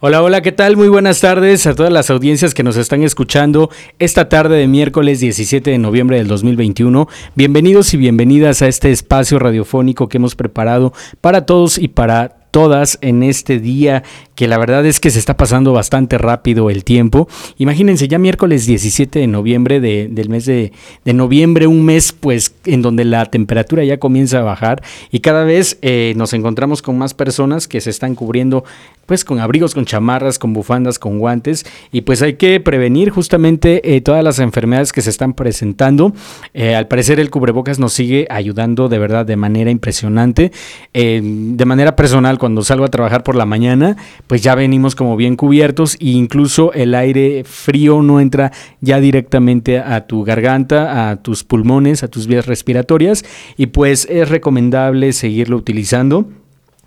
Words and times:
Hola, 0.00 0.22
hola, 0.22 0.42
¿qué 0.42 0.52
tal? 0.52 0.76
Muy 0.76 0.88
buenas 0.88 1.20
tardes 1.20 1.66
a 1.66 1.74
todas 1.74 1.92
las 1.92 2.08
audiencias 2.08 2.54
que 2.54 2.62
nos 2.62 2.76
están 2.76 3.02
escuchando 3.02 3.68
esta 3.98 4.28
tarde 4.28 4.56
de 4.56 4.68
miércoles 4.68 5.18
17 5.18 5.72
de 5.72 5.78
noviembre 5.78 6.18
del 6.18 6.28
2021. 6.28 7.08
Bienvenidos 7.34 7.92
y 7.94 7.96
bienvenidas 7.96 8.62
a 8.62 8.68
este 8.68 8.92
espacio 8.92 9.40
radiofónico 9.40 10.08
que 10.08 10.18
hemos 10.18 10.36
preparado 10.36 10.92
para 11.20 11.46
todos 11.46 11.78
y 11.78 11.88
para 11.88 12.28
todas 12.52 12.98
en 13.00 13.24
este 13.24 13.58
día 13.58 14.04
que 14.38 14.46
la 14.46 14.56
verdad 14.56 14.86
es 14.86 15.00
que 15.00 15.10
se 15.10 15.18
está 15.18 15.36
pasando 15.36 15.72
bastante 15.72 16.16
rápido 16.16 16.70
el 16.70 16.84
tiempo. 16.84 17.26
Imagínense, 17.56 18.06
ya 18.06 18.20
miércoles 18.20 18.66
17 18.66 19.18
de 19.18 19.26
noviembre 19.26 19.80
del 19.80 20.28
mes 20.28 20.46
de, 20.46 20.70
noviembre, 21.06 21.66
un 21.66 21.84
mes 21.84 22.12
pues 22.12 22.54
en 22.64 22.80
donde 22.80 23.04
la 23.04 23.26
temperatura 23.26 23.82
ya 23.82 23.98
comienza 23.98 24.38
a 24.38 24.42
bajar 24.42 24.80
y 25.10 25.18
cada 25.18 25.42
vez 25.42 25.76
eh, 25.82 26.12
nos 26.16 26.34
encontramos 26.34 26.82
con 26.82 26.96
más 26.96 27.14
personas 27.14 27.66
que 27.66 27.80
se 27.80 27.90
están 27.90 28.14
cubriendo 28.14 28.62
pues 29.06 29.24
con 29.24 29.40
abrigos, 29.40 29.74
con 29.74 29.86
chamarras, 29.86 30.38
con 30.38 30.52
bufandas, 30.52 31.00
con 31.00 31.18
guantes 31.18 31.66
y 31.90 32.02
pues 32.02 32.22
hay 32.22 32.34
que 32.34 32.60
prevenir 32.60 33.10
justamente 33.10 33.96
eh, 33.96 34.00
todas 34.02 34.22
las 34.22 34.38
enfermedades 34.38 34.92
que 34.92 35.00
se 35.00 35.10
están 35.10 35.32
presentando. 35.32 36.12
Eh, 36.54 36.76
al 36.76 36.86
parecer 36.86 37.18
el 37.18 37.30
cubrebocas 37.30 37.80
nos 37.80 37.92
sigue 37.92 38.28
ayudando 38.30 38.88
de 38.88 39.00
verdad 39.00 39.26
de 39.26 39.34
manera 39.34 39.72
impresionante. 39.72 40.52
de 40.92 41.64
manera 41.64 41.96
personal, 41.96 42.38
cuando 42.38 42.62
salgo 42.62 42.84
a 42.84 42.88
trabajar 42.88 43.24
por 43.24 43.34
la 43.34 43.46
mañana, 43.46 43.96
pues 44.28 44.42
ya 44.42 44.54
venimos 44.54 44.94
como 44.94 45.16
bien 45.16 45.34
cubiertos 45.34 45.94
e 45.94 46.10
incluso 46.10 46.72
el 46.74 46.94
aire 46.94 47.42
frío 47.44 48.02
no 48.02 48.20
entra 48.20 48.52
ya 48.80 49.00
directamente 49.00 49.78
a 49.78 50.06
tu 50.06 50.22
garganta, 50.22 51.10
a 51.10 51.16
tus 51.16 51.42
pulmones, 51.42 52.04
a 52.04 52.08
tus 52.08 52.28
vías 52.28 52.46
respiratorias 52.46 53.24
y 53.56 53.66
pues 53.66 54.06
es 54.08 54.28
recomendable 54.28 55.12
seguirlo 55.12 55.56
utilizando. 55.56 56.28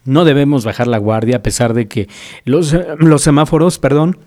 No 0.05 0.23
debemos 0.23 0.63
bajar 0.65 0.87
la 0.87 0.97
guardia 0.97 1.37
a 1.37 1.43
pesar 1.43 1.73
de 1.73 1.87
que 1.87 2.07
los, 2.45 2.75
los 2.97 3.21
semáforos, 3.21 3.77
perdón, 3.77 4.17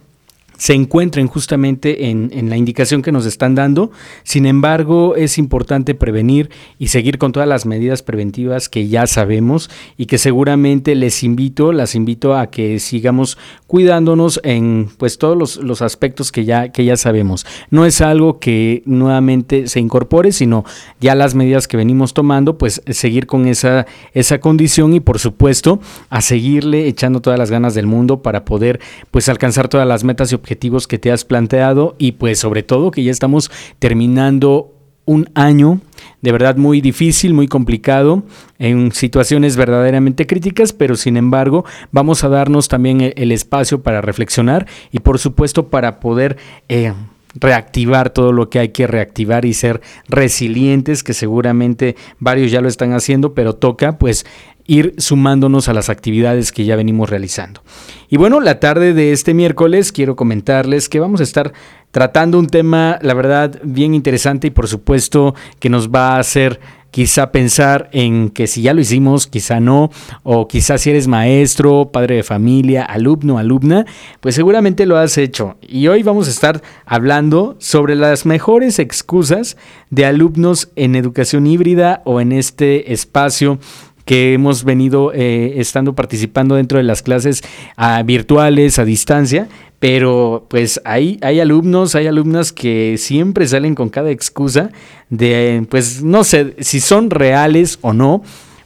se 0.65 0.73
encuentren 0.73 1.27
justamente 1.27 2.09
en, 2.09 2.49
la 2.49 2.57
indicación 2.57 3.03
que 3.03 3.13
nos 3.13 3.27
están 3.27 3.55
dando. 3.55 3.91
Sin 4.23 4.47
embargo, 4.47 5.15
es 5.15 5.37
importante 5.37 5.95
prevenir 5.95 6.49
y 6.79 6.89
seguir 6.89 7.19
con 7.19 7.33
todas 7.33 7.47
las 7.47 7.67
medidas 7.67 8.03
preventivas 8.03 8.71
que 8.71 8.89
ya 8.89 9.07
sabemos 9.07 9.69
y 9.99 10.07
que 10.07 10.17
seguramente 10.17 10.95
les 10.95 11.23
invito, 11.23 11.71
las 11.73 11.95
invito 11.95 12.35
a 12.35 12.47
que 12.47 12.79
sigamos 12.79 13.37
cuidándonos 13.67 14.41
en 14.43 14.89
pues 14.97 15.19
todos 15.19 15.37
los, 15.37 15.57
los 15.59 15.83
aspectos 15.83 16.33
que 16.33 16.47
ya, 16.47 16.71
que 16.71 16.87
ya 16.87 16.97
sabemos. 16.97 17.45
No 17.69 17.85
es 17.85 18.01
algo 18.01 18.39
que 18.39 18.83
nuevamente 18.87 19.67
se 19.67 19.81
incorpore, 19.81 20.33
sino 20.33 20.65
ya 20.99 21.15
las 21.15 21.35
medidas 21.35 21.69
que 21.69 21.77
venimos 21.77 22.15
tomando, 22.15 22.57
pues 22.57 22.81
seguir 22.89 23.27
con 23.27 23.49
esa, 23.49 23.85
esa 24.15 24.41
condición 24.41 24.95
y 24.95 25.01
por 25.01 25.19
supuesto 25.19 25.79
a 26.09 26.23
seguirle 26.23 26.89
echando 26.89 27.21
todas 27.21 27.39
las 27.39 27.51
ganas 27.51 27.75
del 27.75 27.87
mundo 27.87 28.23
para 28.23 28.47
poder 28.47 28.81
pues 29.11 29.29
alcanzar 29.29 29.69
todas 29.69 29.87
las 29.87 30.05
metas 30.05 30.33
y 30.33 30.35
objetivos 30.35 30.54
que 30.89 30.99
te 30.99 31.13
has 31.13 31.25
planteado 31.25 31.97
y 31.99 32.13
pues 32.13 32.39
sobre 32.39 32.63
todo 32.63 32.91
que 32.91 33.05
ya 33.05 33.11
estamos 33.11 33.51
terminando 33.79 34.73
un 35.07 35.29
año 35.35 35.81
de 36.23 36.33
verdad 36.33 36.57
muy 36.57 36.81
difícil, 36.81 37.35
muy 37.35 37.49
complicado, 37.49 38.23
en 38.59 38.93
situaciones 38.93 39.57
verdaderamente 39.57 40.27
críticas, 40.27 40.73
pero 40.73 40.97
sin 40.97 41.19
embargo 41.19 41.65
vamos 41.93 42.25
a 42.25 42.29
darnos 42.31 42.69
también 42.69 43.13
el, 43.15 43.31
espacio 43.31 43.83
para 43.83 44.01
reflexionar 44.01 44.67
y 44.91 45.01
por 45.01 45.19
supuesto 45.19 45.69
para 45.69 46.01
poder... 46.01 46.39
Eh, 46.69 46.93
reactivar 47.35 48.11
todo 48.11 48.33
lo 48.33 48.49
que 48.49 48.59
hay 48.59 48.69
que 48.69 48.87
reactivar 48.87 49.45
y 49.45 49.55
ser 49.55 49.81
resilientes, 50.09 51.03
que 51.03 51.15
seguramente 51.15 51.97
varios 52.19 52.51
ya 52.51 52.61
lo 52.61 52.69
están 52.69 52.93
haciendo, 52.93 53.35
pero 53.35 53.55
toca 53.55 53.99
pues 53.99 54.25
ir 54.67 54.95
sumándonos 54.97 55.69
a 55.69 55.75
las 55.75 55.91
actividades 55.91 56.53
que 56.53 56.65
ya 56.65 56.77
venimos 56.77 57.11
realizando. 57.11 57.63
Y 58.09 58.17
bueno, 58.17 58.41
la 58.41 58.61
tarde 58.61 58.95
de 58.95 59.13
este 59.13 59.35
miércoles 59.35 59.93
quiero 59.93 60.17
comentarles 60.17 60.89
que 60.89 61.01
vamos 61.01 61.21
a 61.21 61.25
estar 61.25 61.53
tratando 61.91 62.39
un 62.39 62.47
tema, 62.47 62.99
la 63.03 63.15
verdad, 63.15 63.61
bien 63.63 63.95
interesante 63.95 64.49
y 64.49 64.51
por 64.51 64.69
supuesto 64.69 65.35
que 65.59 65.69
nos 65.69 65.91
va 65.91 66.17
a 66.17 66.19
hacer 66.19 66.61
quizá 66.95 67.33
pensar 67.33 67.89
en 67.91 68.31
que 68.31 68.47
si 68.47 68.63
ya 68.63 68.73
lo 68.73 68.81
hicimos, 68.81 69.27
quizá 69.27 69.59
no, 69.59 69.91
o 70.23 70.47
quizá 70.47 70.79
si 70.79 70.91
eres 70.91 71.09
maestro, 71.09 71.91
padre 71.93 72.15
de 72.15 72.23
familia, 72.23 72.85
alumno, 72.85 73.37
alumna, 73.37 73.85
pues 74.21 74.37
seguramente 74.37 74.87
lo 74.87 74.97
has 74.97 75.19
hecho. 75.19 75.57
Y 75.61 75.89
hoy 75.89 76.05
vamos 76.05 76.29
a 76.29 76.31
estar 76.31 76.63
hablando 76.87 77.57
sobre 77.59 77.97
las 77.97 78.27
mejores 78.27 78.79
excusas 78.79 79.57
de 79.91 80.07
alumnos 80.07 80.71
en 80.77 80.95
educación 80.95 81.49
híbrida 81.49 82.01
o 82.05 82.21
en 82.21 82.31
este 82.31 82.93
espacio 82.93 83.59
que 84.05 84.35
hemos 84.35 84.63
venido 84.63 85.13
eh, 85.13 85.55
estando 85.57 85.97
participando 85.97 86.55
dentro 86.55 86.79
de 86.79 86.85
las 86.85 87.03
clases 87.03 87.43
ah, 87.77 88.01
virtuales 88.05 88.79
a 88.79 88.85
distancia, 88.85 89.49
pero 89.85 90.47
pues 90.49 90.81
hay, 90.87 91.19
hay 91.21 91.41
alumnos, 91.41 91.95
hay 91.95 92.07
alumnas 92.07 92.55
que 92.55 92.97
siempre 92.97 93.47
salen 93.47 93.75
con 93.75 93.91
cada 93.91 94.11
excusa 94.11 94.71
de, 95.11 95.67
pues 95.69 96.03
no 96.03 96.25
sé 96.25 96.57
si 96.61 96.81
son 96.81 97.11
reales 97.11 97.79
o 97.83 97.93
no, 97.93 98.23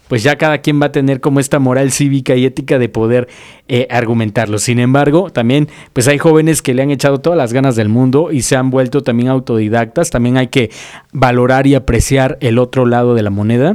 pues 0.07 0.23
ya 0.23 0.39
cada 0.39 0.59
quien 0.59 0.81
va 0.81 0.87
a 0.87 0.93
tener 0.93 1.21
como 1.21 1.41
esta 1.41 1.59
moral 1.59 1.91
cívica 1.91 2.37
y 2.37 2.45
ética 2.45 2.79
de 2.79 2.89
poder 2.89 3.27
eh, 3.67 3.89
argumentarlo. 3.91 4.59
Sin 4.59 4.79
embargo, 4.79 5.31
también 5.31 5.69
pues 5.93 6.07
hay 6.07 6.19
jóvenes 6.19 6.63
que 6.63 6.73
le 6.73 6.83
han 6.83 6.93
echado 6.93 7.19
todas 7.19 7.37
las 7.37 7.53
ganas 7.53 7.75
del 7.75 7.89
mundo 7.89 8.31
y 8.31 8.43
se 8.43 8.55
han 8.55 8.71
vuelto 8.71 9.03
también 9.03 9.29
autodidactas. 9.29 10.11
También 10.11 10.37
hay 10.37 10.47
que 10.47 10.71
valorar 11.13 11.67
y 11.67 11.75
apreciar 11.75 12.39
el 12.41 12.59
otro 12.59 12.87
lado 12.87 13.17
de 13.17 13.25
la 13.25 13.31
moneda. 13.31 13.75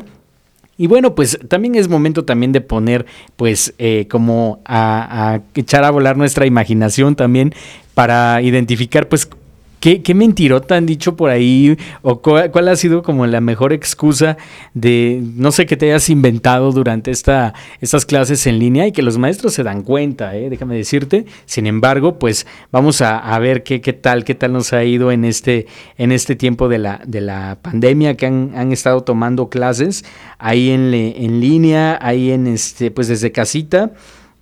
Y 0.77 0.87
bueno, 0.87 1.13
pues 1.13 1.37
también 1.47 1.75
es 1.75 1.87
momento 1.87 2.25
también 2.25 2.51
de 2.51 2.61
poner, 2.61 3.05
pues, 3.35 3.75
eh, 3.77 4.07
como 4.09 4.61
a, 4.65 5.33
a, 5.33 5.41
echar 5.53 5.83
a 5.83 5.91
volar 5.91 6.17
nuestra 6.17 6.45
imaginación 6.47 7.15
también 7.15 7.53
para 7.93 8.41
identificar, 8.41 9.07
pues, 9.07 9.29
¿Qué, 9.83 10.01
qué 10.01 10.13
mentirota 10.13 10.77
han 10.77 10.85
dicho 10.85 11.17
por 11.17 11.29
ahí? 11.29 11.77
¿O 12.03 12.21
cuál, 12.21 12.69
ha 12.69 12.75
sido 12.77 13.03
como 13.03 13.27
la 13.27 13.41
mejor 13.41 13.73
excusa 13.73 14.37
de, 14.73 15.21
no 15.35 15.51
sé, 15.51 15.65
que 15.65 15.75
te 15.75 15.87
hayas 15.87 16.07
inventado 16.07 16.71
durante 16.71 17.11
esta, 17.11 17.53
estas 17.81 18.05
clases 18.05 18.47
en 18.47 18.59
línea 18.59 18.87
y 18.87 18.93
que 18.93 19.01
los 19.01 19.17
maestros 19.17 19.53
se 19.53 19.61
dan 19.61 19.81
cuenta, 19.81 20.37
¿eh? 20.37 20.49
déjame 20.49 20.77
decirte? 20.77 21.25
Sin 21.45 21.67
embargo, 21.67 22.17
pues 22.17 22.47
vamos 22.71 23.01
a, 23.01 23.37
ver 23.39 23.63
qué, 23.63 23.81
qué, 23.81 23.91
tal, 23.91 24.23
qué 24.23 24.35
tal 24.35 24.53
nos 24.53 24.71
ha 24.71 24.85
ido 24.85 25.11
en 25.11 25.25
este, 25.25 25.67
en 25.97 26.13
este 26.13 26.37
tiempo 26.37 26.69
de 26.69 26.77
la, 26.77 27.01
de 27.05 27.19
la 27.19 27.57
pandemia 27.61 28.15
que 28.15 28.27
han, 28.27 28.53
han 28.55 28.71
estado 28.71 29.03
tomando 29.03 29.49
clases 29.49 30.05
ahí 30.37 30.69
en, 30.69 30.93
en 30.93 31.41
línea, 31.41 31.99
ahí 32.01 32.31
en 32.31 32.47
este, 32.47 32.89
pues 32.89 33.09
desde 33.09 33.33
casita 33.33 33.91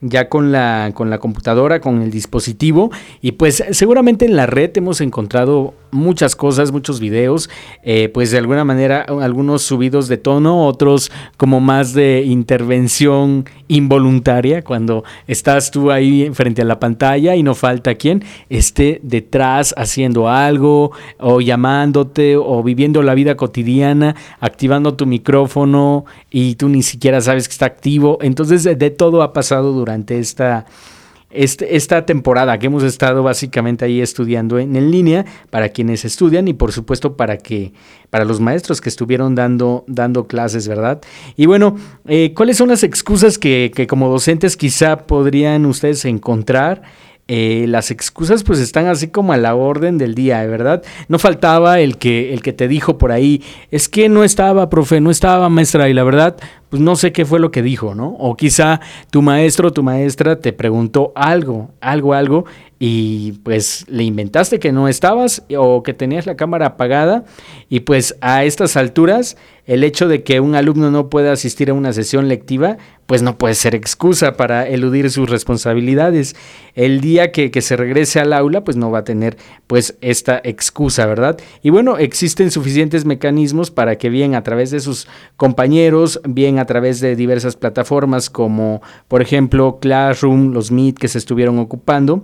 ya 0.02 0.30
con 0.30 0.52
la, 0.52 0.92
con 0.94 1.10
la 1.10 1.20
computadora, 1.20 1.80
con 1.80 2.02
el 2.02 2.12
dispositivo. 2.12 2.92
Y 3.22 3.34
pues 3.34 3.64
seguramente 3.72 4.26
en 4.26 4.36
la 4.36 4.48
red 4.48 4.72
hemos 4.76 5.00
encontrado 5.02 5.74
muchas 5.92 6.36
cosas, 6.36 6.72
muchos 6.72 7.00
videos, 7.00 7.50
eh, 7.84 8.10
pues 8.10 8.32
de 8.32 8.38
alguna 8.38 8.64
manera 8.64 9.02
algunos 9.22 9.62
subidos 9.62 10.08
de 10.08 10.18
tono, 10.18 10.66
otros 10.66 11.12
como 11.38 11.60
más 11.60 11.94
de 11.94 12.24
intervención 12.24 13.46
involuntaria, 13.68 14.64
cuando 14.64 15.04
estás 15.28 15.72
tú 15.72 15.92
ahí 15.92 16.30
frente 16.34 16.62
a 16.62 16.66
la 16.66 16.80
pantalla 16.80 17.36
y 17.36 17.44
no 17.44 17.56
falta 17.56 17.96
quien 17.96 18.24
esté 18.50 19.00
detrás 19.04 19.74
haciendo 19.78 20.30
algo 20.30 20.92
o 21.20 21.42
llamándote 21.42 22.38
o 22.38 22.64
viviendo 22.64 23.02
la 23.02 23.14
vida 23.14 23.36
cotidiana, 23.36 24.16
activando 24.40 24.96
tu 24.96 25.06
micrófono 25.06 26.06
y 26.30 26.56
tú 26.56 26.70
ni 26.70 26.84
siquiera 26.84 27.22
sabes 27.22 27.48
que 27.48 27.54
está 27.54 27.66
activo. 27.66 28.18
Entonces 28.22 28.64
de 28.64 28.90
todo 28.90 29.22
ha 29.22 29.34
pasado 29.34 29.74
durante 29.74 30.20
esta 30.20 30.66
este, 31.34 31.76
esta 31.76 32.06
temporada 32.06 32.58
que 32.60 32.68
hemos 32.68 32.84
estado 32.84 33.24
básicamente 33.24 33.86
ahí 33.86 34.02
estudiando 34.02 34.60
en, 34.60 34.76
en, 34.76 34.92
línea 34.92 35.26
para 35.50 35.70
quienes 35.70 36.06
estudian 36.06 36.48
y 36.48 36.54
por 36.54 36.72
supuesto 36.72 37.16
para 37.16 37.38
que 37.38 37.74
para 38.10 38.26
los 38.26 38.40
maestros 38.40 38.82
que 38.82 38.90
estuvieron 38.90 39.36
dando, 39.36 39.86
dando 39.88 40.28
clases, 40.28 40.68
¿verdad? 40.68 41.02
Y 41.38 41.46
bueno, 41.46 41.78
eh, 42.08 42.34
¿cuáles 42.36 42.58
son 42.58 42.70
las 42.70 42.84
excusas 42.84 43.38
que, 43.38 43.72
que 43.74 43.88
como 43.88 44.10
docentes 44.10 44.58
quizá 44.58 45.08
podrían 45.08 45.66
ustedes 45.66 46.06
encontrar? 46.06 46.82
Eh, 47.34 47.64
las 47.70 47.92
excusas 47.92 48.44
pues 48.44 48.60
están 48.60 48.88
así 48.88 49.08
como 49.08 49.32
a 49.32 49.38
la 49.38 49.56
orden 49.56 49.98
del 49.98 50.16
día, 50.16 50.46
¿verdad? 50.48 50.84
No 51.08 51.18
faltaba 51.18 51.80
el 51.80 51.98
que, 51.98 52.34
el 52.34 52.42
que 52.42 52.52
te 52.52 52.68
dijo 52.68 52.98
por 52.98 53.14
ahí, 53.14 53.42
es 53.70 53.88
que 53.88 54.10
no 54.10 54.26
estaba, 54.26 54.70
profe, 54.70 55.00
no 55.00 55.10
estaba 55.12 55.48
maestra, 55.48 55.88
y 55.88 55.94
la 55.94 56.04
verdad, 56.04 56.36
pues 56.68 56.82
no 56.82 56.98
sé 56.98 57.14
qué 57.14 57.24
fue 57.24 57.40
lo 57.40 57.50
que 57.50 57.62
dijo, 57.62 57.96
¿no? 57.96 58.10
O 58.20 58.36
quizá 58.36 58.82
tu 59.12 59.22
maestro 59.22 59.70
o 59.70 59.72
tu 59.72 59.82
maestra 59.82 60.40
te 60.40 60.52
preguntó 60.52 61.14
algo, 61.16 61.72
algo, 61.80 62.14
algo, 62.14 62.44
y 62.80 63.32
pues 63.44 63.86
le 63.88 64.04
inventaste 64.04 64.60
que 64.60 64.74
no 64.74 64.90
estabas 64.90 65.44
o 65.58 65.84
que 65.84 65.94
tenías 65.94 66.26
la 66.26 66.36
cámara 66.36 66.66
apagada, 66.66 67.24
y 67.70 67.80
pues 67.80 68.18
a 68.20 68.44
estas 68.44 68.76
alturas, 68.76 69.38
el 69.66 69.86
hecho 69.86 70.10
de 70.10 70.24
que 70.24 70.42
un 70.42 70.56
alumno 70.56 70.92
no 70.92 71.10
pueda 71.10 71.32
asistir 71.32 71.70
a 71.70 71.74
una 71.74 71.94
sesión 71.94 72.28
lectiva, 72.28 72.78
pues 73.12 73.24
no 73.24 73.38
puede 73.38 73.56
ser 73.56 73.76
excusa 73.76 74.38
para 74.38 74.66
eludir 74.66 75.12
sus 75.12 75.30
responsabilidades. 75.30 76.34
El 76.76 77.02
día 77.02 77.34
que, 77.34 77.52
que, 77.52 77.62
se 77.62 77.76
regrese 77.76 78.22
al 78.22 78.32
aula, 78.32 78.64
pues 78.64 78.78
no 78.78 78.90
va 78.90 79.00
a 79.00 79.04
tener 79.04 79.36
pues 79.68 79.98
esta 80.00 80.40
excusa, 80.46 81.06
¿verdad? 81.08 81.38
Y 81.62 81.72
bueno, 81.72 81.98
existen 81.98 82.52
suficientes 82.52 83.04
mecanismos 83.04 83.70
para 83.70 83.98
que 83.98 84.10
bien 84.10 84.34
a 84.34 84.44
través 84.44 84.72
de 84.72 84.80
sus 84.80 85.10
compañeros, 85.36 86.22
bien 86.24 86.58
a 86.58 86.66
través 86.66 87.02
de 87.02 87.18
diversas 87.18 87.58
plataformas 87.58 88.30
como 88.30 88.82
por 89.10 89.22
ejemplo 89.22 89.80
Classroom, 89.82 90.54
los 90.54 90.72
Meet 90.72 90.98
que 90.98 91.10
se 91.10 91.18
estuvieron 91.18 91.60
ocupando, 91.60 92.24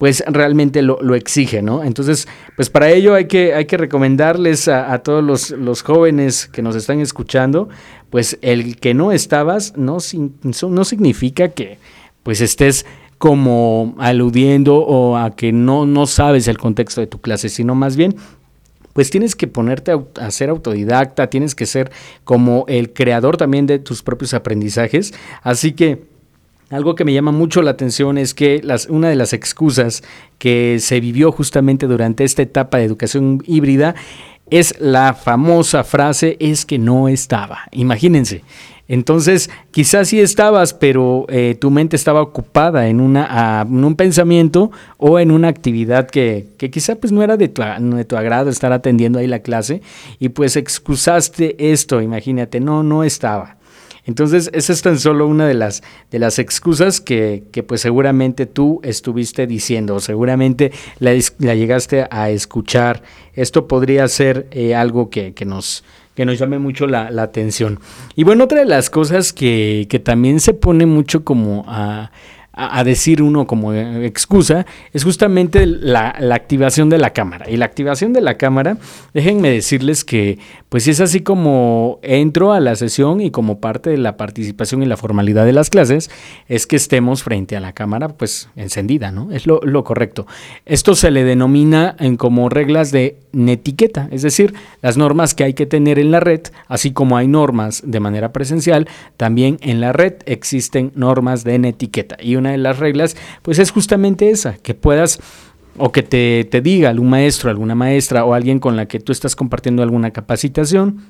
pues 0.00 0.24
realmente 0.26 0.80
lo, 0.80 0.98
lo, 1.02 1.14
exige, 1.14 1.60
¿no? 1.60 1.84
Entonces, 1.84 2.26
pues 2.56 2.70
para 2.70 2.88
ello 2.88 3.14
hay 3.14 3.26
que, 3.26 3.52
hay 3.52 3.66
que 3.66 3.76
recomendarles 3.76 4.66
a, 4.66 4.96
todos 5.00 5.22
los, 5.22 5.50
los, 5.50 5.82
jóvenes 5.82 6.46
que 6.46 6.62
nos 6.62 6.74
están 6.74 7.00
escuchando, 7.00 7.68
pues 8.10 8.38
el 8.42 8.76
que 8.76 8.92
no 8.92 9.12
estabas 9.12 9.74
no, 9.76 10.00
significa 10.00 11.48
que 11.48 11.78
pues 12.22 12.40
estés 12.40 12.84
como 13.18 13.94
aludiendo 13.98 14.76
o 14.76 15.16
a 15.16 15.36
que 15.36 15.52
no, 15.52 15.86
no 15.86 16.06
sabes 16.06 16.48
el 16.48 16.58
contexto 16.58 17.00
de 17.00 17.06
tu 17.06 17.20
clase, 17.20 17.48
sino 17.48 17.74
más 17.74 17.96
bien 17.96 18.16
pues 18.92 19.10
tienes 19.10 19.36
que 19.36 19.46
ponerte 19.46 19.92
a, 20.20 20.30
ser 20.30 20.50
autodidacta, 20.50 21.28
tienes 21.30 21.54
que 21.54 21.66
ser 21.66 21.92
como 22.24 22.64
el 22.68 22.92
creador 22.92 23.36
también 23.36 23.66
de 23.66 23.78
tus 23.78 24.02
propios 24.02 24.34
aprendizajes. 24.34 25.14
Así 25.42 25.72
que 25.72 26.02
algo 26.70 26.96
que 26.96 27.04
me 27.04 27.12
llama 27.12 27.32
mucho 27.32 27.62
la 27.62 27.70
atención 27.70 28.18
es 28.18 28.34
que 28.34 28.60
las, 28.62 28.86
una 28.86 29.08
de 29.08 29.16
las 29.16 29.32
excusas 29.32 30.02
que 30.38 30.78
se 30.80 31.00
vivió 31.00 31.30
justamente 31.30 31.86
durante 31.86 32.24
esta 32.24 32.42
etapa 32.42 32.78
de 32.78 32.84
educación 32.84 33.42
híbrida 33.46 33.94
es 34.50 34.74
la 34.80 35.14
famosa 35.14 35.84
frase 35.84 36.36
es 36.40 36.66
que 36.66 36.78
no 36.78 37.08
estaba. 37.08 37.60
Imagínense. 37.72 38.42
Entonces, 38.90 39.50
quizás 39.70 40.08
sí 40.08 40.18
estabas, 40.18 40.74
pero 40.74 41.24
eh, 41.28 41.56
tu 41.60 41.70
mente 41.70 41.94
estaba 41.94 42.20
ocupada 42.22 42.88
en, 42.88 43.00
una, 43.00 43.64
un 43.70 43.94
pensamiento 43.94 44.72
o 44.96 45.20
en 45.20 45.30
una 45.30 45.46
actividad 45.46 46.10
que, 46.10 46.48
que 46.58 46.72
quizá 46.72 46.96
pues 46.96 47.12
no 47.12 47.22
era 47.22 47.36
de 47.36 47.46
tu, 47.46 47.62
de 47.62 48.04
tu, 48.04 48.16
agrado 48.16 48.50
estar 48.50 48.72
atendiendo 48.72 49.20
ahí 49.20 49.28
la 49.28 49.38
clase 49.42 49.80
y 50.18 50.30
pues 50.30 50.56
excusaste 50.56 51.70
esto, 51.70 52.02
imagínate, 52.02 52.58
no, 52.58 52.82
no 52.82 53.04
estaba. 53.04 53.59
Entonces, 54.06 54.50
esa 54.52 54.72
es 54.72 54.82
tan 54.82 54.98
solo 54.98 55.26
una 55.26 55.46
de 55.46 55.54
las, 55.54 55.82
de 56.10 56.18
las 56.18 56.38
excusas 56.38 57.00
que, 57.00 57.44
que 57.52 57.62
pues 57.62 57.80
seguramente 57.80 58.46
tú 58.46 58.80
estuviste 58.82 59.46
diciendo, 59.46 60.00
seguramente 60.00 60.72
la, 60.98 61.12
la 61.38 61.54
llegaste 61.54 62.06
a 62.10 62.30
escuchar. 62.30 63.02
Esto 63.34 63.68
podría 63.68 64.06
ser 64.08 64.46
eh, 64.50 64.74
algo 64.74 65.10
que, 65.10 65.34
que, 65.34 65.44
nos, 65.44 65.84
que 66.14 66.24
nos 66.24 66.38
llame 66.38 66.58
mucho 66.58 66.86
la, 66.86 67.10
la, 67.10 67.22
atención. 67.22 67.80
Y 68.16 68.24
bueno, 68.24 68.44
otra 68.44 68.60
de 68.60 68.66
las 68.66 68.90
cosas 68.90 69.32
que, 69.32 69.86
que 69.88 69.98
también 69.98 70.40
se 70.40 70.54
pone 70.54 70.86
mucho 70.86 71.24
como 71.24 71.64
a 71.68 72.10
a, 72.60 72.84
decir 72.84 73.22
uno 73.22 73.46
como 73.46 73.72
excusa 73.74 74.66
es 74.92 75.04
justamente 75.04 75.66
la, 75.66 76.08
activación 76.32 76.90
de 76.90 76.98
la 76.98 77.10
cámara. 77.10 77.48
Y 77.48 77.56
la 77.56 77.64
activación 77.64 78.12
de 78.12 78.20
la 78.20 78.36
cámara, 78.36 78.76
déjenme 79.14 79.50
decirles 79.50 80.04
que 80.04 80.38
pues 80.68 80.86
es 80.86 81.00
así 81.00 81.20
como 81.20 81.98
entro 82.02 82.52
a 82.52 82.60
la 82.60 82.76
sesión 82.76 83.20
y 83.20 83.30
como 83.30 83.60
parte 83.60 83.90
de 83.90 83.98
la 83.98 84.16
participación 84.16 84.82
y 84.82 84.86
la 84.86 84.96
formalidad 84.96 85.44
de 85.44 85.52
las 85.52 85.70
clases, 85.70 86.10
es 86.48 86.66
que 86.66 86.76
estemos 86.76 87.22
frente 87.22 87.56
a 87.56 87.60
la 87.60 87.72
cámara 87.72 88.08
pues 88.08 88.48
encendida, 88.56 89.10
¿no? 89.10 89.32
Es 89.32 89.46
lo, 89.46 89.60
lo 89.62 89.82
correcto. 89.82 90.26
Esto 90.66 90.94
se 90.94 91.10
le 91.10 91.24
denomina 91.24 91.96
en 91.98 92.16
como 92.16 92.48
reglas 92.48 92.92
de 92.92 93.16
netiqueta, 93.32 94.08
es 94.10 94.22
decir, 94.22 94.54
las 94.82 94.96
normas 94.96 95.34
que 95.34 95.44
hay 95.44 95.54
que 95.54 95.66
tener 95.66 95.98
en 95.98 96.10
la 96.10 96.20
red, 96.20 96.42
así 96.68 96.92
como 96.92 97.16
hay 97.16 97.28
normas 97.28 97.82
de 97.84 98.00
manera 98.00 98.32
presencial, 98.32 98.88
también 99.16 99.58
en 99.62 99.80
la 99.80 99.92
red 99.92 100.14
existen 100.26 100.92
normas 100.94 101.44
de 101.44 101.58
netiqueta. 101.58 102.16
Y 102.20 102.36
una 102.36 102.49
de 102.52 102.58
las 102.58 102.78
reglas, 102.78 103.16
pues 103.42 103.58
es 103.58 103.70
justamente 103.70 104.30
esa, 104.30 104.54
que 104.54 104.74
puedas 104.74 105.20
o 105.76 105.92
que 105.92 106.02
te, 106.02 106.46
te 106.50 106.60
diga 106.60 106.90
algún 106.90 107.10
maestro, 107.10 107.50
alguna 107.50 107.74
maestra 107.74 108.24
o 108.24 108.34
alguien 108.34 108.58
con 108.58 108.76
la 108.76 108.86
que 108.86 109.00
tú 109.00 109.12
estás 109.12 109.36
compartiendo 109.36 109.82
alguna 109.82 110.10
capacitación 110.10 111.04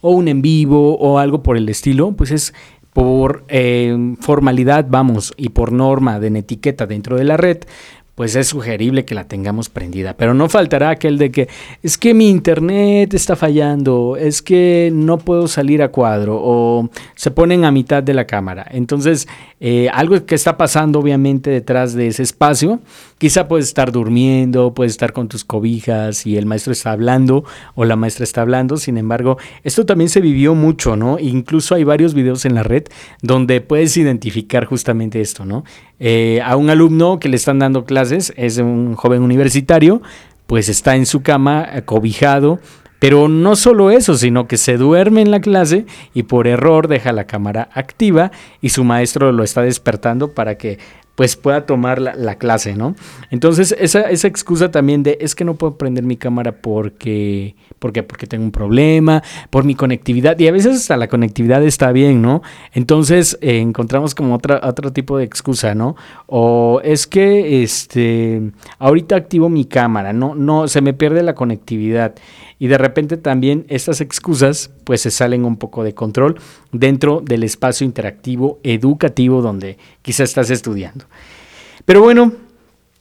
o 0.00 0.10
un 0.10 0.28
en 0.28 0.42
vivo 0.42 0.96
o 0.98 1.18
algo 1.18 1.42
por 1.42 1.56
el 1.56 1.68
estilo, 1.68 2.12
pues 2.12 2.30
es 2.30 2.54
por 2.92 3.44
eh, 3.48 4.14
formalidad, 4.20 4.86
vamos, 4.88 5.34
y 5.36 5.48
por 5.48 5.72
norma 5.72 6.20
de 6.20 6.38
etiqueta 6.38 6.86
dentro 6.86 7.16
de 7.16 7.24
la 7.24 7.36
red, 7.36 7.58
pues 8.14 8.36
es 8.36 8.46
sugerible 8.46 9.04
que 9.04 9.14
la 9.14 9.24
tengamos 9.24 9.68
prendida. 9.68 10.14
Pero 10.16 10.34
no 10.34 10.48
faltará 10.48 10.90
aquel 10.90 11.18
de 11.18 11.30
que 11.30 11.48
es 11.82 11.98
que 11.98 12.14
mi 12.14 12.28
internet 12.28 13.12
está 13.14 13.36
fallando, 13.36 14.16
es 14.16 14.42
que 14.42 14.90
no 14.92 15.18
puedo 15.18 15.48
salir 15.48 15.82
a 15.82 15.88
cuadro 15.88 16.38
o 16.40 16.90
se 17.16 17.30
ponen 17.30 17.64
a 17.64 17.72
mitad 17.72 18.02
de 18.02 18.14
la 18.14 18.26
cámara. 18.26 18.66
Entonces, 18.70 19.26
eh, 19.60 19.88
algo 19.92 20.24
que 20.26 20.34
está 20.34 20.56
pasando 20.56 20.98
obviamente 21.00 21.50
detrás 21.50 21.94
de 21.94 22.08
ese 22.08 22.22
espacio, 22.22 22.80
quizá 23.18 23.48
puedes 23.48 23.66
estar 23.66 23.90
durmiendo, 23.90 24.74
puedes 24.74 24.92
estar 24.92 25.12
con 25.12 25.28
tus 25.28 25.44
cobijas 25.44 26.26
y 26.26 26.36
el 26.36 26.46
maestro 26.46 26.72
está 26.72 26.92
hablando 26.92 27.44
o 27.74 27.84
la 27.84 27.96
maestra 27.96 28.24
está 28.24 28.42
hablando. 28.42 28.76
Sin 28.76 28.96
embargo, 28.96 29.38
esto 29.64 29.86
también 29.86 30.08
se 30.08 30.20
vivió 30.20 30.54
mucho, 30.54 30.96
¿no? 30.96 31.18
Incluso 31.18 31.74
hay 31.74 31.84
varios 31.84 32.14
videos 32.14 32.44
en 32.44 32.54
la 32.54 32.62
red 32.62 32.84
donde 33.22 33.60
puedes 33.60 33.96
identificar 33.96 34.66
justamente 34.66 35.20
esto, 35.20 35.44
¿no? 35.44 35.64
Eh, 36.00 36.40
a 36.44 36.56
un 36.56 36.70
alumno 36.70 37.18
que 37.20 37.28
le 37.28 37.36
están 37.36 37.60
dando 37.60 37.84
clases, 37.84 38.03
es 38.12 38.58
un 38.58 38.94
joven 38.94 39.22
universitario, 39.22 40.02
pues 40.46 40.68
está 40.68 40.96
en 40.96 41.06
su 41.06 41.22
cama 41.22 41.68
eh, 41.72 41.82
cobijado, 41.82 42.60
pero 42.98 43.28
no 43.28 43.56
solo 43.56 43.90
eso, 43.90 44.16
sino 44.16 44.46
que 44.46 44.56
se 44.56 44.76
duerme 44.76 45.20
en 45.20 45.30
la 45.30 45.40
clase 45.40 45.84
y 46.14 46.24
por 46.24 46.46
error 46.46 46.88
deja 46.88 47.12
la 47.12 47.26
cámara 47.26 47.68
activa 47.74 48.30
y 48.60 48.70
su 48.70 48.84
maestro 48.84 49.32
lo 49.32 49.44
está 49.44 49.62
despertando 49.62 50.32
para 50.32 50.56
que 50.56 50.78
pues 51.14 51.36
pueda 51.36 51.64
tomar 51.64 52.00
la, 52.00 52.34
clase, 52.38 52.74
¿no? 52.74 52.96
Entonces, 53.30 53.74
esa, 53.78 54.00
esa, 54.10 54.26
excusa 54.26 54.72
también 54.72 55.04
de 55.04 55.16
es 55.20 55.36
que 55.36 55.44
no 55.44 55.54
puedo 55.54 55.76
prender 55.78 56.02
mi 56.02 56.16
cámara 56.16 56.52
porque, 56.60 57.54
porque, 57.78 58.02
porque 58.02 58.26
tengo 58.26 58.44
un 58.44 58.50
problema, 58.50 59.22
por 59.50 59.64
mi 59.64 59.74
conectividad, 59.74 60.38
y 60.38 60.48
a 60.48 60.52
veces 60.52 60.76
hasta 60.76 60.96
la 60.96 61.08
conectividad 61.08 61.62
está 61.62 61.92
bien, 61.92 62.22
¿no? 62.22 62.42
Entonces, 62.72 63.38
eh, 63.40 63.58
encontramos 63.58 64.14
como 64.14 64.34
otra, 64.34 64.60
otro 64.62 64.92
tipo 64.92 65.18
de 65.18 65.24
excusa, 65.24 65.74
¿no? 65.74 65.96
O 66.26 66.80
es 66.82 67.06
que, 67.06 67.62
este, 67.62 68.52
ahorita 68.78 69.16
activo 69.16 69.48
mi 69.48 69.64
cámara, 69.64 70.12
no, 70.12 70.34
no, 70.34 70.68
se 70.68 70.80
me 70.80 70.94
pierde 70.94 71.22
la 71.22 71.34
conectividad. 71.34 72.14
Y 72.58 72.68
de 72.68 72.78
repente 72.78 73.16
también 73.16 73.66
estas 73.68 74.00
excusas 74.00 74.70
pues 74.84 75.00
se 75.00 75.10
salen 75.10 75.44
un 75.44 75.56
poco 75.56 75.84
de 75.84 75.94
control 75.94 76.40
dentro 76.72 77.20
del 77.20 77.42
espacio 77.42 77.84
interactivo 77.84 78.60
educativo 78.62 79.42
donde 79.42 79.76
quizás 80.02 80.30
estás 80.30 80.50
estudiando. 80.50 81.04
Pero 81.84 82.00
bueno, 82.00 82.32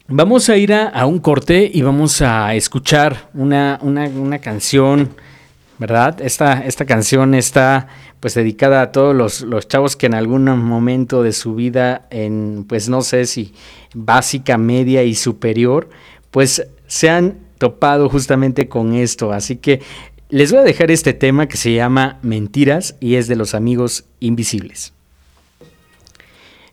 vamos 0.07 0.50
a 0.50 0.57
ir 0.57 0.73
a, 0.73 1.05
un 1.05 1.19
corte 1.19 1.69
y 1.73 1.81
vamos 1.81 2.21
a 2.21 2.53
escuchar 2.55 3.29
una, 3.33 3.79
una, 3.81 4.39
canción, 4.39 5.09
¿verdad? 5.79 6.21
Esta, 6.21 6.65
esta 6.65 6.85
canción 6.85 7.33
está 7.33 7.88
pues 8.19 8.35
dedicada 8.35 8.81
a 8.81 8.91
todos 8.91 9.15
los, 9.15 9.41
los, 9.41 9.67
chavos 9.67 9.95
que 9.95 10.05
en 10.05 10.13
algún 10.13 10.45
momento 10.45 11.23
de 11.23 11.33
su 11.33 11.55
vida, 11.55 12.07
en 12.09 12.65
pues 12.67 12.88
no 12.88 13.01
sé 13.01 13.25
si 13.25 13.53
básica, 13.94 14.57
media 14.57 15.03
y 15.03 15.15
superior, 15.15 15.89
pues 16.31 16.65
se 16.88 17.10
han 17.10 17.38
topado 17.57 18.10
justamente 18.10 18.67
con 18.67 18.93
esto. 18.93 19.33
Así 19.33 19.57
que 19.57 19.81
les 20.29 20.51
voy 20.51 20.62
a 20.62 20.63
dejar 20.63 20.89
este 20.89 21.13
tema 21.13 21.48
que 21.48 21.57
se 21.57 21.74
llama 21.74 22.17
Mentiras 22.22 22.95
y 23.00 23.15
es 23.15 23.27
de 23.27 23.36
los 23.36 23.53
amigos 23.53 24.05
invisibles. 24.19 24.93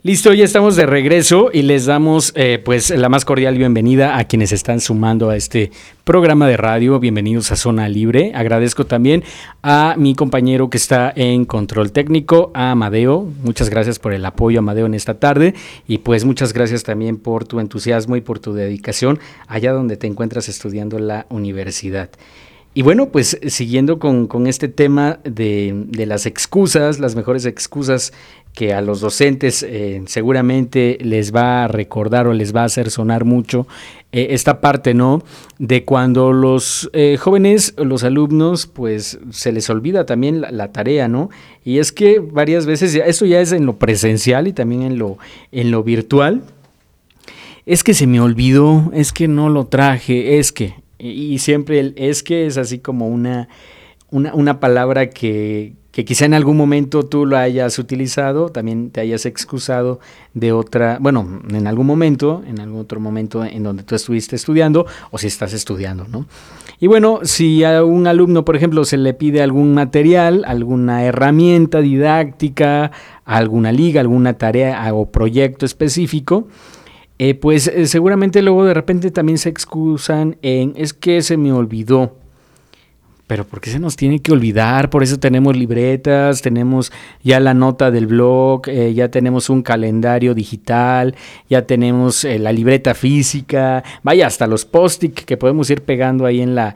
Listo, 0.02 0.32
ya 0.32 0.46
estamos 0.46 0.76
de 0.76 0.86
regreso 0.86 1.50
y 1.52 1.60
les 1.60 1.84
damos 1.84 2.32
eh, 2.34 2.58
pues 2.64 2.88
la 2.88 3.10
más 3.10 3.26
cordial 3.26 3.58
bienvenida 3.58 4.16
a 4.16 4.24
quienes 4.24 4.50
están 4.50 4.80
sumando 4.80 5.28
a 5.28 5.36
este 5.36 5.72
programa 6.04 6.48
de 6.48 6.56
radio. 6.56 6.98
Bienvenidos 6.98 7.52
a 7.52 7.56
Zona 7.56 7.86
Libre. 7.86 8.32
Agradezco 8.34 8.86
también 8.86 9.22
a 9.62 9.96
mi 9.98 10.14
compañero 10.14 10.70
que 10.70 10.78
está 10.78 11.12
en 11.14 11.44
control 11.44 11.92
técnico, 11.92 12.50
a 12.54 12.70
Amadeo. 12.70 13.28
Muchas 13.42 13.68
gracias 13.68 13.98
por 13.98 14.14
el 14.14 14.24
apoyo, 14.24 14.60
Amadeo, 14.60 14.86
en 14.86 14.94
esta 14.94 15.18
tarde. 15.18 15.52
Y 15.86 15.98
pues 15.98 16.24
muchas 16.24 16.54
gracias 16.54 16.82
también 16.82 17.18
por 17.18 17.44
tu 17.44 17.60
entusiasmo 17.60 18.16
y 18.16 18.22
por 18.22 18.38
tu 18.38 18.54
dedicación 18.54 19.18
allá 19.48 19.74
donde 19.74 19.98
te 19.98 20.06
encuentras 20.06 20.48
estudiando 20.48 20.98
la 20.98 21.26
universidad. 21.28 22.08
Y 22.72 22.82
bueno, 22.82 23.10
pues 23.10 23.38
siguiendo 23.48 23.98
con, 23.98 24.46
este 24.46 24.68
tema 24.68 25.18
de, 25.24 25.72
de, 25.88 26.06
las 26.06 26.24
excusas, 26.24 27.00
las 27.00 27.16
mejores 27.16 27.44
excusas 27.44 28.12
que 28.54 28.74
a 28.74 28.80
los 28.80 29.00
docentes 29.00 29.62
eh, 29.62 30.02
seguramente 30.06 30.98
les 31.00 31.34
va 31.34 31.64
a 31.64 31.68
recordar 31.68 32.26
o 32.26 32.32
les 32.32 32.54
va 32.54 32.62
a 32.62 32.64
hacer 32.64 32.90
sonar 32.90 33.24
mucho 33.24 33.66
eh, 34.12 34.28
esta 34.30 34.60
parte, 34.60 34.92
¿no? 34.92 35.22
De 35.58 35.84
cuando 35.84 36.32
los 36.32 36.90
eh, 36.92 37.16
jóvenes, 37.16 37.74
los 37.78 38.02
alumnos, 38.02 38.66
pues 38.66 39.18
se 39.30 39.52
les 39.52 39.70
olvida 39.70 40.04
también 40.04 40.40
la, 40.40 40.72
tarea, 40.72 41.06
¿no? 41.06 41.30
Y 41.64 41.78
es 41.78 41.92
que 41.92 42.18
varias 42.18 42.66
veces, 42.66 42.94
esto 42.94 43.24
ya 43.24 43.40
es 43.40 43.52
en 43.52 43.66
lo 43.66 43.78
presencial 43.78 44.48
y 44.48 44.52
también 44.52 44.82
en 44.82 44.98
lo, 44.98 45.18
en 45.52 45.70
lo 45.70 45.84
virtual, 45.84 46.42
es 47.66 47.84
que 47.84 47.94
se 47.94 48.06
me 48.08 48.20
olvidó, 48.20 48.90
es 48.92 49.12
que 49.12 49.28
no 49.28 49.48
lo 49.48 49.66
traje, 49.66 50.38
es 50.38 50.50
que, 50.50 50.74
y 50.98 51.38
siempre 51.38 51.78
el 51.78 51.94
es 51.96 52.22
que 52.22 52.46
es 52.46 52.56
así 52.56 52.78
como 52.78 53.06
una, 53.06 53.48
una, 54.10 54.34
una 54.34 54.58
palabra 54.58 55.08
que, 55.10 55.74
que 55.92 56.04
quizá 56.04 56.24
en 56.24 56.34
algún 56.34 56.56
momento 56.56 57.04
tú 57.04 57.26
lo 57.26 57.36
hayas 57.36 57.78
utilizado, 57.78 58.50
también 58.50 58.90
te 58.90 59.00
hayas 59.00 59.26
excusado 59.26 59.98
de 60.34 60.52
otra, 60.52 60.98
bueno, 61.00 61.42
en 61.48 61.66
algún 61.66 61.86
momento, 61.86 62.42
en 62.46 62.60
algún 62.60 62.80
otro 62.80 63.00
momento 63.00 63.44
en 63.44 63.62
donde 63.62 63.82
tú 63.82 63.94
estuviste 63.94 64.36
estudiando 64.36 64.86
o 65.10 65.18
si 65.18 65.26
estás 65.26 65.52
estudiando, 65.52 66.06
¿no? 66.06 66.26
Y 66.78 66.86
bueno, 66.86 67.20
si 67.24 67.62
a 67.64 67.84
un 67.84 68.06
alumno, 68.06 68.44
por 68.44 68.56
ejemplo, 68.56 68.84
se 68.84 68.96
le 68.96 69.12
pide 69.12 69.42
algún 69.42 69.74
material, 69.74 70.44
alguna 70.46 71.04
herramienta 71.04 71.80
didáctica, 71.80 72.90
alguna 73.24 73.70
liga, 73.70 74.00
alguna 74.00 74.34
tarea 74.34 74.94
o 74.94 75.10
proyecto 75.10 75.66
específico, 75.66 76.48
eh, 77.18 77.34
pues 77.34 77.66
eh, 77.66 77.86
seguramente 77.86 78.40
luego 78.40 78.64
de 78.64 78.72
repente 78.72 79.10
también 79.10 79.36
se 79.36 79.50
excusan 79.50 80.38
en 80.40 80.72
es 80.74 80.94
que 80.94 81.20
se 81.20 81.36
me 81.36 81.52
olvidó 81.52 82.16
pero 83.30 83.44
¿por 83.44 83.60
qué 83.60 83.70
se 83.70 83.78
nos 83.78 83.94
tiene 83.94 84.18
que 84.18 84.32
olvidar? 84.32 84.90
Por 84.90 85.04
eso 85.04 85.20
tenemos 85.20 85.56
libretas, 85.56 86.42
tenemos 86.42 86.90
ya 87.22 87.38
la 87.38 87.54
nota 87.54 87.92
del 87.92 88.08
blog, 88.08 88.62
eh, 88.66 88.92
ya 88.92 89.08
tenemos 89.08 89.48
un 89.48 89.62
calendario 89.62 90.34
digital, 90.34 91.14
ya 91.48 91.64
tenemos 91.64 92.24
eh, 92.24 92.40
la 92.40 92.50
libreta 92.50 92.92
física, 92.92 93.84
vaya, 94.02 94.26
hasta 94.26 94.48
los 94.48 94.64
post-it 94.64 95.14
que 95.14 95.36
podemos 95.36 95.70
ir 95.70 95.82
pegando 95.82 96.26
ahí 96.26 96.40
en 96.40 96.56
la, 96.56 96.74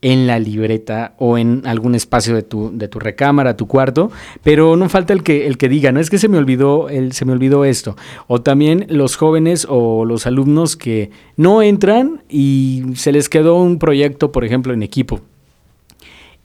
en 0.00 0.28
la 0.28 0.38
libreta 0.38 1.14
o 1.18 1.38
en 1.38 1.62
algún 1.66 1.96
espacio 1.96 2.36
de 2.36 2.44
tu, 2.44 2.70
de 2.72 2.86
tu 2.86 3.00
recámara, 3.00 3.56
tu 3.56 3.66
cuarto, 3.66 4.12
pero 4.44 4.76
no 4.76 4.88
falta 4.88 5.12
el 5.12 5.24
que, 5.24 5.48
el 5.48 5.58
que 5.58 5.68
diga, 5.68 5.90
no 5.90 5.98
es 5.98 6.08
que 6.08 6.18
se 6.18 6.28
me 6.28 6.38
olvidó, 6.38 6.88
el, 6.88 7.14
se 7.14 7.24
me 7.24 7.32
olvidó 7.32 7.64
esto. 7.64 7.96
O 8.28 8.42
también 8.42 8.86
los 8.90 9.16
jóvenes 9.16 9.66
o 9.68 10.04
los 10.04 10.24
alumnos 10.28 10.76
que 10.76 11.10
no 11.36 11.62
entran 11.62 12.22
y 12.28 12.84
se 12.94 13.10
les 13.10 13.28
quedó 13.28 13.56
un 13.56 13.80
proyecto, 13.80 14.30
por 14.30 14.44
ejemplo, 14.44 14.72
en 14.72 14.84
equipo 14.84 15.20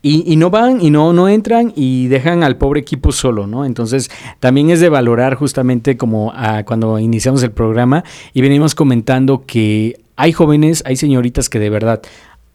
y, 0.04 0.34
no 0.36 0.50
van 0.50 0.80
y 0.80 0.90
no, 0.90 1.12
no 1.12 1.28
entran 1.28 1.72
y 1.76 2.08
dejan 2.08 2.42
al 2.42 2.56
pobre 2.56 2.80
equipo 2.80 3.12
solo, 3.12 3.46
¿no? 3.46 3.64
Entonces 3.64 4.10
también 4.40 4.70
es 4.70 4.80
de 4.80 4.88
valorar 4.88 5.36
justamente 5.36 5.96
como 5.96 6.32
ah, 6.34 6.64
cuando 6.64 6.98
iniciamos 6.98 7.42
el 7.44 7.52
programa 7.52 8.02
y 8.34 8.40
venimos 8.40 8.74
comentando 8.74 9.44
que 9.46 10.00
hay 10.16 10.32
jóvenes, 10.32 10.82
hay 10.86 10.96
señoritas 10.96 11.48
que 11.48 11.60
de 11.60 11.70
verdad 11.70 12.02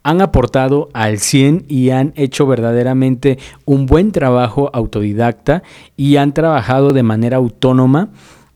han 0.02 0.20
aportado 0.20 0.90
al 0.92 1.18
100 1.18 1.64
y 1.68 1.90
han 1.90 2.12
hecho 2.16 2.46
verdaderamente 2.46 3.38
un 3.64 3.86
buen 3.86 4.12
trabajo 4.12 4.70
autodidacta 4.72 5.62
y 5.96 6.16
han 6.16 6.34
trabajado 6.34 6.90
de 6.90 7.02
manera 7.02 7.38
autónoma 7.38 8.10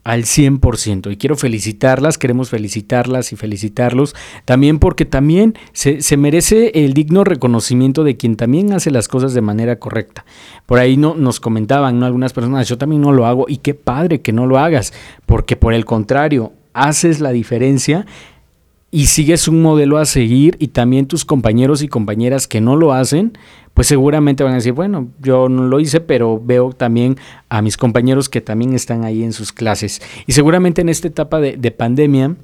al 0.04 0.24
100%. 0.24 1.12
Y 1.12 1.16
quiero 1.16 1.36
felicitarlas, 1.36 2.18
queremos 2.18 2.50
felicitarlas 2.50 3.32
y 3.32 3.36
felicitarlos 3.36 4.14
también 4.44 4.78
porque 4.78 5.04
también 5.04 5.54
se, 5.72 6.16
merece 6.16 6.72
el 6.74 6.92
digno 6.92 7.24
reconocimiento 7.24 8.04
de 8.04 8.16
quien 8.16 8.36
también 8.36 8.72
hace 8.72 8.90
las 8.90 9.08
cosas 9.08 9.34
de 9.34 9.40
manera 9.40 9.78
correcta. 9.78 10.24
Por 10.66 10.78
ahí 10.78 10.96
no, 10.96 11.14
nos 11.14 11.40
comentaban 11.40 11.98
¿no? 11.98 12.06
algunas 12.06 12.32
personas, 12.32 12.68
yo 12.68 12.78
también 12.78 13.02
no 13.02 13.12
lo 13.12 13.26
hago 13.26 13.46
y 13.48 13.58
qué 13.58 13.74
padre 13.74 14.20
que 14.20 14.32
no 14.32 14.46
lo 14.46 14.58
hagas, 14.58 14.92
porque 15.26 15.56
por 15.56 15.74
el 15.74 15.84
contrario, 15.84 16.52
haces 16.74 17.20
la 17.20 17.30
diferencia 17.30 18.06
y 18.90 19.06
sigues 19.06 19.48
un 19.48 19.62
modelo 19.62 19.98
a 19.98 20.04
seguir 20.04 20.56
y 20.58 20.68
también 20.68 21.06
tus 21.06 21.24
compañeros 21.24 21.82
y 21.82 21.88
compañeras 21.88 22.46
que 22.46 22.60
no 22.60 22.76
lo 22.76 22.92
hacen, 22.92 23.38
pues 23.74 23.86
seguramente 23.86 24.44
van 24.44 24.52
a 24.52 24.56
decir, 24.56 24.72
bueno, 24.72 25.08
yo 25.20 25.48
no 25.48 25.64
lo 25.64 25.80
hice, 25.80 26.00
pero 26.00 26.40
veo 26.42 26.72
también 26.72 27.16
a 27.48 27.62
mis 27.62 27.76
compañeros 27.76 28.28
que 28.28 28.40
también 28.40 28.74
están 28.74 29.04
ahí 29.04 29.22
en 29.22 29.32
sus 29.32 29.52
clases. 29.52 30.02
Y 30.26 30.32
seguramente 30.32 30.82
en 30.82 30.88
esta 30.88 31.08
etapa 31.08 31.40
de, 31.40 31.56
de 31.56 31.70
pandemia, 31.70 32.36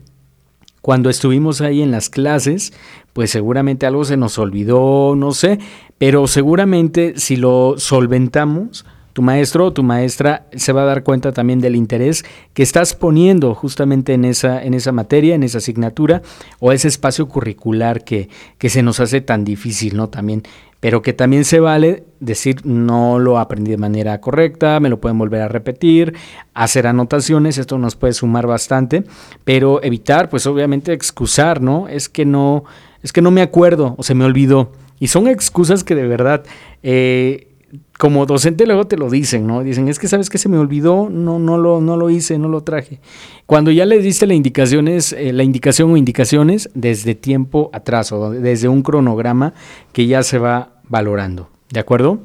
cuando 0.80 1.10
estuvimos 1.10 1.60
ahí 1.60 1.82
en 1.82 1.90
las 1.90 2.08
clases, 2.08 2.72
pues 3.12 3.30
seguramente 3.30 3.84
algo 3.84 4.04
se 4.04 4.16
nos 4.16 4.38
olvidó, 4.38 5.14
no 5.16 5.32
sé, 5.32 5.58
pero 5.98 6.26
seguramente 6.26 7.14
si 7.16 7.36
lo 7.36 7.74
solventamos, 7.76 8.86
tu 9.18 9.22
maestro 9.22 9.64
o 9.64 9.72
tu 9.72 9.82
maestra 9.82 10.46
se 10.54 10.72
va 10.72 10.82
a 10.82 10.84
dar 10.84 11.02
cuenta 11.02 11.32
también 11.32 11.58
del 11.58 11.74
interés 11.74 12.24
que 12.54 12.62
estás 12.62 12.94
poniendo 12.94 13.52
justamente 13.52 14.14
en 14.14 14.24
esa, 14.24 14.62
en 14.62 14.74
esa 14.74 14.92
materia, 14.92 15.34
en 15.34 15.42
esa 15.42 15.58
asignatura 15.58 16.22
o 16.60 16.70
ese 16.70 16.86
espacio 16.86 17.26
curricular 17.26 18.04
que, 18.04 18.28
que 18.58 18.70
se 18.70 18.84
nos 18.84 19.00
hace 19.00 19.20
tan 19.20 19.44
difícil, 19.44 19.96
¿no? 19.96 20.08
También, 20.08 20.44
pero 20.80 21.02
que 21.02 21.12
también 21.12 21.44
se 21.44 21.60
vale 21.60 22.04
decir 22.20 22.64
no 22.64 23.18
lo 23.18 23.38
aprendí 23.38 23.72
de 23.72 23.76
manera 23.76 24.20
correcta, 24.20 24.78
me 24.80 24.88
lo 24.88 25.00
pueden 25.00 25.18
volver 25.18 25.42
a 25.42 25.48
repetir, 25.48 26.14
hacer 26.54 26.86
anotaciones, 26.86 27.58
esto 27.58 27.78
nos 27.78 27.96
puede 27.96 28.12
sumar 28.12 28.46
bastante, 28.46 29.04
pero 29.44 29.82
evitar, 29.82 30.28
pues 30.28 30.46
obviamente 30.46 30.92
excusar, 30.92 31.60
¿no? 31.60 31.88
Es 31.88 32.08
que 32.08 32.24
no, 32.24 32.64
es 33.02 33.12
que 33.12 33.22
no 33.22 33.30
me 33.30 33.42
acuerdo 33.42 33.94
o 33.98 34.02
se 34.02 34.14
me 34.14 34.24
olvidó. 34.24 34.72
Y 35.00 35.08
son 35.08 35.28
excusas 35.28 35.84
que 35.84 35.94
de 35.94 36.06
verdad 36.06 36.44
eh, 36.82 37.48
como 37.98 38.26
docente 38.26 38.64
luego 38.64 38.86
te 38.86 38.96
lo 38.96 39.10
dicen, 39.10 39.46
¿no? 39.46 39.64
Dicen, 39.64 39.88
es 39.88 39.98
que 39.98 40.06
sabes 40.06 40.30
que 40.30 40.38
se 40.38 40.48
me 40.48 40.56
olvidó, 40.56 41.08
no, 41.10 41.40
no, 41.40 41.58
lo, 41.58 41.80
no 41.80 41.96
lo 41.96 42.10
hice, 42.10 42.38
no 42.38 42.48
lo 42.48 42.62
traje. 42.62 43.00
Cuando 43.44 43.72
ya 43.72 43.84
le 43.84 43.98
diste 43.98 44.26
la, 44.26 44.34
indicaciones, 44.34 45.12
eh, 45.12 45.32
la 45.32 45.42
indicación 45.42 45.90
o 45.90 45.96
indicaciones 45.96 46.70
desde 46.74 47.16
tiempo 47.16 47.70
atrás 47.72 48.12
o 48.12 48.30
desde 48.30 48.68
un 48.68 48.82
cronograma 48.82 49.52
que 49.92 50.06
ya 50.06 50.22
se 50.22 50.38
va 50.38 50.80
valorando, 50.88 51.50
¿de 51.70 51.80
acuerdo? 51.80 52.20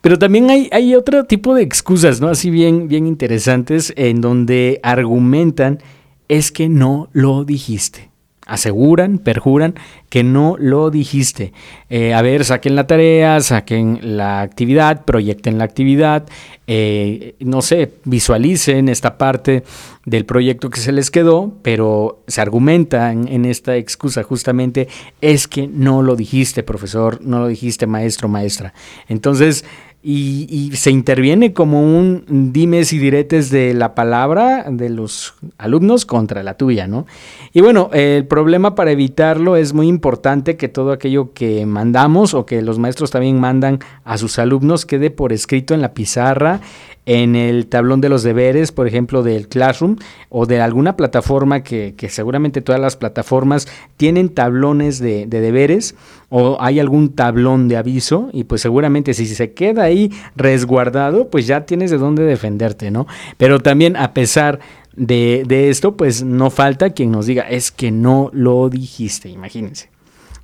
Pero 0.00 0.16
también 0.16 0.48
hay, 0.48 0.68
hay 0.70 0.94
otro 0.94 1.24
tipo 1.24 1.52
de 1.56 1.62
excusas, 1.62 2.20
¿no? 2.20 2.28
Así 2.28 2.48
bien, 2.48 2.86
bien 2.86 3.08
interesantes 3.08 3.92
en 3.96 4.20
donde 4.20 4.78
argumentan 4.84 5.80
es 6.28 6.52
que 6.52 6.68
no 6.68 7.08
lo 7.12 7.44
dijiste 7.44 8.10
aseguran, 8.46 9.18
perjuran 9.18 9.74
que 10.08 10.22
no 10.22 10.56
lo 10.58 10.90
dijiste. 10.90 11.52
Eh, 11.90 12.14
a 12.14 12.22
ver, 12.22 12.44
saquen 12.44 12.76
la 12.76 12.86
tarea, 12.86 13.40
saquen 13.40 13.98
la 14.16 14.40
actividad, 14.40 15.04
proyecten 15.04 15.58
la 15.58 15.64
actividad, 15.64 16.26
eh, 16.68 17.34
no 17.40 17.60
sé, 17.62 17.92
visualicen 18.04 18.88
esta 18.88 19.18
parte 19.18 19.64
del 20.04 20.24
proyecto 20.24 20.70
que 20.70 20.80
se 20.80 20.92
les 20.92 21.10
quedó, 21.10 21.52
pero 21.62 22.22
se 22.28 22.40
argumenta 22.40 23.12
en, 23.12 23.44
esta 23.44 23.76
excusa 23.76 24.22
justamente 24.22 24.88
es 25.20 25.48
que 25.48 25.68
no 25.68 26.02
lo 26.02 26.16
dijiste, 26.16 26.62
profesor, 26.62 27.20
no 27.22 27.40
lo 27.40 27.48
dijiste, 27.48 27.86
maestro, 27.86 28.28
maestra. 28.28 28.72
Entonces, 29.08 29.64
y, 30.08 30.70
se 30.76 30.92
interviene 30.92 31.52
como 31.52 31.82
un 31.82 32.52
dimes 32.52 32.92
y 32.92 32.98
diretes 32.98 33.50
de 33.50 33.74
la 33.74 33.96
palabra 33.96 34.64
de 34.70 34.88
los 34.88 35.34
alumnos 35.58 36.06
contra 36.06 36.44
la 36.44 36.54
tuya, 36.54 36.86
¿no? 36.86 37.06
Y 37.52 37.60
bueno, 37.60 37.90
el 37.92 38.24
problema 38.24 38.76
para 38.76 38.92
evitarlo 38.92 39.56
es 39.56 39.72
muy 39.72 39.88
importante 39.88 40.56
que 40.56 40.68
todo 40.68 40.92
aquello 40.92 41.32
que 41.32 41.66
mandamos 41.66 42.34
o 42.34 42.46
que 42.46 42.62
los 42.62 42.78
maestros 42.78 43.10
también 43.10 43.40
mandan 43.40 43.80
a 44.04 44.16
sus 44.16 44.38
alumnos 44.38 44.86
quede 44.86 45.10
por 45.10 45.32
escrito 45.32 45.74
en 45.74 45.80
la 45.80 45.92
pizarra, 45.92 46.60
en 47.06 47.36
el 47.36 47.68
tablón 47.68 48.00
de 48.00 48.08
los 48.08 48.24
deberes, 48.24 48.72
por 48.72 48.88
ejemplo, 48.88 49.22
del 49.22 49.48
Classroom 49.48 49.96
o 50.28 50.44
de 50.44 50.60
alguna 50.60 50.96
plataforma 50.96 51.62
que, 51.62 51.94
seguramente 52.10 52.60
todas 52.60 52.80
las 52.80 52.96
plataformas 52.96 53.68
tienen 53.96 54.28
tablones 54.28 54.98
de, 54.98 55.26
deberes 55.26 55.94
o 56.28 56.56
hay 56.60 56.80
algún 56.80 57.14
tablón 57.14 57.68
de 57.68 57.76
aviso 57.76 58.28
y 58.32 58.44
pues 58.44 58.60
seguramente 58.60 59.14
si 59.14 59.26
se 59.26 59.52
queda 59.52 59.84
ahí 59.84 60.12
resguardado, 60.34 61.30
pues 61.30 61.46
ya 61.46 61.64
tienes 61.64 61.92
de 61.92 61.98
dónde 61.98 62.24
defenderte, 62.24 62.90
¿no? 62.90 63.06
Pero 63.36 63.60
también 63.60 63.96
a 63.96 64.12
pesar 64.12 64.58
de, 64.96 65.44
de 65.46 65.70
esto, 65.70 65.96
pues 65.96 66.24
no 66.24 66.50
falta 66.50 66.90
quien 66.90 67.12
nos 67.12 67.26
diga, 67.26 67.42
es 67.42 67.70
que 67.70 67.92
no 67.92 68.30
lo 68.32 68.68
dijiste, 68.68 69.28
imagínense. 69.28 69.95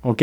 ¿Ok? 0.03 0.21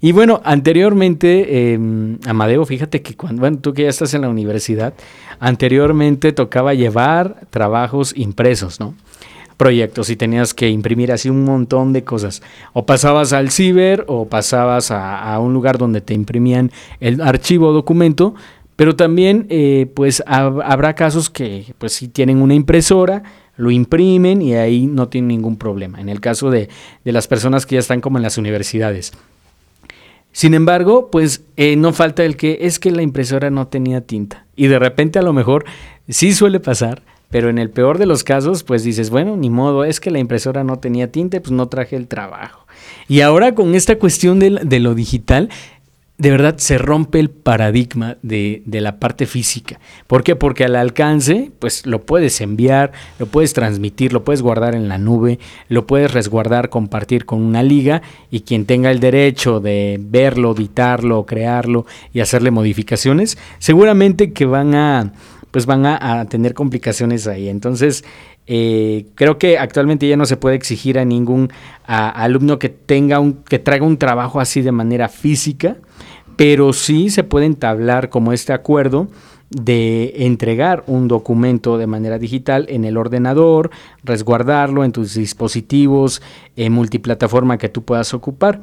Y 0.00 0.12
bueno, 0.12 0.40
anteriormente, 0.44 1.72
em, 1.72 2.18
Amadeo, 2.26 2.64
fíjate 2.64 3.02
que 3.02 3.16
cuando, 3.16 3.40
bueno, 3.40 3.58
tú 3.58 3.74
que 3.74 3.82
ya 3.82 3.88
estás 3.88 4.14
en 4.14 4.22
la 4.22 4.28
universidad, 4.28 4.94
anteriormente 5.40 6.32
tocaba 6.32 6.74
llevar 6.74 7.46
trabajos 7.50 8.14
impresos, 8.16 8.78
¿no? 8.78 8.94
Proyectos 9.56 10.10
y 10.10 10.16
tenías 10.16 10.54
que 10.54 10.68
imprimir 10.68 11.10
así 11.10 11.28
un 11.28 11.44
montón 11.44 11.92
de 11.92 12.04
cosas. 12.04 12.40
O 12.72 12.86
pasabas 12.86 13.32
al 13.32 13.50
ciber 13.50 14.04
o 14.06 14.28
pasabas 14.28 14.90
a, 14.92 15.38
un 15.40 15.52
lugar 15.52 15.78
donde 15.78 16.00
te 16.00 16.14
imprimían 16.14 16.70
el 17.00 17.20
archivo 17.20 17.68
o 17.68 17.72
documento, 17.72 18.34
pero 18.76 18.94
también 18.94 19.46
eh, 19.48 19.90
pues 19.94 20.22
habrá 20.26 20.94
casos 20.94 21.30
que 21.30 21.74
pues 21.78 21.94
si 21.94 22.08
tienen 22.08 22.42
una 22.42 22.54
impresora, 22.54 23.22
lo 23.56 23.70
imprimen 23.70 24.42
y 24.42 24.54
ahí 24.54 24.86
no 24.86 25.08
tienen 25.08 25.28
ningún 25.28 25.56
problema. 25.56 26.00
En 26.00 26.08
el 26.08 26.20
caso 26.20 26.50
de, 26.50 26.68
las 27.04 27.26
personas 27.26 27.66
que 27.66 27.74
ya 27.74 27.80
están 27.80 28.00
como 28.00 28.18
en 28.18 28.22
las 28.22 28.38
universidades. 28.38 29.12
Sin 30.32 30.52
embargo, 30.52 31.10
pues 31.10 31.42
eh, 31.56 31.76
no 31.76 31.92
falta 31.92 32.24
el 32.24 32.36
que 32.36 32.58
es 32.62 32.78
que 32.78 32.90
la 32.90 33.02
impresora 33.02 33.50
no 33.50 33.68
tenía 33.68 34.02
tinta. 34.02 34.44
Y 34.54 34.66
de 34.66 34.78
repente 34.78 35.18
a 35.18 35.22
lo 35.22 35.32
mejor 35.32 35.64
sí 36.08 36.34
suele 36.34 36.60
pasar, 36.60 37.02
pero 37.30 37.48
en 37.48 37.58
el 37.58 37.70
peor 37.70 37.98
de 37.98 38.06
los 38.06 38.22
casos, 38.22 38.62
pues 38.62 38.84
dices, 38.84 39.08
bueno, 39.08 39.36
ni 39.36 39.48
modo, 39.48 39.84
es 39.84 39.98
que 39.98 40.10
la 40.10 40.18
impresora 40.18 40.62
no 40.62 40.78
tenía 40.78 41.10
tinta, 41.10 41.40
pues 41.40 41.52
no 41.52 41.68
traje 41.68 41.96
el 41.96 42.06
trabajo. 42.06 42.66
Y 43.08 43.22
ahora 43.22 43.54
con 43.54 43.74
esta 43.74 43.98
cuestión 43.98 44.38
de, 44.38 44.50
de 44.62 44.80
lo 44.80 44.94
digital, 44.94 45.48
de 46.18 46.30
verdad 46.30 46.56
se 46.56 46.78
rompe 46.78 47.20
el 47.20 47.28
paradigma 47.28 48.16
de, 48.22 48.62
la 48.66 48.98
parte 48.98 49.26
física. 49.26 49.78
¿Por 50.06 50.22
qué? 50.22 50.34
Porque 50.34 50.64
al 50.64 50.76
alcance, 50.76 51.50
pues 51.58 51.84
lo 51.84 52.06
puedes 52.06 52.40
enviar, 52.40 52.92
lo 53.18 53.26
puedes 53.26 53.52
transmitir, 53.52 54.12
lo 54.12 54.24
puedes 54.24 54.40
guardar 54.40 54.74
en 54.74 54.88
la 54.88 54.96
nube, 54.96 55.38
lo 55.68 55.86
puedes 55.86 56.12
resguardar, 56.12 56.70
compartir 56.70 57.26
con 57.26 57.42
una 57.42 57.62
liga 57.62 58.00
y 58.30 58.40
quien 58.40 58.64
tenga 58.64 58.90
el 58.90 59.00
derecho 59.00 59.60
de 59.60 59.98
verlo, 60.00 60.54
editarlo, 60.54 61.26
crearlo 61.26 61.84
y 62.14 62.20
hacerle 62.20 62.50
modificaciones, 62.50 63.36
seguramente 63.58 64.32
que 64.32 64.46
van 64.46 64.74
a 64.74 65.12
pues 65.56 65.64
van 65.64 65.86
a, 65.86 66.26
tener 66.26 66.52
complicaciones 66.52 67.26
ahí. 67.26 67.48
Entonces, 67.48 68.04
eh, 68.46 69.06
creo 69.14 69.38
que 69.38 69.58
actualmente 69.58 70.08
ya 70.08 70.16
no 70.16 70.26
se 70.26 70.36
puede 70.36 70.56
exigir 70.56 70.98
a 70.98 71.04
ningún 71.04 71.52
alumno 71.86 72.58
que 72.58 72.68
tenga 72.68 73.18
un, 73.18 73.34
que 73.44 73.58
traiga 73.58 73.84
un 73.84 73.96
trabajo 73.96 74.40
así 74.40 74.62
de 74.62 74.72
manera 74.72 75.08
física 75.08 75.76
pero 76.36 76.72
sí 76.72 77.10
se 77.10 77.24
puede 77.24 77.46
entablar 77.46 78.10
como 78.10 78.32
este 78.32 78.52
acuerdo 78.52 79.08
de 79.50 80.12
entregar 80.26 80.84
un 80.86 81.08
documento 81.08 81.78
de 81.78 81.86
manera 81.86 82.18
digital 82.18 82.66
en 82.68 82.84
el 82.84 82.96
ordenador, 82.96 83.70
resguardarlo 84.04 84.84
en 84.84 84.92
tus 84.92 85.14
dispositivos, 85.14 86.20
en 86.56 86.72
multiplataforma 86.72 87.58
que 87.58 87.68
tú 87.68 87.82
puedas 87.82 88.12
ocupar. 88.12 88.60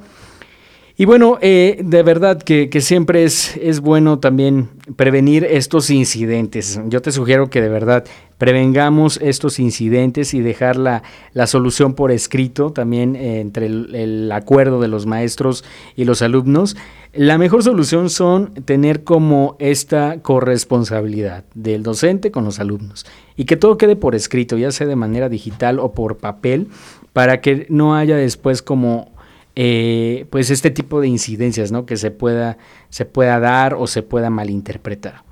Y 0.96 1.06
bueno, 1.06 1.40
eh, 1.42 1.82
de 1.84 2.04
verdad 2.04 2.40
que, 2.40 2.70
siempre 2.80 3.24
es, 3.24 3.58
es, 3.58 3.80
bueno 3.80 4.20
también 4.20 4.70
prevenir 4.96 5.44
estos 5.44 5.90
incidentes. 5.90 6.80
Yo 6.86 7.02
te 7.02 7.12
sugiero 7.12 7.50
que 7.50 7.62
de 7.62 7.70
verdad 7.70 8.06
prevengamos 8.38 9.20
estos 9.22 9.58
incidentes 9.58 10.36
y 10.36 10.42
dejar 10.42 10.76
la, 10.76 11.02
solución 11.48 11.96
por 11.96 12.12
escrito 12.12 12.72
también 12.72 13.16
eh, 13.16 13.40
entre 13.40 13.66
el, 13.66 14.32
acuerdo 14.32 14.82
de 14.82 14.88
los 14.88 15.08
maestros 15.08 15.64
y 15.96 16.06
los 16.06 16.22
alumnos. 16.22 16.76
La 17.14 17.40
mejor 17.40 17.64
solución 17.64 18.12
son 18.12 18.54
tener 18.66 19.04
como 19.04 19.56
esta 19.60 20.22
corresponsabilidad 20.22 21.46
del 21.56 21.82
docente 21.82 22.30
con 22.30 22.44
los 22.44 22.60
alumnos 22.60 23.06
y 23.36 23.46
que 23.46 23.56
todo 23.56 23.78
quede 23.78 23.96
por 23.96 24.14
escrito, 24.14 24.58
ya 24.58 24.72
sea 24.72 24.86
de 24.86 24.96
manera 24.96 25.28
digital 25.28 25.80
o 25.80 25.94
por 25.94 26.18
papel, 26.18 26.68
para 27.14 27.42
que 27.42 27.66
no 27.70 27.96
haya 27.96 28.18
después 28.18 28.62
como 28.62 29.13
eh, 29.56 30.26
pues 30.30 30.50
este 30.50 30.72
tipo 30.72 31.02
de 31.02 31.08
incidencias, 31.08 31.72
¿no? 31.72 31.86
Que 31.86 31.98
se 31.98 32.12
pueda, 32.12 32.58
se 32.90 33.06
pueda 33.06 33.40
dar 33.40 33.76
o 33.76 33.88
se 33.88 34.02
pueda 34.02 34.30
malinterpretar. 34.30 35.24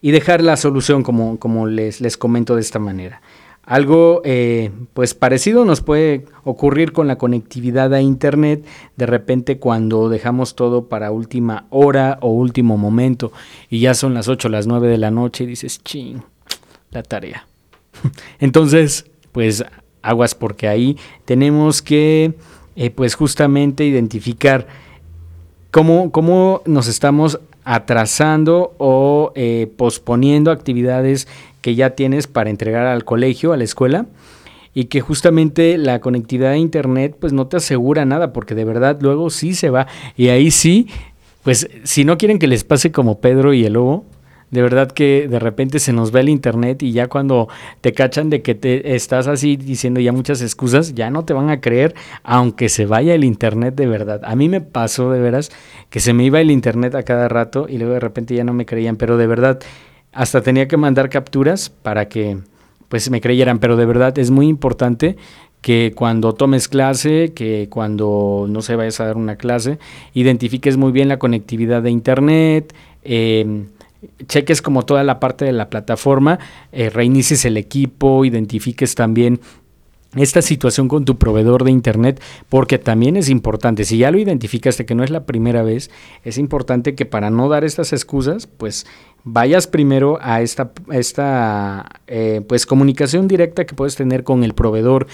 Y 0.00 0.10
dejar 0.10 0.42
la 0.42 0.56
solución 0.56 1.02
como, 1.02 1.38
como 1.38 1.66
les, 1.66 2.00
les 2.00 2.16
comento 2.16 2.54
de 2.54 2.60
esta 2.60 2.78
manera. 2.78 3.20
Algo 3.68 4.22
eh, 4.24 4.70
pues 4.94 5.12
parecido 5.12 5.66
nos 5.66 5.82
puede 5.82 6.24
ocurrir 6.42 6.92
con 6.92 7.06
la 7.06 7.18
conectividad 7.18 7.92
a 7.92 8.00
internet 8.00 8.64
de 8.96 9.04
repente 9.04 9.58
cuando 9.58 10.08
dejamos 10.08 10.54
todo 10.54 10.88
para 10.88 11.10
última 11.10 11.66
hora 11.68 12.18
o 12.22 12.30
último 12.30 12.78
momento 12.78 13.30
y 13.68 13.80
ya 13.80 13.92
son 13.92 14.14
las 14.14 14.26
8 14.26 14.48
las 14.48 14.66
9 14.66 14.88
de 14.88 14.96
la 14.96 15.10
noche 15.10 15.44
y 15.44 15.48
dices, 15.48 15.82
ching, 15.84 16.22
la 16.92 17.02
tarea. 17.02 17.46
Entonces, 18.38 19.04
pues 19.32 19.62
aguas 20.00 20.34
porque 20.34 20.66
ahí 20.66 20.96
tenemos 21.26 21.82
que 21.82 22.34
eh, 22.80 22.90
pues 22.90 23.16
justamente 23.16 23.84
identificar 23.84 24.68
cómo, 25.72 26.12
cómo 26.12 26.62
nos 26.64 26.86
estamos 26.86 27.40
atrasando 27.64 28.72
o 28.78 29.32
eh, 29.34 29.68
posponiendo 29.76 30.52
actividades 30.52 31.26
que 31.60 31.74
ya 31.74 31.90
tienes 31.90 32.28
para 32.28 32.50
entregar 32.50 32.86
al 32.86 33.04
colegio, 33.04 33.52
a 33.52 33.56
la 33.56 33.64
escuela, 33.64 34.06
y 34.74 34.84
que 34.84 35.00
justamente 35.00 35.76
la 35.76 36.00
conectividad 36.00 36.52
a 36.52 36.56
internet 36.56 37.16
pues 37.18 37.32
no 37.32 37.48
te 37.48 37.56
asegura 37.56 38.04
nada, 38.04 38.32
porque 38.32 38.54
de 38.54 38.64
verdad 38.64 38.96
luego 39.00 39.28
sí 39.30 39.54
se 39.54 39.70
va, 39.70 39.88
y 40.16 40.28
ahí 40.28 40.52
sí, 40.52 40.86
pues 41.42 41.68
si 41.82 42.04
no 42.04 42.16
quieren 42.16 42.38
que 42.38 42.46
les 42.46 42.62
pase 42.62 42.92
como 42.92 43.18
Pedro 43.18 43.54
y 43.54 43.64
el 43.64 43.72
lobo, 43.72 44.04
de 44.50 44.62
verdad 44.62 44.90
que 44.90 45.28
de 45.28 45.38
repente 45.38 45.78
se 45.78 45.92
nos 45.92 46.10
ve 46.10 46.20
el 46.20 46.28
internet 46.28 46.82
y 46.82 46.92
ya 46.92 47.08
cuando 47.08 47.48
te 47.80 47.92
cachan 47.92 48.30
de 48.30 48.42
que 48.42 48.54
te 48.54 48.94
estás 48.94 49.26
así 49.26 49.56
diciendo 49.56 50.00
ya 50.00 50.12
muchas 50.12 50.40
excusas, 50.40 50.94
ya 50.94 51.10
no 51.10 51.24
te 51.24 51.34
van 51.34 51.50
a 51.50 51.60
creer 51.60 51.94
aunque 52.22 52.68
se 52.68 52.86
vaya 52.86 53.14
el 53.14 53.24
internet 53.24 53.74
de 53.74 53.86
verdad. 53.86 54.20
A 54.24 54.36
mí 54.36 54.48
me 54.48 54.60
pasó 54.60 55.10
de 55.10 55.20
veras 55.20 55.50
que 55.90 56.00
se 56.00 56.12
me 56.12 56.24
iba 56.24 56.40
el 56.40 56.50
internet 56.50 56.94
a 56.94 57.02
cada 57.02 57.28
rato 57.28 57.66
y 57.68 57.78
luego 57.78 57.94
de 57.94 58.00
repente 58.00 58.34
ya 58.34 58.44
no 58.44 58.54
me 58.54 58.66
creían, 58.66 58.96
pero 58.96 59.16
de 59.16 59.26
verdad 59.26 59.60
hasta 60.12 60.40
tenía 60.40 60.66
que 60.68 60.76
mandar 60.76 61.10
capturas 61.10 61.68
para 61.68 62.08
que 62.08 62.38
pues 62.88 63.10
me 63.10 63.20
creyeran, 63.20 63.58
pero 63.58 63.76
de 63.76 63.84
verdad 63.84 64.18
es 64.18 64.30
muy 64.30 64.48
importante 64.48 65.16
que 65.60 65.92
cuando 65.94 66.34
tomes 66.34 66.68
clase, 66.68 67.32
que 67.34 67.68
cuando 67.68 68.46
no 68.48 68.62
se 68.62 68.76
vayas 68.76 69.00
a 69.00 69.06
dar 69.06 69.16
una 69.16 69.36
clase, 69.36 69.78
identifiques 70.14 70.76
muy 70.76 70.92
bien 70.92 71.08
la 71.08 71.18
conectividad 71.18 71.82
de 71.82 71.90
internet, 71.90 72.74
eh, 73.02 73.66
cheques 74.26 74.62
como 74.62 74.84
toda 74.84 75.04
la 75.04 75.20
parte 75.20 75.44
de 75.44 75.52
la 75.52 75.70
plataforma, 75.70 76.38
eh, 76.72 76.90
reinicies 76.90 77.44
el 77.44 77.56
equipo, 77.56 78.24
identifiques 78.24 78.94
también 78.94 79.40
esta 80.16 80.40
situación 80.40 80.88
con 80.88 81.04
tu 81.04 81.18
proveedor 81.18 81.64
de 81.64 81.70
internet, 81.70 82.20
porque 82.48 82.78
también 82.78 83.16
es 83.16 83.28
importante, 83.28 83.84
si 83.84 83.98
ya 83.98 84.10
lo 84.10 84.18
identificaste 84.18 84.86
que 84.86 84.94
no 84.94 85.04
es 85.04 85.10
la 85.10 85.26
primera 85.26 85.62
vez, 85.62 85.90
es 86.24 86.38
importante 86.38 86.94
que 86.94 87.04
para 87.04 87.28
no 87.30 87.48
dar 87.48 87.64
estas 87.64 87.92
excusas, 87.92 88.46
pues 88.46 88.86
vayas 89.24 89.66
primero 89.66 90.18
a 90.22 90.40
esta, 90.40 90.72
esta 90.90 91.86
eh, 92.06 92.40
pues 92.48 92.64
comunicación 92.64 93.28
directa 93.28 93.66
que 93.66 93.74
puedes 93.74 93.96
tener 93.96 94.24
con 94.24 94.44
el 94.44 94.54
proveedor 94.54 95.06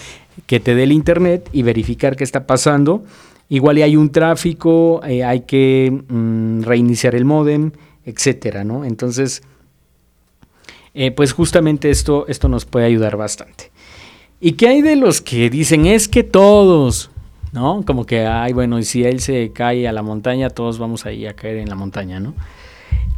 que 0.45 0.61
te 0.61 0.75
dé 0.75 0.83
el 0.83 0.93
internet 0.93 1.49
y 1.51 1.63
verificar 1.63 2.15
qué 2.15 2.23
está 2.23 2.47
pasando. 2.47 3.03
Igual 3.49 3.77
y 3.77 3.81
hay 3.83 3.95
un 3.95 4.09
tráfico, 4.11 5.01
eh, 5.05 5.23
hay 5.23 5.41
que 5.41 6.03
mm, 6.07 6.63
reiniciar 6.63 7.15
el 7.15 7.25
modem, 7.25 7.71
etcétera, 8.05 8.63
¿no? 8.63 8.85
Entonces, 8.85 9.41
eh, 10.93 11.11
pues 11.11 11.33
justamente 11.33 11.89
esto, 11.89 12.25
esto 12.27 12.47
nos 12.47 12.65
puede 12.65 12.85
ayudar 12.85 13.17
bastante. 13.17 13.71
¿Y 14.39 14.53
qué 14.53 14.67
hay 14.67 14.81
de 14.81 14.95
los 14.95 15.21
que 15.21 15.49
dicen 15.49 15.85
es 15.85 16.07
que 16.07 16.23
todos, 16.23 17.09
¿no? 17.51 17.83
Como 17.85 18.05
que, 18.05 18.25
ay, 18.25 18.53
bueno, 18.53 18.79
y 18.79 18.83
si 18.83 19.03
él 19.03 19.19
se 19.19 19.51
cae 19.51 19.87
a 19.87 19.91
la 19.91 20.03
montaña, 20.03 20.49
todos 20.49 20.77
vamos 20.77 21.05
ahí 21.05 21.25
a 21.25 21.33
caer 21.33 21.57
en 21.57 21.69
la 21.69 21.75
montaña, 21.75 22.19
¿no? 22.19 22.33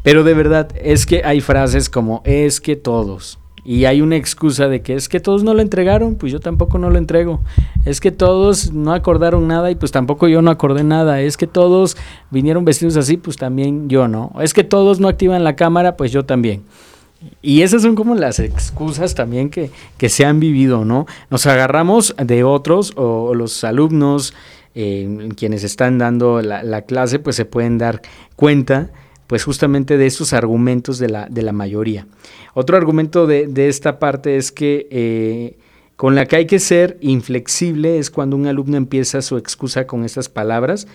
Pero 0.03 0.23
de 0.23 0.33
verdad, 0.33 0.69
es 0.81 1.05
que 1.05 1.23
hay 1.25 1.41
frases 1.41 1.89
como 1.89 2.21
es 2.23 2.61
que 2.61 2.75
todos, 2.75 3.39
y 3.67 3.83
hay 3.83 3.99
una 3.99 4.15
excusa 4.15 4.69
de 4.69 4.81
que 4.81 4.93
es 4.93 5.09
que 5.09 5.19
todos 5.19 5.43
no 5.43 5.53
lo 5.53 5.61
entregaron, 5.61 6.15
pues 6.15 6.31
yo 6.31 6.39
tampoco 6.39 6.77
no 6.77 6.89
lo 6.89 6.97
entrego. 6.97 7.41
Es 7.83 7.99
que 7.99 8.11
todos 8.11 8.71
no 8.71 8.93
acordaron 8.93 9.45
nada 9.45 9.69
y 9.69 9.75
pues 9.75 9.91
tampoco 9.91 10.29
yo 10.29 10.41
no 10.41 10.51
acordé 10.51 10.85
nada. 10.85 11.19
Es 11.19 11.35
que 11.35 11.47
todos 11.47 11.97
vinieron 12.31 12.63
vestidos 12.63 12.95
así, 12.95 13.17
pues 13.17 13.35
también 13.35 13.89
yo 13.89 14.07
no. 14.07 14.31
Es 14.39 14.53
que 14.53 14.63
todos 14.63 15.01
no 15.01 15.09
activan 15.09 15.43
la 15.43 15.57
cámara, 15.57 15.97
pues 15.97 16.13
yo 16.13 16.23
también. 16.23 16.63
Y 17.41 17.61
esas 17.61 17.81
son 17.81 17.95
como 17.95 18.15
las 18.15 18.39
excusas 18.39 19.15
también 19.15 19.49
que, 19.49 19.69
que 19.97 20.07
se 20.07 20.23
han 20.23 20.39
vivido, 20.39 20.85
¿no? 20.85 21.05
Nos 21.29 21.45
agarramos 21.45 22.15
de 22.17 22.45
otros 22.45 22.93
o, 22.95 23.35
los 23.35 23.65
alumnos, 23.65 24.33
eh, 24.75 25.27
quienes 25.35 25.65
están 25.65 25.97
dando 25.97 26.41
la, 26.41 26.63
la 26.63 26.83
clase, 26.83 27.19
pues 27.19 27.35
se 27.35 27.43
pueden 27.43 27.77
dar 27.77 28.01
cuenta 28.37 28.91
pues 29.27 29.43
justamente 29.43 29.97
de 29.97 30.07
esos 30.07 30.33
argumentos 30.33 30.99
de 30.99 31.09
la, 31.09 31.27
de 31.29 31.41
la 31.41 31.51
mayoría. 31.51 32.07
Otro 32.53 32.77
argumento 32.77 33.27
de, 33.27 33.67
esta 33.67 33.99
parte 33.99 34.37
es 34.37 34.51
que 34.51 34.87
eh, 34.89 35.57
con 35.97 36.15
la 36.15 36.25
que 36.25 36.37
hay 36.37 36.45
que 36.45 36.59
ser 36.59 36.97
inflexible 37.01 37.99
es 37.99 38.09
cuando 38.09 38.35
un 38.35 38.47
alumno 38.47 38.77
empieza 38.77 39.21
su 39.21 39.37
excusa 39.37 39.85
con 39.85 40.05
estas 40.05 40.29
palabras, 40.29 40.87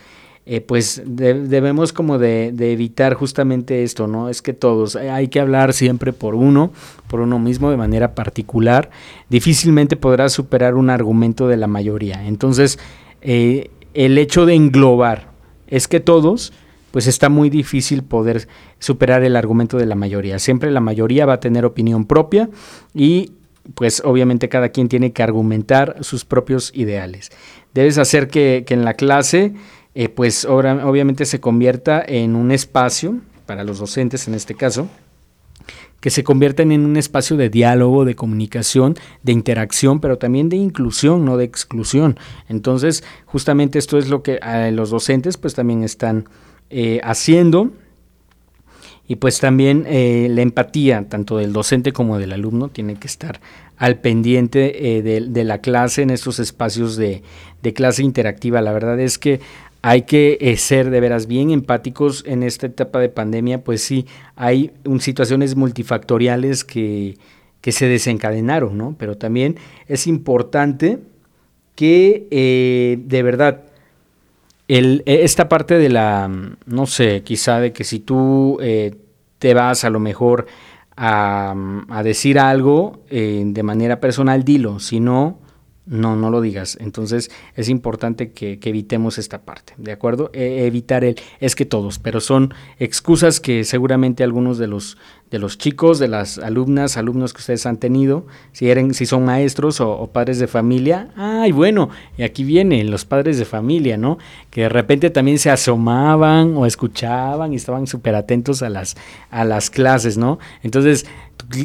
eh, 0.44 0.60
pues 0.60 1.02
debemos 1.04 1.92
como 1.92 2.18
de, 2.18 2.48
evitar 2.58 3.14
justamente 3.14 3.84
esto, 3.84 4.08
¿no? 4.08 4.28
Es 4.28 4.42
que 4.42 4.54
todos, 4.54 4.96
eh, 4.96 5.10
hay 5.10 5.28
que 5.28 5.38
hablar 5.38 5.72
siempre 5.72 6.12
por 6.12 6.34
uno, 6.34 6.72
por 7.06 7.20
uno 7.20 7.38
mismo 7.38 7.70
de 7.70 7.76
manera 7.76 8.14
particular, 8.14 8.90
difícilmente 9.28 9.96
podrás 9.96 10.32
superar 10.32 10.74
un 10.74 10.90
argumento 10.90 11.46
de 11.46 11.58
la 11.58 11.68
mayoría. 11.68 12.26
Entonces, 12.26 12.78
el 13.20 14.18
hecho 14.18 14.46
de 14.46 14.54
englobar 14.54 15.30
es 15.68 15.86
que 15.86 16.00
todos, 16.00 16.52
pues 16.92 17.08
está 17.08 17.28
muy 17.28 17.50
difícil 17.50 18.04
poder 18.04 18.46
superar 18.78 19.24
el 19.24 19.34
argumento 19.34 19.78
de 19.78 19.86
la 19.86 19.96
mayoría. 19.96 20.38
Siempre 20.38 20.70
la 20.70 20.80
mayoría 20.80 21.26
va 21.26 21.34
a 21.34 21.40
tener 21.40 21.64
opinión 21.64 22.06
propia 22.06 22.48
y 22.94 23.32
pues 23.74 24.02
obviamente 24.04 24.48
cada 24.48 24.68
quien 24.68 24.88
tiene 24.88 25.12
que 25.12 25.22
argumentar 25.22 25.96
sus 26.00 26.24
propios 26.24 26.70
ideales. 26.74 27.30
Debes 27.74 27.98
hacer 27.98 28.28
que, 28.28 28.64
en 28.68 28.84
la 28.84 28.94
clase 28.94 29.54
eh, 29.94 30.08
pues 30.08 30.44
obviamente 30.44 31.26
se 31.26 31.40
convierta 31.40 32.02
en 32.06 32.36
un 32.36 32.52
espacio, 32.52 33.18
para 33.46 33.64
los 33.64 33.78
docentes 33.78 34.28
en 34.28 34.34
este 34.34 34.54
caso, 34.54 34.88
que 36.00 36.10
se 36.10 36.24
conviertan 36.24 36.72
en 36.72 36.84
un 36.84 36.96
espacio 36.96 37.36
de 37.36 37.48
diálogo, 37.48 38.04
de 38.04 38.16
comunicación, 38.16 38.96
de 39.22 39.32
interacción, 39.32 40.00
pero 40.00 40.18
también 40.18 40.48
de 40.48 40.56
inclusión, 40.56 41.24
no 41.24 41.36
de 41.36 41.44
exclusión. 41.44 42.18
Entonces, 42.48 43.04
justamente 43.24 43.78
esto 43.78 43.98
es 43.98 44.08
lo 44.08 44.22
que 44.22 44.40
eh, 44.42 44.72
los 44.72 44.90
docentes 44.90 45.36
pues 45.36 45.54
también 45.54 45.84
están 45.84 46.24
eh, 46.74 47.00
haciendo. 47.04 47.70
Y 49.06 49.16
pues 49.16 49.40
también 49.40 49.84
eh, 49.86 50.28
la 50.30 50.40
empatía, 50.40 51.06
tanto 51.06 51.36
del 51.36 51.52
docente 51.52 51.92
como 51.92 52.18
del 52.18 52.32
alumno, 52.32 52.68
tiene 52.68 52.94
que 52.94 53.08
estar 53.08 53.42
al 53.76 53.98
pendiente 53.98 54.96
eh, 54.96 55.02
de, 55.02 55.44
la 55.44 55.58
clase 55.58 56.00
en 56.00 56.08
estos 56.08 56.38
espacios 56.38 56.96
de, 56.96 57.22
clase 57.74 58.02
interactiva. 58.02 58.62
La 58.62 58.72
verdad 58.72 58.98
es 59.00 59.18
que 59.18 59.40
hay 59.82 60.02
que 60.02 60.54
ser 60.56 60.88
de 60.88 61.00
veras 61.00 61.26
bien 61.26 61.50
empáticos 61.50 62.24
en 62.26 62.42
esta 62.42 62.68
etapa 62.68 63.00
de 63.00 63.10
pandemia, 63.10 63.62
pues 63.64 63.82
sí, 63.82 64.06
hay 64.34 64.70
situaciones 65.00 65.56
multifactoriales 65.56 66.64
que, 66.64 67.18
que, 67.60 67.72
se 67.72 67.88
desencadenaron, 67.88 68.78
¿no? 68.78 68.96
Pero 68.98 69.18
también 69.18 69.56
es 69.88 70.06
importante 70.06 71.00
que 71.74 72.96
de 73.04 73.22
verdad 73.22 73.64
el, 74.78 75.02
esta 75.06 75.48
parte 75.48 75.78
de 75.78 75.88
la, 75.88 76.30
no 76.66 76.86
sé, 76.86 77.22
quizá 77.22 77.60
de 77.60 77.72
que 77.72 77.84
si 77.84 78.00
tú 78.00 78.58
eh, 78.60 78.96
te 79.38 79.54
vas 79.54 79.84
a 79.84 79.90
lo 79.90 80.00
mejor 80.00 80.46
a, 80.96 81.54
a 81.88 82.02
decir 82.02 82.38
algo 82.38 83.02
de 83.10 83.62
manera 83.62 83.98
personal, 83.98 84.44
dilo, 84.44 84.78
si 84.78 85.00
no, 85.00 85.38
no, 85.86 86.16
no 86.16 86.30
lo 86.30 86.40
digas. 86.40 86.78
Entonces 86.80 87.30
es 87.54 87.68
importante 87.68 88.32
que, 88.32 88.58
evitemos 88.62 89.18
esta 89.18 89.42
parte, 89.42 89.74
¿de 89.76 89.92
acuerdo? 89.92 90.30
E, 90.32 90.66
evitar 90.66 91.04
el 91.04 91.16
es 91.40 91.54
que 91.54 91.66
todos, 91.66 91.98
pero 91.98 92.20
son 92.20 92.54
excusas 92.78 93.40
que 93.40 93.64
seguramente 93.64 94.24
algunos 94.24 94.58
de 94.58 94.68
los, 94.68 94.96
de 95.32 95.38
los 95.38 95.56
chicos, 95.56 95.98
de 95.98 96.08
las 96.08 96.36
alumnas, 96.36 96.98
alumnos 96.98 97.32
que 97.32 97.38
ustedes 97.38 97.64
han 97.64 97.78
tenido, 97.78 98.26
si, 98.52 98.70
eran, 98.70 98.92
si 98.92 99.06
son 99.06 99.24
maestros 99.24 99.80
o, 99.80 100.06
padres 100.12 100.38
de 100.38 100.46
familia, 100.46 101.08
ay, 101.16 101.52
bueno, 101.52 101.88
y 102.18 102.22
aquí 102.22 102.44
vienen 102.44 102.90
los 102.90 103.06
padres 103.06 103.38
de 103.38 103.46
familia, 103.46 103.96
¿no? 103.96 104.18
Que 104.50 104.62
de 104.62 104.68
repente 104.68 105.08
también 105.08 105.38
se 105.38 105.50
asomaban 105.50 106.54
o 106.54 106.66
escuchaban 106.66 107.54
y 107.54 107.56
estaban 107.56 107.86
súper 107.86 108.14
atentos 108.14 108.62
a 108.62 108.68
las, 108.68 108.94
a 109.30 109.44
las 109.44 109.70
clases, 109.70 110.18
¿no? 110.18 110.38
Entonces, 110.62 111.06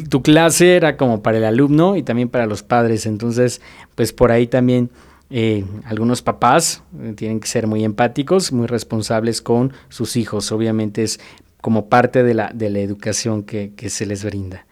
tu, 0.08 0.22
clase 0.22 0.74
era 0.74 0.96
como 0.96 1.22
para 1.22 1.36
el 1.36 1.44
alumno 1.44 1.96
y 1.96 2.02
también 2.02 2.30
para 2.30 2.46
los 2.46 2.62
padres. 2.62 3.04
Entonces, 3.04 3.60
pues 3.94 4.14
por 4.14 4.32
ahí 4.32 4.46
también 4.46 4.88
eh, 5.28 5.66
algunos 5.84 6.22
papás 6.22 6.82
eh, 7.02 7.12
tienen 7.14 7.38
que 7.38 7.48
ser 7.48 7.66
muy 7.66 7.84
empáticos, 7.84 8.50
muy 8.50 8.66
responsables 8.66 9.42
con 9.42 9.74
sus 9.90 10.16
hijos. 10.16 10.52
Obviamente 10.52 11.02
es 11.02 11.20
como 11.60 11.88
parte 11.88 12.22
de 12.22 12.34
la, 12.34 12.50
de 12.54 12.70
la 12.70 12.78
educación 12.80 13.42
que, 13.42 13.72
se 13.88 14.06
les 14.06 14.24
brinda. 14.24 14.66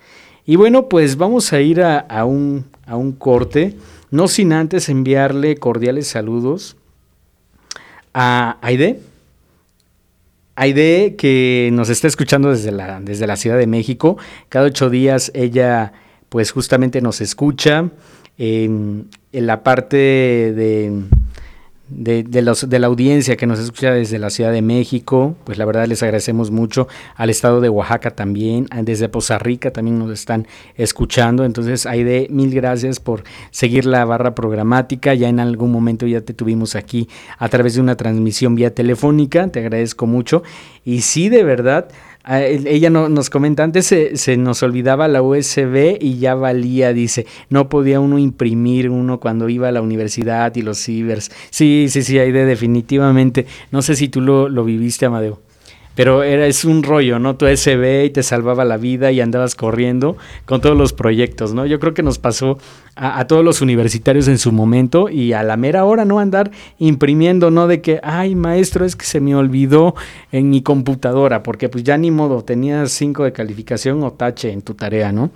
Y 0.44 0.56
bueno, 0.56 0.88
pues 0.88 1.16
vamos 1.16 1.52
a 1.52 1.60
ir 1.60 1.82
a, 1.82 1.98
a, 1.98 2.24
un, 2.24 2.66
a 2.86 2.96
un 2.96 3.12
corte, 3.12 3.76
no 4.10 4.28
sin 4.28 4.52
antes 4.52 4.88
enviarle 4.88 5.56
cordiales 5.56 6.06
saludos 6.06 6.76
a 8.14 8.58
Aide. 8.62 9.00
Aide, 10.54 11.16
que 11.16 11.70
nos 11.72 11.90
está 11.90 12.06
escuchando 12.06 12.50
desde 12.50 12.72
la, 12.72 13.00
desde 13.00 13.26
la 13.26 13.36
Ciudad 13.36 13.58
de 13.58 13.66
México, 13.66 14.16
cada 14.48 14.66
ocho 14.66 14.88
días 14.88 15.30
ella 15.34 15.92
pues 16.28 16.50
justamente 16.50 17.00
nos 17.02 17.20
escucha 17.20 17.90
en 18.38 19.08
la 19.32 19.62
parte 19.62 19.96
de 19.96 20.92
de, 21.88 22.42
los, 22.42 22.68
de 22.68 22.78
la 22.78 22.88
audiencia 22.88 23.36
que 23.36 23.46
nos 23.46 23.58
escucha 23.60 23.92
desde 23.92 24.18
la 24.18 24.30
Ciudad 24.30 24.50
de 24.50 24.62
México, 24.62 25.36
pues 25.44 25.56
la 25.56 25.64
verdad 25.64 25.86
les 25.86 26.02
agradecemos 26.02 26.50
mucho, 26.50 26.88
al 27.14 27.30
estado 27.30 27.60
de 27.60 27.68
Oaxaca 27.68 28.10
también, 28.10 28.66
desde 28.82 29.08
Poza 29.08 29.38
Rica 29.38 29.70
también 29.70 29.98
nos 29.98 30.10
están 30.10 30.46
escuchando, 30.74 31.44
entonces 31.44 31.86
Aide, 31.86 32.26
mil 32.30 32.52
gracias 32.52 32.98
por 32.98 33.22
seguir 33.50 33.86
la 33.86 34.04
barra 34.04 34.34
programática, 34.34 35.14
ya 35.14 35.28
en 35.28 35.40
algún 35.40 35.70
momento 35.70 36.06
ya 36.06 36.20
te 36.20 36.34
tuvimos 36.34 36.74
aquí 36.74 37.08
a 37.38 37.48
través 37.48 37.74
de 37.74 37.80
una 37.80 37.96
transmisión 37.96 38.54
vía 38.54 38.74
telefónica, 38.74 39.48
te 39.48 39.60
agradezco 39.60 40.06
mucho, 40.06 40.42
y 40.84 41.02
sí, 41.02 41.28
de 41.28 41.44
verdad, 41.44 41.88
Ah, 41.88 42.05
ella 42.28 42.90
no, 42.90 43.08
nos 43.08 43.30
comenta, 43.30 43.62
antes 43.62 43.86
se, 43.86 44.36
nos 44.36 44.62
olvidaba 44.62 45.06
la 45.08 45.22
USB 45.22 45.96
y 46.00 46.18
ya 46.18 46.34
valía, 46.34 46.92
dice, 46.92 47.26
no 47.50 47.68
podía 47.68 48.00
uno 48.00 48.18
imprimir 48.18 48.90
uno 48.90 49.20
cuando 49.20 49.48
iba 49.48 49.68
a 49.68 49.72
la 49.72 49.82
universidad 49.82 50.54
y 50.56 50.62
los 50.62 50.78
cibers. 50.78 51.30
Sí, 51.50 51.86
sí, 51.88 52.02
sí, 52.02 52.18
Aide, 52.18 52.44
definitivamente. 52.44 53.46
No 53.70 53.82
sé 53.82 53.94
si 53.94 54.08
tú 54.08 54.20
lo, 54.20 54.48
lo 54.48 54.64
viviste, 54.64 55.06
Amadeo 55.06 55.45
pero 55.96 56.22
era, 56.22 56.46
es 56.46 56.64
un 56.64 56.84
rollo, 56.84 57.18
¿no? 57.18 57.36
Tu 57.36 57.46
SB 57.46 58.04
y 58.04 58.10
te 58.10 58.22
salvaba 58.22 58.64
la 58.64 58.76
vida 58.76 59.10
y 59.10 59.20
andabas 59.20 59.56
corriendo 59.56 60.16
con 60.44 60.60
todos 60.60 60.76
los 60.76 60.92
proyectos, 60.92 61.54
¿no? 61.54 61.66
Yo 61.66 61.80
creo 61.80 61.94
que 61.94 62.04
nos 62.04 62.18
pasó 62.18 62.58
a, 62.94 63.26
todos 63.26 63.44
los 63.44 63.62
universitarios 63.62 64.28
en 64.28 64.38
su 64.38 64.52
momento 64.52 65.08
y 65.08 65.32
a 65.32 65.42
la 65.42 65.56
mera 65.56 65.84
hora, 65.84 66.04
¿no? 66.04 66.18
Andar 66.18 66.50
imprimiendo, 66.78 67.50
¿no? 67.50 67.66
De 67.66 67.80
que, 67.80 67.98
ay, 68.02 68.34
maestro, 68.34 68.84
es 68.84 68.94
que 68.94 69.06
se 69.06 69.20
me 69.20 69.34
olvidó 69.34 69.94
en 70.32 70.50
mi 70.50 70.62
computadora, 70.62 71.42
porque 71.42 71.68
pues 71.70 71.82
ya 71.82 71.96
ni 71.96 72.10
modo, 72.10 72.44
tenías 72.44 72.92
cinco 72.92 73.24
de 73.24 73.32
calificación 73.32 74.02
o 74.02 74.12
tache 74.12 74.52
en 74.52 74.60
tu 74.60 74.74
tarea, 74.74 75.12
¿no? 75.12 75.30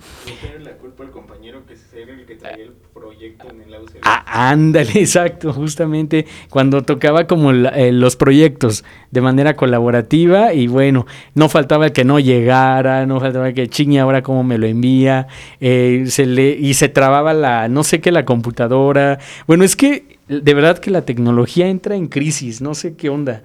Ah, 4.01 4.49
ándale, 4.51 4.91
exacto, 4.95 5.53
justamente 5.53 6.25
cuando 6.49 6.81
tocaba 6.81 7.27
como 7.27 7.51
eh, 7.51 7.91
los 7.91 8.15
proyectos 8.15 8.83
de 9.11 9.21
manera 9.21 9.55
colaborativa 9.55 10.53
y 10.53 10.67
bueno, 10.67 11.05
no 11.35 11.49
faltaba 11.49 11.85
el 11.85 11.91
que 11.91 12.03
no 12.03 12.19
llegara, 12.19 13.05
no 13.05 13.19
faltaba 13.19 13.53
que 13.53 13.67
chingue 13.67 13.99
ahora 13.99 14.23
cómo 14.23 14.43
me 14.43 14.57
lo 14.57 14.65
envía, 14.67 15.27
eh, 15.59 16.05
se 16.07 16.25
le, 16.25 16.49
y 16.49 16.73
se 16.73 16.89
trababa 16.89 17.33
la, 17.33 17.67
no 17.67 17.83
sé 17.83 18.01
qué, 18.01 18.11
la 18.11 18.25
computadora. 18.25 19.19
Bueno, 19.47 19.63
es 19.63 19.75
que 19.75 20.10
de 20.39 20.53
verdad 20.53 20.77
que 20.77 20.91
la 20.91 21.01
tecnología 21.01 21.67
entra 21.67 21.95
en 21.95 22.07
crisis, 22.07 22.61
no 22.61 22.73
sé 22.73 22.95
qué 22.95 23.09
onda. 23.09 23.43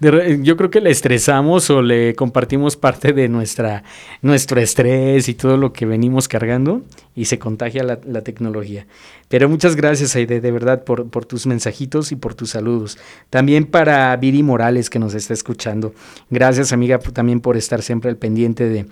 yo 0.42 0.56
creo 0.58 0.68
que 0.68 0.82
le 0.82 0.90
estresamos 0.90 1.70
o 1.70 1.80
le 1.80 2.14
compartimos 2.14 2.76
parte 2.76 3.14
de 3.14 3.30
nuestra, 3.30 3.84
nuestro 4.20 4.60
estrés 4.60 5.30
y 5.30 5.34
todo 5.34 5.56
lo 5.56 5.72
que 5.72 5.86
venimos 5.86 6.28
cargando 6.28 6.82
y 7.16 7.24
se 7.24 7.38
contagia 7.38 7.82
la, 7.82 8.20
tecnología. 8.20 8.86
Pero 9.28 9.48
muchas 9.48 9.76
gracias, 9.76 10.14
Aide, 10.14 10.42
de 10.42 10.50
verdad, 10.52 10.84
por, 10.84 11.08
por, 11.08 11.24
tus 11.24 11.46
mensajitos 11.46 12.12
y 12.12 12.16
por 12.16 12.34
tus 12.34 12.50
saludos. 12.50 12.98
También 13.30 13.64
para 13.64 14.14
Viri 14.16 14.42
Morales, 14.42 14.90
que 14.90 14.98
nos 14.98 15.14
está 15.14 15.32
escuchando. 15.32 15.94
Gracias, 16.28 16.74
amiga, 16.74 16.98
también 16.98 17.40
por 17.40 17.56
estar 17.56 17.80
siempre 17.80 18.10
al 18.10 18.18
pendiente 18.18 18.68
de, 18.68 18.86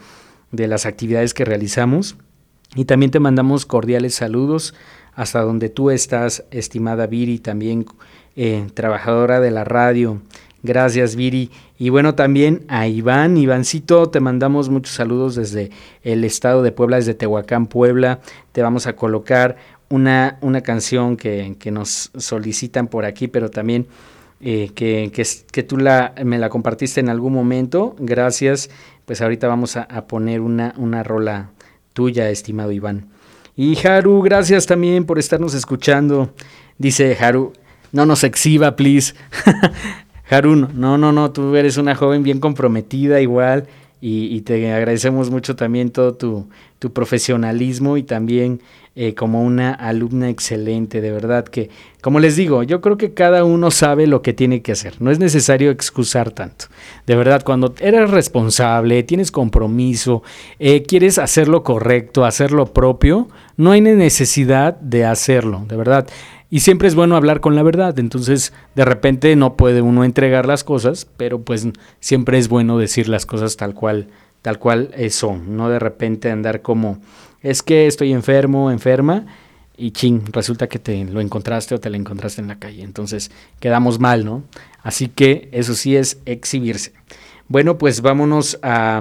de 0.50 0.66
las 0.66 0.86
actividades 0.86 1.34
que 1.34 1.44
realizamos. 1.44 2.16
Y 2.74 2.86
también 2.86 3.10
te 3.10 3.20
mandamos 3.20 3.66
cordiales 3.66 4.14
saludos 4.14 4.72
hasta 5.14 5.40
donde 5.40 5.68
tú 5.68 5.90
estás, 5.90 6.44
estimada 6.50 7.06
Viri, 7.06 7.38
también 7.38 7.86
eh, 8.36 8.66
trabajadora 8.74 9.40
de 9.40 9.50
la 9.50 9.64
radio. 9.64 10.20
Gracias, 10.62 11.16
Viri. 11.16 11.50
Y 11.78 11.90
bueno, 11.90 12.14
también 12.14 12.64
a 12.68 12.86
Iván, 12.86 13.36
Ivancito, 13.36 14.08
te 14.08 14.20
mandamos 14.20 14.68
muchos 14.68 14.94
saludos 14.94 15.34
desde 15.34 15.70
el 16.02 16.24
estado 16.24 16.62
de 16.62 16.70
Puebla, 16.70 16.96
desde 16.96 17.14
Tehuacán, 17.14 17.66
Puebla. 17.66 18.20
Te 18.52 18.62
vamos 18.62 18.86
a 18.86 18.94
colocar 18.94 19.56
una, 19.88 20.38
una 20.40 20.60
canción 20.60 21.16
que, 21.16 21.56
nos 21.72 22.10
solicitan 22.16 22.86
por 22.86 23.04
aquí, 23.04 23.26
pero 23.26 23.50
también 23.50 23.88
eh, 24.40 24.70
que, 24.74 25.10
que, 25.50 25.62
tú 25.64 25.76
la, 25.76 26.14
me 26.24 26.38
la 26.38 26.48
compartiste 26.48 27.00
en 27.00 27.08
algún 27.08 27.32
momento. 27.32 27.96
Gracias. 27.98 28.70
Pues 29.04 29.20
ahorita 29.20 29.48
vamos 29.48 29.76
a, 29.76 29.82
a 29.82 30.06
poner 30.06 30.40
una, 30.40 30.74
una 30.76 31.02
rola 31.02 31.50
tuya, 31.92 32.30
estimado 32.30 32.70
Iván. 32.70 33.08
Y 33.56 33.76
Haru, 33.86 34.22
gracias 34.22 34.66
también 34.66 35.04
por 35.04 35.18
estarnos 35.18 35.54
escuchando. 35.54 36.32
Dice 36.78 37.16
Haru, 37.20 37.52
no 37.92 38.06
nos 38.06 38.24
exhiba, 38.24 38.76
please. 38.76 39.14
Haru, 40.30 40.56
no, 40.56 40.96
no, 40.96 41.12
no, 41.12 41.30
tú 41.32 41.54
eres 41.56 41.76
una 41.76 41.94
joven 41.94 42.22
bien 42.22 42.40
comprometida 42.40 43.20
igual 43.20 43.68
y, 44.04 44.40
te 44.40 44.72
agradecemos 44.72 45.30
mucho 45.30 45.54
también 45.54 45.90
todo 45.90 46.14
tu, 46.14 46.48
tu 46.80 46.92
profesionalismo 46.92 47.96
y 47.96 48.02
también 48.02 48.60
eh, 48.96 49.14
como 49.14 49.42
una 49.42 49.72
alumna 49.72 50.28
excelente, 50.28 51.00
de 51.00 51.12
verdad 51.12 51.44
que, 51.44 51.70
como 52.00 52.18
les 52.18 52.34
digo, 52.34 52.64
yo 52.64 52.80
creo 52.80 52.96
que 52.96 53.14
cada 53.14 53.44
uno 53.44 53.70
sabe 53.70 54.08
lo 54.08 54.20
que 54.20 54.32
tiene 54.32 54.60
que 54.60 54.72
hacer, 54.72 55.00
no 55.00 55.12
es 55.12 55.20
necesario 55.20 55.70
excusar 55.70 56.32
tanto. 56.32 56.64
De 57.06 57.14
verdad, 57.14 57.44
cuando 57.44 57.72
eres 57.78 58.10
responsable, 58.10 59.04
tienes 59.04 59.30
compromiso, 59.30 60.24
eh, 60.58 60.82
quieres 60.82 61.18
hacer 61.18 61.46
lo 61.46 61.62
correcto, 61.62 62.24
hacer 62.24 62.50
lo 62.50 62.66
propio, 62.66 63.28
no 63.56 63.70
hay 63.70 63.80
necesidad 63.80 64.74
de 64.80 65.04
hacerlo, 65.04 65.64
de 65.68 65.76
verdad. 65.76 66.08
Y 66.52 66.60
siempre 66.60 66.86
es 66.86 66.94
bueno 66.94 67.16
hablar 67.16 67.40
con 67.40 67.54
la 67.54 67.62
verdad, 67.62 67.98
entonces 67.98 68.52
de 68.74 68.84
repente 68.84 69.34
no 69.36 69.56
puede 69.56 69.80
uno 69.80 70.04
entregar 70.04 70.44
las 70.44 70.64
cosas, 70.64 71.06
pero 71.16 71.40
pues 71.40 71.66
siempre 71.98 72.36
es 72.36 72.48
bueno 72.48 72.76
decir 72.76 73.08
las 73.08 73.24
cosas 73.24 73.56
tal 73.56 73.72
cual, 73.72 74.08
tal 74.42 74.58
cual 74.58 74.92
son, 75.08 75.56
no 75.56 75.70
de 75.70 75.78
repente 75.78 76.30
andar 76.30 76.60
como 76.60 77.00
es 77.40 77.62
que 77.62 77.86
estoy 77.86 78.12
enfermo, 78.12 78.70
enferma, 78.70 79.24
y 79.78 79.92
ching, 79.92 80.30
resulta 80.30 80.68
que 80.68 80.78
te 80.78 81.02
lo 81.06 81.22
encontraste 81.22 81.74
o 81.74 81.80
te 81.80 81.88
lo 81.88 81.96
encontraste 81.96 82.42
en 82.42 82.48
la 82.48 82.58
calle. 82.58 82.82
Entonces 82.82 83.30
quedamos 83.58 83.98
mal, 83.98 84.26
¿no? 84.26 84.42
Así 84.82 85.08
que 85.08 85.48
eso 85.52 85.72
sí 85.72 85.96
es 85.96 86.20
exhibirse. 86.26 86.92
Bueno, 87.48 87.78
pues 87.78 88.02
vámonos 88.02 88.58
a, 88.62 89.00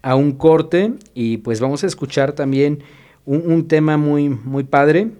a 0.00 0.14
un 0.14 0.32
corte 0.32 0.94
y 1.12 1.36
pues 1.36 1.60
vamos 1.60 1.84
a 1.84 1.88
escuchar 1.88 2.32
también 2.32 2.82
un, 3.26 3.52
un, 3.52 3.68
tema 3.68 3.98
muy, 3.98 4.30
muy 4.30 4.64
padre 4.64 5.10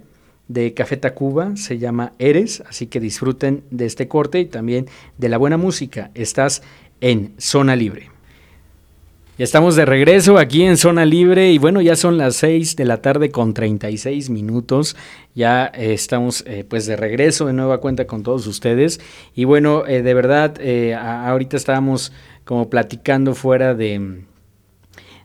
de 0.49 0.75
Café 0.75 0.97
Tacuba, 0.97 1.57
se 1.57 1.79
llama 1.79 2.13
Eres, 2.19 2.63
así 2.69 2.87
que 2.87 3.01
disfruten 3.01 3.65
de 3.71 3.87
este 3.87 4.09
corte 4.09 4.41
y 4.41 4.47
también 4.47 4.87
de 5.19 5.29
la 5.29 5.39
buena 5.39 5.57
música. 5.57 6.11
Estás 6.15 6.63
en 7.01 7.35
Zona 7.39 7.77
Libre. 7.77 8.15
Ya 9.37 9.43
estamos 9.43 9.75
de 9.75 9.85
regreso 9.85 10.39
aquí 10.39 10.63
en 10.63 10.77
Zona 10.77 11.05
Libre 11.05 11.51
y 11.51 11.59
bueno, 11.59 11.81
ya 11.81 11.97
son 11.97 12.19
las 12.19 12.37
6 12.37 12.77
de 12.77 12.85
la 12.85 13.03
tarde 13.03 13.33
con 13.33 13.53
36 13.53 14.31
minutos. 14.31 14.97
Ya 15.35 15.73
eh, 15.75 15.93
estamos 15.93 16.45
eh, 16.47 16.65
pues 16.69 16.87
de 16.87 16.95
regreso 16.95 17.47
de 17.47 17.53
nueva 17.53 17.79
cuenta 17.79 18.07
con 18.07 18.23
todos 18.23 18.47
ustedes. 18.47 19.01
Y 19.35 19.43
bueno, 19.43 19.87
eh, 19.89 20.03
de 20.03 20.15
verdad, 20.15 20.55
ahorita 21.27 21.57
estábamos 21.57 22.13
como 22.45 22.71
platicando 22.71 23.35
fuera 23.35 23.75
de 23.75 24.25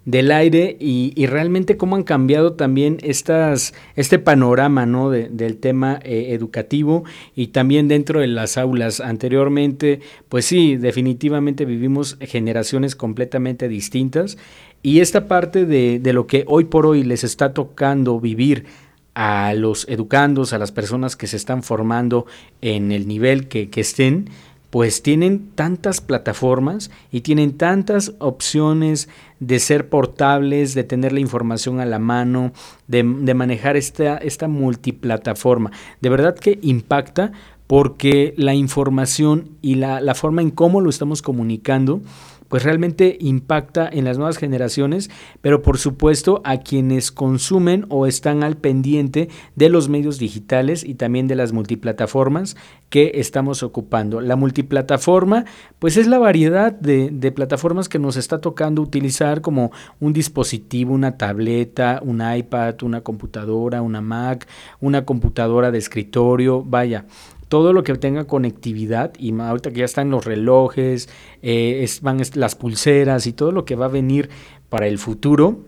del 0.10 0.32
aire 0.32 0.76
y, 0.80 1.26
realmente 1.28 1.78
cómo 1.78 1.96
han 1.96 2.04
cambiado 2.04 2.54
también 2.54 2.98
estas, 3.04 3.74
este 3.96 4.18
panorama 4.18 4.86
¿no? 4.86 5.12
del 5.12 5.58
tema 5.58 6.00
eh, 6.04 6.28
educativo 6.30 7.04
y 7.36 7.48
también 7.48 7.88
dentro 7.88 8.20
de 8.20 8.28
las 8.28 8.58
aulas. 8.58 9.00
Anteriormente, 9.00 10.00
pues 10.28 10.46
sí, 10.46 10.78
definitivamente 10.78 11.66
vivimos 11.66 12.18
generaciones 12.22 12.96
completamente 12.96 13.68
distintas 13.68 14.38
y 14.82 15.02
esta 15.02 15.28
parte 15.28 15.66
de, 15.66 16.00
de 16.00 16.14
lo 16.14 16.26
que 16.26 16.44
hoy 16.48 16.66
por 16.66 16.86
hoy 16.86 17.04
les 17.04 17.24
está 17.24 17.54
tocando 17.54 18.20
vivir 18.20 18.66
a 19.14 19.54
los 19.54 19.88
educandos, 19.90 20.54
a 20.54 20.58
las 20.58 20.72
personas 20.72 21.16
que 21.16 21.28
se 21.28 21.36
están 21.36 21.62
formando 21.62 22.26
en 22.62 22.92
el 22.92 23.08
nivel 23.08 23.48
que, 23.48 23.70
que 23.70 23.82
estén, 23.82 24.30
pues 24.70 25.02
tienen 25.02 25.50
tantas 25.56 26.02
plataformas 26.02 26.92
y 27.12 27.22
tienen 27.22 27.58
tantas 27.58 28.14
opciones 28.20 29.10
de 29.40 29.60
ser 29.60 29.90
portables, 29.90 30.76
de 30.76 30.84
tener 30.84 31.12
la 31.12 31.20
información 31.20 31.80
a 31.80 31.86
la 31.86 32.00
mano, 32.00 32.52
de, 32.88 33.04
manejar 33.04 33.78
esta, 33.78 34.18
esta 34.18 34.48
multiplataforma. 34.48 35.72
De 36.02 36.10
verdad 36.10 36.36
que 36.36 36.60
impacta 36.62 37.32
porque 37.66 38.34
la 38.38 38.54
información 38.54 39.50
y 39.62 39.76
la, 39.76 40.02
la 40.02 40.16
forma 40.16 40.42
en 40.42 40.52
cómo 40.52 40.82
lo 40.82 40.90
estamos 40.90 41.22
comunicando 41.22 42.02
pues 42.50 42.64
realmente 42.64 43.18
impacta 43.22 43.88
en 43.92 44.04
las 44.04 44.18
nuevas 44.18 44.38
generaciones, 44.38 45.10
pero 45.42 45.62
por 45.62 45.78
supuesto 45.78 46.42
a 46.44 46.58
quienes 46.58 47.12
consumen 47.12 47.86
o 47.90 48.06
están 48.06 48.44
al 48.44 48.58
pendiente 48.58 49.30
de 49.56 49.70
los 49.70 49.88
medios 49.88 50.20
digitales 50.20 50.84
y 50.84 50.96
también 50.96 51.28
de 51.28 51.36
las 51.36 51.54
multiplataformas 51.54 52.58
que 52.90 53.12
estamos 53.16 53.64
ocupando. 53.64 54.20
La 54.20 54.36
multiplataforma, 54.36 55.46
pues 55.78 55.96
es 55.96 56.08
la 56.08 56.18
variedad 56.18 56.74
de, 56.74 57.12
de 57.12 57.32
plataformas 57.32 57.88
que 57.88 58.00
nos 58.00 58.18
está 58.18 58.42
tocando 58.42 58.82
utilizar 58.82 59.42
como 59.42 59.72
un 60.00 60.12
dispositivo, 60.12 60.94
una 60.94 61.18
tableta, 61.18 62.02
un 62.04 62.22
iPad, 62.22 62.82
una 62.82 63.02
computadora, 63.02 63.82
una 63.82 64.02
Mac, 64.02 64.48
una 64.80 65.06
computadora 65.06 65.72
de 65.72 65.78
escritorio, 65.78 66.64
vaya 66.64 67.06
todo 67.50 67.74
lo 67.74 67.84
que 67.84 67.96
tenga 67.96 68.26
conectividad, 68.26 69.12
y 69.20 69.38
ahorita 69.38 69.72
que 69.72 69.80
ya 69.80 69.86
están 69.86 70.12
los 70.12 70.24
relojes, 70.24 71.10
eh, 71.42 71.86
van 72.02 72.22
las 72.36 72.56
pulseras 72.56 73.28
y 73.28 73.34
todo 73.34 73.52
lo 73.52 73.66
que 73.66 73.76
va 73.76 73.86
a 73.86 73.90
venir 73.90 74.30
para 74.70 74.88
el 74.88 75.00
futuro, 75.00 75.60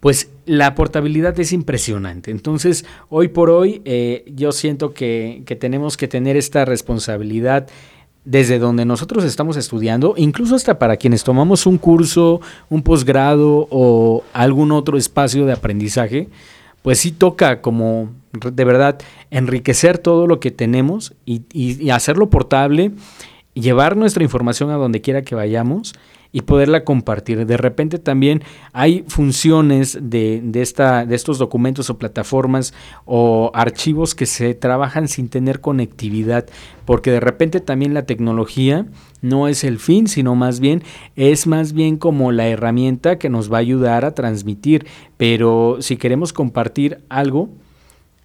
pues 0.00 0.30
la 0.46 0.76
portabilidad 0.76 1.38
es 1.40 1.52
impresionante. 1.52 2.30
Entonces, 2.30 2.84
hoy 3.10 3.28
por 3.28 3.50
hoy, 3.50 3.82
eh, 3.84 4.24
yo 4.34 4.52
siento 4.52 4.94
que, 4.94 5.42
que 5.44 5.56
tenemos 5.56 5.96
que 5.96 6.06
tener 6.06 6.36
esta 6.36 6.64
responsabilidad 6.64 7.66
desde 8.24 8.58
donde 8.58 8.84
nosotros 8.84 9.24
estamos 9.24 9.56
estudiando, 9.56 10.14
incluso 10.16 10.54
hasta 10.54 10.78
para 10.78 10.96
quienes 10.96 11.24
tomamos 11.24 11.66
un 11.66 11.78
curso, 11.78 12.40
un 12.68 12.82
posgrado 12.82 13.66
o 13.70 14.22
algún 14.32 14.70
otro 14.70 14.96
espacio 14.98 15.46
de 15.46 15.52
aprendizaje, 15.52 16.28
pues 16.82 16.98
sí 16.98 17.10
toca 17.10 17.60
como 17.60 18.10
de 18.32 18.64
verdad 18.64 18.98
enriquecer 19.30 19.98
todo 19.98 20.26
lo 20.26 20.40
que 20.40 20.50
tenemos 20.50 21.14
y, 21.24 21.90
hacerlo 21.90 22.30
portable, 22.30 22.92
llevar 23.54 23.96
nuestra 23.96 24.22
información 24.22 24.70
a 24.70 24.74
donde 24.74 25.00
quiera 25.00 25.22
que 25.22 25.34
vayamos 25.34 25.94
y 26.30 26.42
poderla 26.42 26.84
compartir. 26.84 27.46
De 27.46 27.56
repente 27.56 27.98
también 27.98 28.42
hay 28.72 29.04
funciones 29.08 29.98
de, 30.00 30.42
esta, 30.54 31.06
de 31.06 31.14
estos 31.14 31.38
documentos 31.38 31.88
o 31.88 31.98
plataformas 31.98 32.74
o 33.06 33.50
archivos 33.54 34.14
que 34.14 34.26
se 34.26 34.54
trabajan 34.54 35.08
sin 35.08 35.30
tener 35.30 35.60
conectividad, 35.60 36.46
porque 36.84 37.10
de 37.10 37.20
repente 37.20 37.60
también 37.60 37.94
la 37.94 38.04
tecnología 38.04 38.86
no 39.22 39.48
es 39.48 39.64
el 39.64 39.78
fin, 39.78 40.06
sino 40.06 40.34
más 40.34 40.60
bien 40.60 40.82
es 41.16 41.46
más 41.46 41.72
bien 41.72 41.96
como 41.96 42.30
la 42.30 42.46
herramienta 42.46 43.18
que 43.18 43.30
nos 43.30 43.50
va 43.50 43.56
a 43.56 43.60
ayudar 43.60 44.04
a 44.04 44.14
transmitir. 44.14 44.86
Pero 45.16 45.78
si 45.80 45.96
queremos 45.96 46.34
compartir 46.34 47.00
algo, 47.08 47.48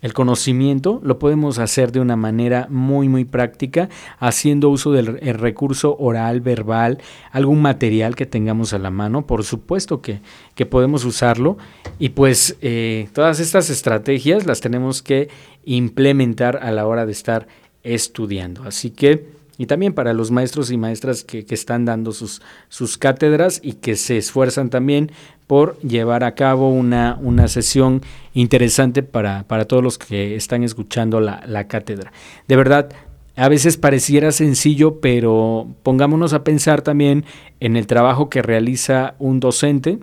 el 0.04 0.14
conocimiento 0.14 1.00
lo 1.02 1.18
podemos 1.18 1.60
hacer 1.60 1.94
de 1.94 2.02
una 2.02 2.18
manera 2.18 2.68
muy 2.70 3.08
muy 3.08 3.24
práctica, 3.24 3.90
haciendo 4.20 4.70
uso 4.70 4.92
del 4.92 5.18
recurso 5.40 5.96
oral, 5.98 6.42
verbal, 6.42 7.00
algún 7.32 7.62
material 7.62 8.16
que 8.16 8.26
tengamos 8.26 8.74
a 8.74 8.80
la 8.80 8.92
mano, 8.92 9.26
por 9.26 9.46
supuesto 9.46 10.02
que, 10.02 10.20
que 10.56 10.66
podemos 10.66 11.06
usarlo 11.06 11.58
y 12.00 12.10
pues 12.10 12.58
eh, 12.62 13.08
todas 13.14 13.40
estas 13.40 13.70
estrategias 13.70 14.46
las 14.46 14.60
tenemos 14.60 15.02
que 15.02 15.30
implementar 15.64 16.60
a 16.62 16.72
la 16.72 16.86
hora 16.86 17.06
de 17.06 17.14
estar 17.14 17.48
estudiando. 17.82 18.64
Así 18.64 18.92
que 18.92 19.42
y 19.58 19.68
también 19.68 19.94
para 19.94 20.14
los 20.14 20.32
maestros 20.32 20.72
y 20.72 20.78
maestras 20.78 21.24
que, 21.24 21.46
están 21.50 21.86
dando 21.86 22.12
sus, 22.12 22.42
sus, 22.70 22.98
cátedras 22.98 23.60
y 23.64 23.74
que 23.74 23.96
se 23.96 24.18
esfuerzan 24.18 24.70
también 24.70 25.12
por 25.54 25.78
llevar 25.82 26.24
a 26.24 26.34
cabo 26.34 26.72
una, 26.72 27.16
una 27.22 27.48
sesión 27.48 28.02
interesante 28.34 29.04
para, 29.04 29.44
para, 29.44 29.66
todos 29.66 29.84
los 29.84 30.00
que 30.00 30.36
están 30.36 30.64
escuchando 30.64 31.20
la, 31.20 31.44
la 31.46 31.68
cátedra. 31.68 32.12
De 32.48 32.56
verdad, 32.56 32.90
a 33.36 33.50
veces 33.50 33.78
pareciera 33.78 34.32
sencillo, 34.32 35.00
pero 35.00 35.68
pongámonos 35.84 36.34
a 36.34 36.44
pensar 36.44 36.82
también 36.82 37.24
en 37.60 37.78
el 37.78 37.86
trabajo 37.86 38.32
que 38.32 38.42
realiza 38.42 39.14
un 39.20 39.40
docente, 39.40 40.00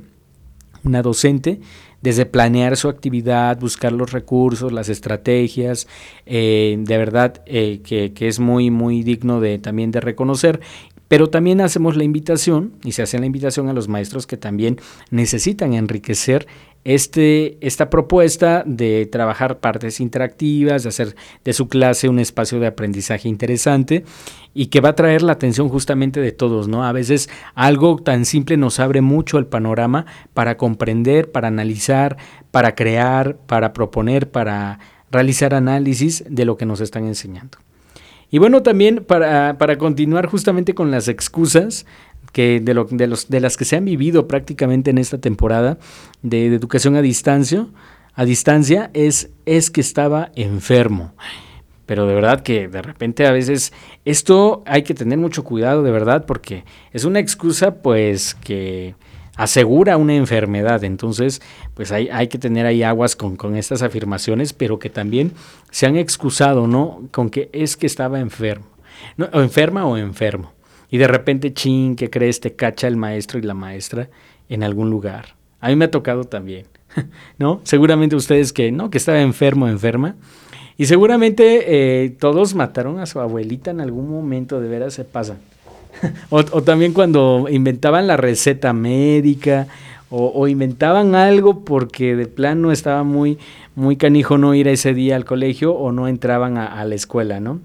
una 0.85 1.03
docente, 1.03 1.59
desde 2.01 2.27
planear 2.27 2.77
su 2.77 2.89
actividad, 2.89 3.59
buscar 3.59 3.93
los 3.93 4.13
recursos, 4.13 4.73
las 4.73 4.89
estrategias, 4.89 5.87
eh, 6.27 6.77
de 6.79 6.97
verdad 6.97 7.43
eh, 7.47 7.81
que, 7.85 8.13
que, 8.13 8.29
es 8.29 8.39
muy, 8.39 8.71
muy 8.71 9.03
digno 9.03 9.41
de 9.41 9.59
también 9.59 9.91
de 9.91 10.01
reconocer. 10.01 10.61
Pero 11.11 11.29
también 11.29 11.61
hacemos 11.61 11.97
la 11.97 12.05
invitación, 12.05 12.75
y 12.85 12.93
se 12.93 13.03
hace 13.03 13.19
la 13.19 13.27
invitación 13.27 13.69
a 13.69 13.73
los 13.73 13.89
maestros 13.89 14.29
que 14.29 14.37
también 14.37 14.79
necesitan 15.11 15.75
enriquecer 15.75 16.47
este, 16.85 17.59
esta 17.67 17.91
propuesta 17.91 18.63
de 18.65 19.07
trabajar 19.11 19.59
partes 19.59 19.99
interactivas, 19.99 20.85
de 20.85 20.89
hacer 20.91 21.17
de 21.45 21.53
su 21.53 21.67
clase 21.67 22.09
un 22.09 22.21
espacio 22.21 22.61
de 22.61 22.69
aprendizaje 22.69 23.29
interesante 23.29 24.05
y 24.55 24.67
que 24.67 24.81
va 24.81 24.91
a 24.91 24.95
traer 24.95 25.23
la 25.23 25.33
atención 25.33 25.69
justamente 25.69 26.21
de 26.21 26.31
todos, 26.31 26.69
¿no? 26.69 26.85
A 26.85 26.93
veces 26.93 27.29
algo 27.57 27.97
tan 27.97 28.25
simple 28.25 28.57
nos 28.57 28.79
abre 28.79 29.01
mucho 29.01 29.39
el 29.39 29.47
panorama 29.47 30.07
para 30.33 30.57
comprender, 30.57 31.33
para 31.33 31.49
analizar, 31.49 32.19
para 32.53 32.77
crear, 32.77 33.37
para 33.49 33.73
proponer, 33.73 34.31
para 34.31 34.79
realizar 35.11 35.55
análisis 35.55 36.23
de 36.31 36.45
lo 36.45 36.57
que 36.57 36.67
nos 36.67 36.81
están 36.81 37.05
enseñando. 37.07 37.59
Y 38.31 38.39
bueno, 38.39 38.63
también 38.63 39.05
para, 39.05 39.59
para 39.59 39.77
continuar 39.77 40.27
justamente 40.27 40.75
con 40.75 40.91
las 40.91 41.09
excusas, 41.09 41.85
que 42.33 42.61
de, 42.61 42.75
lo, 42.75 42.85
de, 42.85 43.07
los, 43.07 43.29
de 43.29 43.41
las 43.41 43.57
que 43.57 43.65
se 43.65 43.77
han 43.77 43.85
vivido 43.85 44.29
prácticamente 44.29 44.91
en 44.91 44.99
esta 44.99 45.19
temporada 45.19 45.79
de, 46.23 46.47
educación 46.47 46.97
a 46.97 47.03
distancia, 47.03 47.67
a 48.15 48.25
distancia 48.25 48.91
es, 48.95 49.31
es 49.47 49.71
que 49.71 49.81
estaba 49.81 50.31
enfermo. 50.35 51.13
Pero 51.87 52.07
de 52.07 52.15
verdad 52.15 52.43
que 52.43 52.69
de 52.69 52.83
repente 52.83 53.27
a 53.27 53.33
veces 53.33 53.73
esto 54.05 54.63
hay 54.65 54.83
que 54.83 54.95
tener 54.95 55.19
mucho 55.19 55.43
cuidado, 55.43 55.83
de 55.83 55.91
verdad, 55.91 56.25
porque 56.25 56.65
es 56.93 57.05
una 57.05 57.19
excusa 57.19 57.83
pues 57.83 58.35
que 58.35 58.95
asegura 59.41 59.97
una 59.97 60.15
enfermedad. 60.15 60.85
Entonces, 60.85 61.41
pues 61.73 61.93
hay, 61.93 62.11
hay 62.11 62.29
que 62.29 62.37
tener 62.37 62.67
ahí 62.67 62.83
aguas 62.83 63.17
con, 63.17 63.37
con, 63.37 63.57
estas 63.57 63.81
afirmaciones, 63.81 64.53
pero 64.53 64.79
que 64.79 64.91
también 64.91 65.33
se 65.71 65.87
han 65.87 65.97
excusado, 65.97 66.67
¿no? 66.67 67.09
Con 67.11 67.31
que 67.31 67.49
es 67.55 67.79
que 67.79 67.87
estaba 67.87 68.21
enfermo. 68.21 68.67
O 69.33 69.41
enferma 69.41 69.87
o 69.87 69.97
enfermo. 69.97 70.53
Y 70.91 70.99
de 70.99 71.09
repente, 71.09 71.55
chin, 71.55 71.97
¿qué 71.97 72.11
crees? 72.11 72.41
Te 72.41 72.55
cacha 72.55 72.87
el 72.87 72.97
maestro 72.97 73.39
y 73.39 73.43
la 73.43 73.55
maestra 73.55 74.11
en 74.51 74.63
algún 74.63 74.91
lugar. 74.91 75.37
A 75.61 75.69
mí 75.69 75.77
me 75.77 75.87
ha 75.87 75.91
tocado 75.91 76.25
también, 76.25 76.67
¿no? 77.39 77.63
Seguramente 77.65 78.17
ustedes 78.17 78.53
que, 78.53 78.71
¿no? 78.71 78.91
Que 78.91 78.99
estaba 78.99 79.23
enfermo 79.23 79.65
o 79.65 79.69
enferma. 79.69 80.17
Y 80.77 80.85
seguramente 80.85 82.05
eh, 82.05 82.11
todos 82.11 82.55
mataron 82.55 82.99
a 82.99 83.07
su 83.07 83.21
abuelita 83.21 83.71
en 83.71 83.81
algún 83.81 84.11
momento, 84.11 84.61
de 84.61 84.69
veras 84.69 84.93
se 84.93 85.05
pasa. 85.05 85.39
o, 86.31 86.45
también 86.63 86.93
cuando 86.93 87.47
inventaban 87.51 88.07
la 88.07 88.17
receta 88.17 88.73
médica 88.73 89.67
o, 90.13 90.49
inventaban 90.49 91.15
algo 91.15 91.65
porque 91.65 92.17
de 92.17 92.27
plano 92.27 92.73
estaba 92.73 93.05
muy, 93.05 93.39
muy 93.77 93.97
canijo 93.97 94.39
no 94.39 94.55
ir 94.55 94.67
ese 94.67 94.93
día 94.93 95.15
al 95.15 95.25
colegio 95.25 95.73
o 95.73 95.93
no 95.93 96.09
entraban 96.09 96.59
a, 96.59 96.85
la 96.85 96.95
escuela, 96.97 97.39
¿no? 97.39 97.61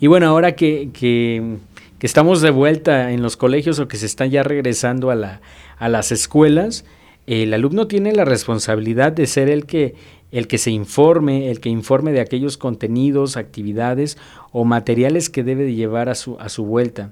Y 0.00 0.08
bueno, 0.08 0.26
ahora 0.26 0.56
que, 0.56 0.90
que 0.92 1.58
que 2.00 2.06
estamos 2.06 2.40
de 2.40 2.50
vuelta 2.50 3.12
en 3.12 3.22
los 3.22 3.36
colegios 3.36 3.78
o 3.78 3.86
que 3.86 3.98
se 3.98 4.06
están 4.06 4.30
ya 4.30 4.42
regresando 4.42 5.10
a, 5.10 5.14
la, 5.14 5.42
a 5.76 5.90
las 5.90 6.12
escuelas, 6.12 6.86
el 7.26 7.52
alumno 7.52 7.88
tiene 7.88 8.12
la 8.12 8.24
responsabilidad 8.24 9.12
de 9.12 9.26
ser 9.26 9.50
el 9.50 9.66
que, 9.66 9.94
el 10.32 10.48
que 10.48 10.56
se 10.56 10.70
informe, 10.70 11.50
el 11.50 11.60
que 11.60 11.68
informe 11.68 12.12
de 12.12 12.20
aquellos 12.20 12.56
contenidos, 12.56 13.36
actividades 13.36 14.16
o 14.52 14.64
materiales 14.64 15.30
que 15.30 15.44
debe 15.44 15.64
de 15.64 15.74
llevar 15.74 16.08
a 16.08 16.14
su, 16.14 16.36
a 16.40 16.48
su 16.48 16.64
vuelta. 16.64 17.10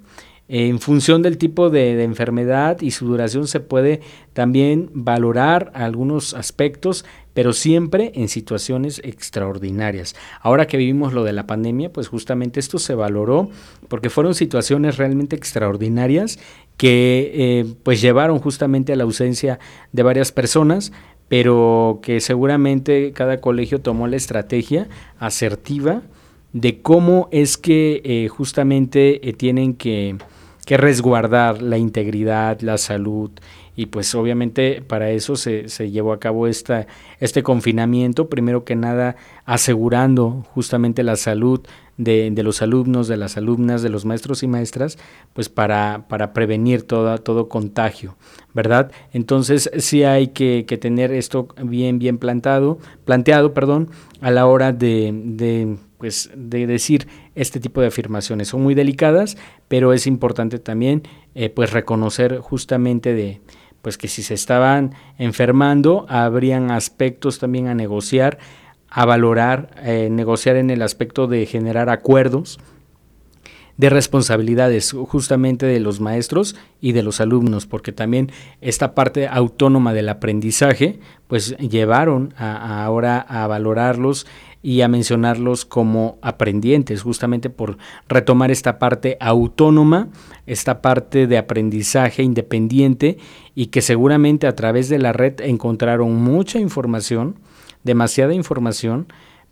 En 0.50 0.78
función 0.78 1.20
del 1.20 1.36
tipo 1.36 1.68
de, 1.68 2.02
enfermedad 2.02 2.80
y 2.80 2.92
su 2.92 3.06
duración 3.06 3.46
se 3.46 3.60
puede 3.60 4.00
también 4.32 4.88
valorar 4.94 5.70
algunos 5.74 6.32
aspectos, 6.32 7.04
pero 7.34 7.52
siempre 7.52 8.12
en 8.14 8.28
situaciones 8.28 9.02
extraordinarias. 9.04 10.16
Ahora 10.40 10.66
que 10.66 10.78
vivimos 10.78 11.12
lo 11.12 11.22
de 11.22 11.34
la 11.34 11.46
pandemia, 11.46 11.92
pues 11.92 12.08
justamente 12.08 12.60
esto 12.60 12.78
se 12.78 12.94
valoró 12.94 13.50
porque 13.88 14.08
fueron 14.08 14.34
situaciones 14.34 14.96
realmente 14.96 15.36
extraordinarias 15.36 16.38
que 16.78 17.30
eh, 17.34 17.66
pues 17.82 18.00
llevaron 18.00 18.38
justamente 18.38 18.94
a 18.94 18.96
la 18.96 19.04
ausencia 19.04 19.58
de 19.92 20.02
varias 20.02 20.32
personas, 20.32 20.92
pero 21.28 22.00
que 22.02 22.20
seguramente 22.20 23.12
cada 23.12 23.42
colegio 23.42 23.82
tomó 23.82 24.06
la 24.06 24.16
estrategia 24.16 24.88
asertiva 25.18 26.04
de 26.52 26.80
cómo 26.82 27.28
es 27.30 27.56
que 27.56 28.00
eh, 28.04 28.28
justamente 28.28 29.28
eh, 29.28 29.32
tienen 29.32 29.74
que, 29.74 30.16
resguardar 30.66 31.62
la 31.62 31.78
integridad, 31.78 32.60
la 32.60 32.76
salud, 32.76 33.30
y 33.74 33.86
pues 33.86 34.14
obviamente 34.14 34.82
para 34.86 35.10
eso 35.10 35.34
se, 35.34 35.70
se 35.70 35.90
llevó 35.90 36.12
a 36.12 36.20
cabo 36.20 36.46
esta, 36.46 36.86
este 37.20 37.42
confinamiento, 37.42 38.28
primero 38.28 38.64
que 38.64 38.76
nada 38.76 39.16
asegurando 39.46 40.44
justamente 40.52 41.02
la 41.02 41.16
salud 41.16 41.62
de, 41.96 42.30
de, 42.30 42.42
los 42.42 42.62
alumnos, 42.62 43.08
de 43.08 43.16
las 43.16 43.36
alumnas, 43.36 43.82
de 43.82 43.88
los 43.88 44.04
maestros 44.04 44.42
y 44.42 44.48
maestras, 44.48 44.98
pues 45.32 45.48
para, 45.48 46.06
para 46.08 46.32
prevenir 46.32 46.82
todo, 46.82 47.18
todo 47.18 47.48
contagio, 47.48 48.16
¿verdad? 48.54 48.90
Entonces 49.12 49.70
sí 49.78 50.04
hay 50.04 50.28
que, 50.28 50.64
que, 50.66 50.78
tener 50.78 51.12
esto 51.12 51.48
bien, 51.62 51.98
bien 51.98 52.18
plantado, 52.18 52.78
planteado, 53.04 53.52
perdón, 53.52 53.90
a 54.20 54.30
la 54.30 54.46
hora 54.46 54.72
de, 54.72 55.76
pues, 55.98 56.30
de 56.34 56.66
decir 56.66 57.08
este 57.34 57.60
tipo 57.60 57.80
de 57.80 57.88
afirmaciones. 57.88 58.48
Son 58.48 58.62
muy 58.62 58.74
delicadas, 58.74 59.36
pero 59.68 59.92
es 59.92 60.06
importante 60.06 60.58
también 60.58 61.02
eh, 61.34 61.50
pues 61.50 61.72
reconocer 61.72 62.38
justamente 62.38 63.14
de 63.14 63.40
pues 63.82 63.96
que 63.96 64.08
si 64.08 64.22
se 64.22 64.34
estaban 64.34 64.94
enfermando, 65.18 66.04
habrían 66.08 66.72
aspectos 66.72 67.38
también 67.38 67.68
a 67.68 67.74
negociar 67.74 68.38
a 68.90 69.04
valorar, 69.04 69.70
eh, 69.82 70.08
negociar 70.10 70.56
en 70.56 70.70
el 70.70 70.82
aspecto 70.82 71.26
de 71.26 71.46
generar 71.46 71.90
acuerdos 71.90 72.58
de 73.76 73.90
responsabilidades 73.90 74.92
justamente 74.92 75.64
de 75.64 75.78
los 75.78 76.00
maestros 76.00 76.56
y 76.80 76.92
de 76.92 77.04
los 77.04 77.20
alumnos, 77.20 77.66
porque 77.66 77.92
también 77.92 78.32
esta 78.60 78.92
parte 78.94 79.28
autónoma 79.28 79.94
del 79.94 80.08
aprendizaje, 80.08 80.98
pues 81.28 81.56
llevaron 81.58 82.34
a, 82.36 82.84
ahora 82.84 83.20
a 83.20 83.46
valorarlos 83.46 84.26
y 84.62 84.80
a 84.80 84.88
mencionarlos 84.88 85.64
como 85.64 86.18
aprendientes, 86.20 87.02
justamente 87.02 87.48
por 87.50 87.78
retomar 88.08 88.50
esta 88.50 88.78
parte 88.78 89.16
autónoma, 89.20 90.08
esta 90.46 90.82
parte 90.82 91.26
de 91.26 91.38
aprendizaje 91.38 92.22
independiente 92.22 93.18
y 93.54 93.66
que 93.66 93.82
seguramente 93.82 94.46
a 94.46 94.56
través 94.56 94.88
de 94.88 94.98
la 94.98 95.12
red 95.12 95.40
encontraron 95.40 96.14
mucha 96.16 96.58
información 96.58 97.36
demasiada 97.84 98.34
información, 98.34 99.06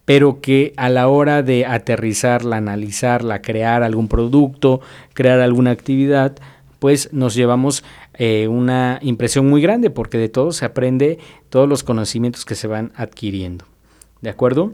pero 0.04 0.40
que 0.40 0.72
a 0.76 0.88
la 0.88 1.08
hora 1.08 1.42
de 1.42 1.66
aterrizarla, 1.66 2.58
analizarla, 2.58 3.42
crear 3.42 3.82
algún 3.82 4.08
producto, 4.08 4.80
crear 5.14 5.40
alguna 5.40 5.72
actividad, 5.72 6.36
pues 6.78 7.12
nos 7.12 7.34
llevamos 7.34 7.82
eh, 8.14 8.46
una 8.48 8.98
impresión 9.02 9.48
muy 9.48 9.62
grande, 9.62 9.90
porque 9.90 10.18
de 10.18 10.28
todo 10.28 10.52
se 10.52 10.64
aprende 10.64 11.18
todos 11.48 11.68
los 11.68 11.82
conocimientos 11.82 12.44
que 12.44 12.54
se 12.54 12.68
van 12.68 12.92
adquiriendo. 12.94 13.64
¿De 14.20 14.30
acuerdo? 14.30 14.72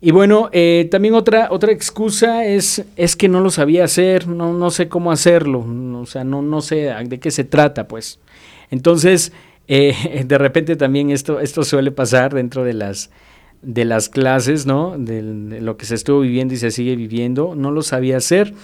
Y 0.00 0.12
bueno, 0.12 0.48
eh, 0.52 0.88
también 0.90 1.14
otra, 1.14 1.48
otra 1.50 1.72
excusa 1.72 2.46
es, 2.46 2.84
es 2.96 3.16
que 3.16 3.28
no 3.28 3.40
lo 3.40 3.50
sabía 3.50 3.84
hacer, 3.84 4.26
no, 4.26 4.54
no 4.54 4.70
sé 4.70 4.88
cómo 4.88 5.12
hacerlo, 5.12 5.60
o 5.60 6.06
sea, 6.06 6.24
no, 6.24 6.40
no 6.40 6.62
sé 6.62 6.94
de 7.04 7.20
qué 7.20 7.30
se 7.30 7.44
trata, 7.44 7.86
pues. 7.86 8.18
Entonces, 8.70 9.32
eh, 9.68 10.24
de 10.26 10.38
repente 10.38 10.76
también 10.76 11.10
esto, 11.10 11.40
esto 11.40 11.64
suele 11.64 11.90
pasar 11.90 12.34
dentro 12.34 12.64
de 12.64 12.72
las, 12.72 13.10
de 13.62 13.84
las 13.84 14.08
clases, 14.08 14.66
¿no? 14.66 14.96
De, 14.98 15.22
lo 15.22 15.76
que 15.76 15.84
se 15.84 15.94
estuvo 15.94 16.20
viviendo 16.20 16.54
y 16.54 16.56
se 16.56 16.70
sigue 16.70 16.96
viviendo, 16.96 17.54
no 17.54 17.70
lo 17.70 17.82
sabía 17.82 18.16
hacer 18.16 18.54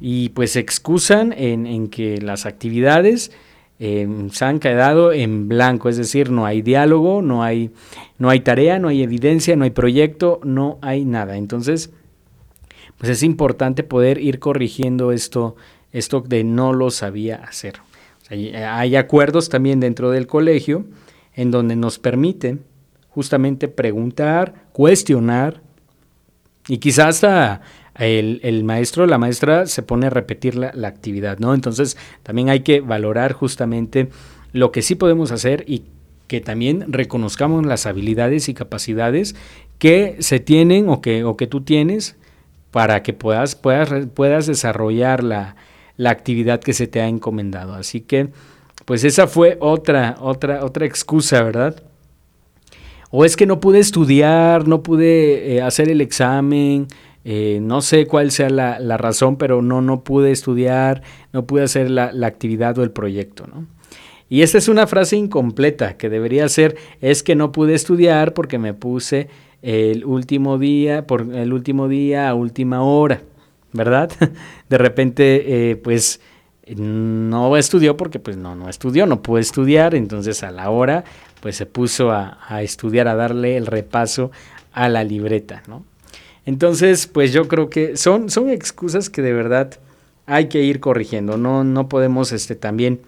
y 0.00 0.30
pues 0.30 0.52
se 0.52 0.60
excusan 0.60 1.32
en, 1.36 1.88
que 1.88 2.20
las 2.20 2.46
actividades 2.46 3.32
se 3.80 4.44
han 4.44 4.58
quedado 4.58 5.10
en 5.10 5.48
blanco, 5.48 5.88
es 5.88 5.96
decir, 5.96 6.30
no 6.30 6.44
hay 6.44 6.60
diálogo, 6.60 7.22
no 7.22 7.42
hay, 7.42 7.70
no 8.18 8.28
hay 8.28 8.40
tarea, 8.40 8.78
no 8.78 8.88
hay 8.88 9.02
evidencia, 9.02 9.56
no 9.56 9.64
hay 9.64 9.70
proyecto, 9.70 10.38
no 10.44 10.78
hay 10.82 11.06
nada. 11.06 11.38
Entonces, 11.38 11.90
pues 12.98 13.10
es 13.10 13.22
importante 13.22 13.82
poder 13.82 14.18
ir 14.18 14.38
corrigiendo 14.38 15.12
esto, 15.12 15.56
esto 15.92 16.20
de 16.20 16.44
no 16.44 16.74
lo 16.74 16.90
sabía 16.90 17.36
hacer. 17.36 17.76
Hay, 18.28 18.94
acuerdos 18.96 19.48
también 19.48 19.80
dentro 19.80 20.10
del 20.10 20.26
colegio 20.26 20.84
en 21.34 21.50
donde 21.50 21.74
nos 21.74 21.98
permiten 21.98 22.62
justamente 23.08 23.66
preguntar, 23.66 24.66
cuestionar 24.72 25.62
y 26.68 26.78
quizás 26.78 27.24
hasta 27.24 27.62
el, 28.00 28.64
maestro 28.64 29.06
la 29.06 29.18
maestra 29.18 29.66
se 29.66 29.82
pone 29.82 30.06
a 30.06 30.10
repetir 30.10 30.56
la, 30.56 30.72
la, 30.74 30.88
actividad, 30.88 31.38
¿no? 31.38 31.54
Entonces 31.54 31.96
también 32.22 32.48
hay 32.48 32.60
que 32.60 32.80
valorar 32.80 33.32
justamente 33.32 34.08
lo 34.52 34.72
que 34.72 34.82
sí 34.82 34.94
podemos 34.94 35.32
hacer 35.32 35.64
y 35.66 35.84
que 36.26 36.40
también 36.40 36.92
reconozcamos 36.92 37.66
las 37.66 37.86
habilidades 37.86 38.48
y 38.48 38.54
capacidades 38.54 39.34
que 39.78 40.16
se 40.20 40.38
tienen 40.38 40.88
o 40.88 41.00
que, 41.00 41.24
o 41.24 41.36
que 41.36 41.46
tú 41.46 41.62
tienes 41.62 42.16
para 42.70 43.02
que 43.02 43.12
puedas, 43.12 43.56
puedas, 43.56 44.06
puedas 44.14 44.46
desarrollar 44.46 45.24
la, 45.24 45.56
la 45.96 46.10
actividad 46.10 46.60
que 46.60 46.72
se 46.72 46.86
te 46.86 47.00
ha 47.00 47.08
encomendado. 47.08 47.74
Así 47.74 48.00
que, 48.00 48.28
pues 48.84 49.02
esa 49.04 49.26
fue 49.26 49.56
otra, 49.60 50.16
otra, 50.20 50.64
otra 50.64 50.86
excusa, 50.86 51.42
¿verdad? 51.42 51.82
O 53.10 53.24
es 53.24 53.36
que 53.36 53.46
no 53.46 53.58
pude 53.58 53.80
estudiar, 53.80 54.68
no 54.68 54.82
pude 54.82 55.56
eh, 55.56 55.62
hacer 55.62 55.88
el 55.88 56.00
examen, 56.00 56.86
eh, 57.24 57.58
no 57.62 57.82
sé 57.82 58.06
cuál 58.06 58.30
sea 58.30 58.50
la, 58.50 58.96
razón, 58.96 59.36
pero 59.36 59.62
no, 59.62 59.80
no 59.80 60.02
pude 60.04 60.30
estudiar, 60.30 61.02
no 61.32 61.46
pude 61.46 61.64
hacer 61.64 61.90
la, 61.90 62.12
la 62.12 62.26
actividad 62.26 62.78
o 62.78 62.82
el 62.82 62.90
proyecto, 62.90 63.46
¿no? 63.46 63.66
Y 64.28 64.42
esta 64.42 64.58
es 64.58 64.68
una 64.68 64.86
frase 64.86 65.16
incompleta 65.16 65.96
que 65.96 66.08
debería 66.08 66.48
ser, 66.48 66.76
es 67.00 67.24
que 67.24 67.34
no 67.34 67.50
pude 67.50 67.74
estudiar 67.74 68.32
porque 68.32 68.58
me 68.58 68.74
puse 68.74 69.28
el 69.60 70.04
último 70.04 70.56
día, 70.56 71.04
por 71.04 71.34
el 71.34 71.52
último 71.52 71.88
día 71.88 72.28
a 72.28 72.34
última 72.34 72.82
hora. 72.82 73.22
¿verdad? 73.72 74.10
De 74.68 74.78
repente, 74.78 75.70
eh, 75.70 75.76
pues 75.76 76.20
no 76.76 77.56
estudió 77.56 77.96
porque 77.96 78.18
pues 78.18 78.36
no, 78.36 78.54
no 78.54 78.68
estudió, 78.68 79.06
no 79.06 79.22
pudo 79.22 79.38
estudiar, 79.38 79.94
entonces 79.94 80.42
a 80.42 80.50
la 80.50 80.70
hora 80.70 81.04
pues 81.40 81.56
se 81.56 81.66
puso 81.66 82.12
a, 82.12 82.62
estudiar, 82.62 83.08
a 83.08 83.14
darle 83.14 83.56
el 83.56 83.66
repaso 83.66 84.30
a 84.72 84.88
la 84.88 85.02
libreta, 85.02 85.62
¿no? 85.66 85.84
Entonces, 86.46 87.06
pues 87.06 87.32
yo 87.32 87.48
creo 87.48 87.70
que 87.70 87.96
son, 87.96 88.30
son 88.30 88.50
excusas 88.50 89.10
que 89.10 89.22
de 89.22 89.32
verdad 89.32 89.78
hay 90.26 90.48
que 90.48 90.62
ir 90.62 90.80
corrigiendo, 90.80 91.36
no, 91.36 91.64
no 91.64 91.88
podemos 91.88 92.32
este, 92.32 92.54
también 92.54 93.00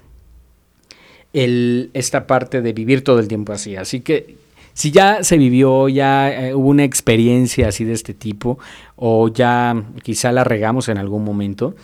el, 1.33 1.91
esta 1.95 2.27
parte 2.27 2.63
de 2.63 2.73
vivir 2.73 3.05
todo 3.05 3.21
el 3.21 3.29
tiempo 3.29 3.53
así, 3.53 3.77
así 3.77 4.01
que 4.01 4.37
si 4.75 4.91
ya 4.91 5.23
se 5.23 5.37
vivió, 5.37 5.89
ya 5.89 6.49
eh, 6.49 6.55
hubo 6.55 6.69
una 6.69 6.85
experiencia 6.85 7.69
así 7.69 7.85
de 7.85 7.93
este 7.93 8.15
tipo, 8.15 8.59
o 8.97 9.29
ya 9.29 9.85
quizá 10.03 10.33
la 10.33 10.45
regamos 10.45 10.89
en 10.89 10.99
algún 10.99 11.25
momento, 11.25 11.75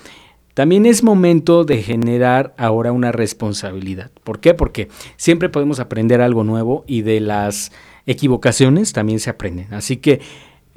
también 0.55 0.87
es 0.87 1.05
momento 1.05 1.63
de 1.65 1.83
generar 1.83 2.53
ahora 2.57 2.91
una 2.91 3.13
responsabilidad. 3.13 4.11
¿Por 4.25 4.41
qué? 4.41 4.55
Porque 4.55 4.89
siempre 5.17 5.49
podemos 5.49 5.79
aprender 5.79 6.21
algo 6.21 6.43
nuevo 6.43 6.85
y 6.89 7.03
de 7.03 7.21
las 7.21 7.71
equivocaciones 8.07 8.93
también 8.93 9.21
se 9.21 9.31
aprenden. 9.31 9.73
Así 9.73 9.99
que 9.99 10.21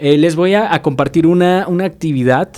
eh, 0.02 0.18
les 0.18 0.36
voy 0.36 0.56
a, 0.56 0.82
compartir 0.82 1.28
una, 1.28 1.68
una 1.68 1.86
actividad 1.86 2.52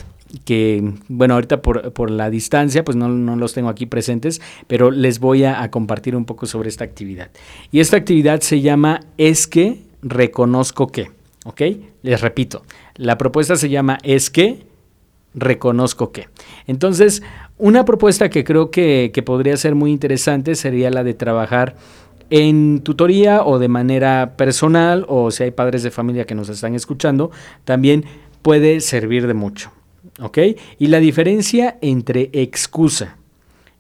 que, 0.46 0.94
bueno, 1.10 1.36
ahorita 1.36 1.62
por, 1.62 2.10
la 2.10 2.30
distancia, 2.30 2.84
pues 2.84 2.96
no, 2.96 3.36
los 3.36 3.54
tengo 3.54 3.70
aquí 3.70 3.86
presentes, 3.86 4.42
pero 4.68 4.92
les 4.92 5.20
voy 5.20 5.44
a, 5.44 5.70
compartir 5.70 6.16
un 6.16 6.26
poco 6.26 6.46
sobre 6.46 6.70
esta 6.70 6.84
actividad. 6.84 7.30
Y 7.72 7.82
esta 7.82 7.98
actividad 7.98 8.42
se 8.42 8.62
llama 8.62 9.02
Es 9.18 9.46
que 9.46 9.80
reconozco 10.02 10.88
que, 10.88 11.12
¿ok? 11.46 11.62
Les 12.02 12.22
repito, 12.22 12.64
la 12.96 13.18
propuesta 13.18 13.58
se 13.58 13.70
llama 13.70 13.98
Es 14.04 14.30
que 14.30 14.66
reconozco 15.34 16.12
que. 16.12 16.30
Entonces, 16.66 17.24
una 17.58 17.86
propuesta 17.86 18.30
que 18.30 18.44
creo 18.44 18.72
que, 18.72 19.12
que 19.14 19.22
podría 19.22 19.58
ser 19.58 19.76
muy 19.76 19.92
interesante 19.92 20.56
sería 20.56 20.90
la 20.90 21.04
de 21.04 21.14
trabajar 21.14 21.76
en 22.30 22.82
tutoría 22.82 23.44
o 23.44 23.60
de 23.60 23.68
manera 23.68 24.36
personal, 24.38 25.06
o 25.08 25.32
si 25.32 25.44
hay 25.44 25.52
padres 25.52 25.84
de 25.84 25.92
familia 25.92 26.26
que 26.26 26.36
nos 26.36 26.50
están 26.50 26.76
escuchando, 26.76 27.32
también 27.66 28.06
puede 28.42 28.80
servir 28.82 29.28
de 29.28 29.34
mucho. 29.34 29.72
¿Ok? 30.22 30.38
Y 30.80 30.88
la 30.88 31.00
diferencia 31.00 31.78
entre 31.82 32.30
excusa 32.34 33.18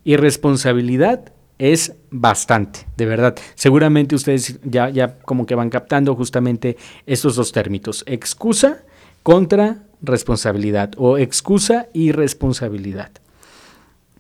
y 0.04 0.16
responsabilidad 0.16 1.32
es 1.60 1.94
bastante, 2.10 2.88
de 2.98 3.06
verdad. 3.06 3.36
Seguramente 3.56 4.16
ustedes 4.16 4.60
ya, 4.64 4.90
ya 4.90 5.20
como 5.20 5.46
que 5.46 5.56
van 5.56 5.70
captando 5.70 6.16
justamente 6.16 6.78
estos 7.06 7.36
dos 7.36 7.52
términos, 7.52 8.04
excusa 8.08 8.84
contra 9.22 9.84
responsabilidad 10.02 10.92
o 10.98 11.18
excusa 11.18 11.88
y 11.94 12.12
responsabilidad. 12.12 13.12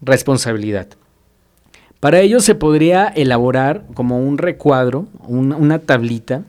responsabilidad. 0.01 0.87
Para 2.03 2.19
ello 2.19 2.41
se 2.41 2.53
podría 2.53 3.07
elaborar 3.07 3.85
como 3.93 4.19
un 4.19 4.37
recuadro, 4.37 5.07
una, 5.25 5.79
tablita, 5.79 6.43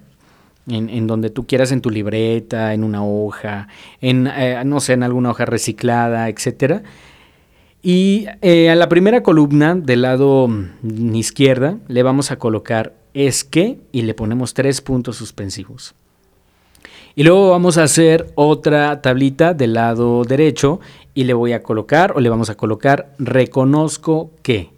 en, 0.66 1.06
donde 1.06 1.30
tú 1.30 1.46
quieras 1.46 1.70
en 1.70 1.80
tu 1.80 1.90
libreta, 1.90 2.74
en 2.74 2.82
una 2.82 3.04
hoja, 3.04 3.68
en, 4.00 4.26
eh, 4.26 4.60
no 4.66 4.80
sé, 4.80 4.94
en 4.94 5.04
alguna 5.04 5.30
hoja 5.30 5.44
reciclada, 5.44 6.28
etcétera. 6.28 6.82
Y 7.84 8.26
eh, 8.42 8.68
a 8.68 8.74
la 8.74 8.88
primera 8.88 9.22
columna 9.22 9.76
del 9.76 10.02
lado 10.02 10.48
mm, 10.48 11.14
izquierda 11.14 11.78
le 11.86 12.02
vamos 12.02 12.32
a 12.32 12.36
colocar 12.36 12.92
es 13.14 13.44
que 13.44 13.78
y 13.92 14.02
le 14.02 14.14
ponemos 14.14 14.54
tres 14.54 14.80
puntos 14.80 15.18
suspensivos. 15.18 15.94
Y 17.14 17.22
luego 17.22 17.50
vamos 17.50 17.78
a 17.78 17.84
hacer 17.84 18.32
otra 18.34 19.00
tablita 19.02 19.54
del 19.54 19.74
lado 19.74 20.24
derecho 20.24 20.80
y 21.14 21.22
le 21.22 21.32
voy 21.32 21.52
a 21.52 21.62
colocar 21.62 22.10
o 22.16 22.20
le 22.20 22.28
vamos 22.28 22.50
a 22.50 22.56
colocar 22.56 23.14
reconozco 23.20 24.32
que 24.42 24.73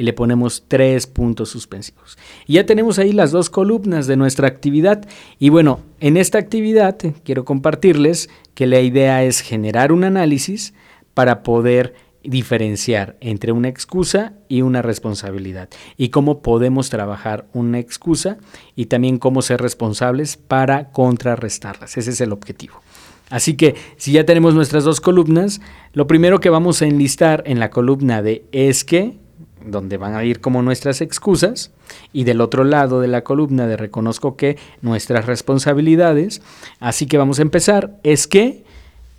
y 0.00 0.02
le 0.02 0.14
ponemos 0.14 0.64
tres 0.66 1.06
puntos 1.06 1.50
suspensivos. 1.50 2.16
Y 2.46 2.54
ya 2.54 2.64
tenemos 2.64 2.98
ahí 2.98 3.12
las 3.12 3.32
dos 3.32 3.50
columnas 3.50 4.06
de 4.06 4.16
nuestra 4.16 4.48
actividad. 4.48 5.06
Y 5.38 5.50
bueno, 5.50 5.80
en 6.00 6.16
esta 6.16 6.38
actividad 6.38 6.96
quiero 7.22 7.44
compartirles 7.44 8.30
que 8.54 8.66
la 8.66 8.80
idea 8.80 9.22
es 9.24 9.42
generar 9.42 9.92
un 9.92 10.04
análisis 10.04 10.72
para 11.12 11.42
poder 11.42 11.92
diferenciar 12.24 13.18
entre 13.20 13.52
una 13.52 13.68
excusa 13.68 14.32
y 14.48 14.62
una 14.62 14.80
responsabilidad 14.80 15.68
y 15.98 16.08
cómo 16.08 16.40
podemos 16.40 16.88
trabajar 16.88 17.46
una 17.52 17.78
excusa 17.78 18.38
y 18.74 18.86
también 18.86 19.18
cómo 19.18 19.42
ser 19.42 19.60
responsables 19.60 20.38
para 20.38 20.92
contrarrestarlas. 20.92 21.98
Ese 21.98 22.12
es 22.12 22.22
el 22.22 22.32
objetivo. 22.32 22.80
Así 23.28 23.54
que 23.54 23.74
si 23.98 24.12
ya 24.12 24.24
tenemos 24.24 24.54
nuestras 24.54 24.84
dos 24.84 25.02
columnas, 25.02 25.60
lo 25.92 26.06
primero 26.06 26.40
que 26.40 26.48
vamos 26.48 26.80
a 26.80 26.86
enlistar 26.86 27.42
en 27.44 27.60
la 27.60 27.68
columna 27.68 28.22
de 28.22 28.46
es 28.50 28.82
que 28.82 29.18
donde 29.64 29.96
van 29.96 30.14
a 30.14 30.24
ir 30.24 30.40
como 30.40 30.62
nuestras 30.62 31.00
excusas, 31.00 31.72
y 32.12 32.24
del 32.24 32.40
otro 32.40 32.64
lado 32.64 33.00
de 33.00 33.08
la 33.08 33.22
columna 33.22 33.66
de 33.66 33.76
reconozco 33.76 34.36
que 34.36 34.56
nuestras 34.82 35.26
responsabilidades. 35.26 36.42
Así 36.78 37.06
que 37.06 37.18
vamos 37.18 37.38
a 37.38 37.42
empezar. 37.42 37.98
Es 38.02 38.26
que, 38.26 38.64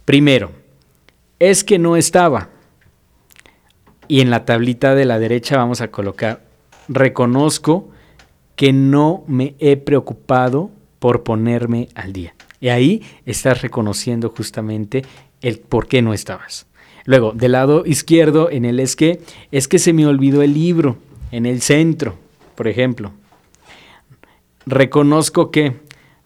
primero, 0.05 0.51
es 1.39 1.63
que 1.63 1.79
no 1.79 1.95
estaba. 1.95 2.49
Y 4.07 4.21
en 4.21 4.29
la 4.29 4.45
tablita 4.45 4.95
de 4.95 5.05
la 5.05 5.19
derecha 5.19 5.57
vamos 5.57 5.81
a 5.81 5.89
colocar, 5.89 6.43
reconozco 6.87 7.89
que 8.55 8.73
no 8.73 9.23
me 9.27 9.55
he 9.59 9.77
preocupado 9.77 10.69
por 10.99 11.23
ponerme 11.23 11.89
al 11.95 12.13
día. 12.13 12.35
Y 12.59 12.69
ahí 12.69 13.03
estás 13.25 13.61
reconociendo 13.61 14.29
justamente 14.35 15.03
el 15.41 15.59
por 15.59 15.87
qué 15.87 16.01
no 16.01 16.13
estabas. 16.13 16.67
Luego, 17.05 17.31
del 17.33 17.53
lado 17.53 17.83
izquierdo, 17.85 18.49
en 18.49 18.65
el 18.65 18.79
es 18.79 18.95
que, 18.95 19.21
es 19.51 19.67
que 19.67 19.79
se 19.79 19.93
me 19.93 20.05
olvidó 20.05 20.41
el 20.41 20.53
libro, 20.53 20.97
en 21.31 21.45
el 21.45 21.61
centro, 21.61 22.15
por 22.55 22.67
ejemplo. 22.67 23.11
Reconozco 24.65 25.51
que, 25.51 25.73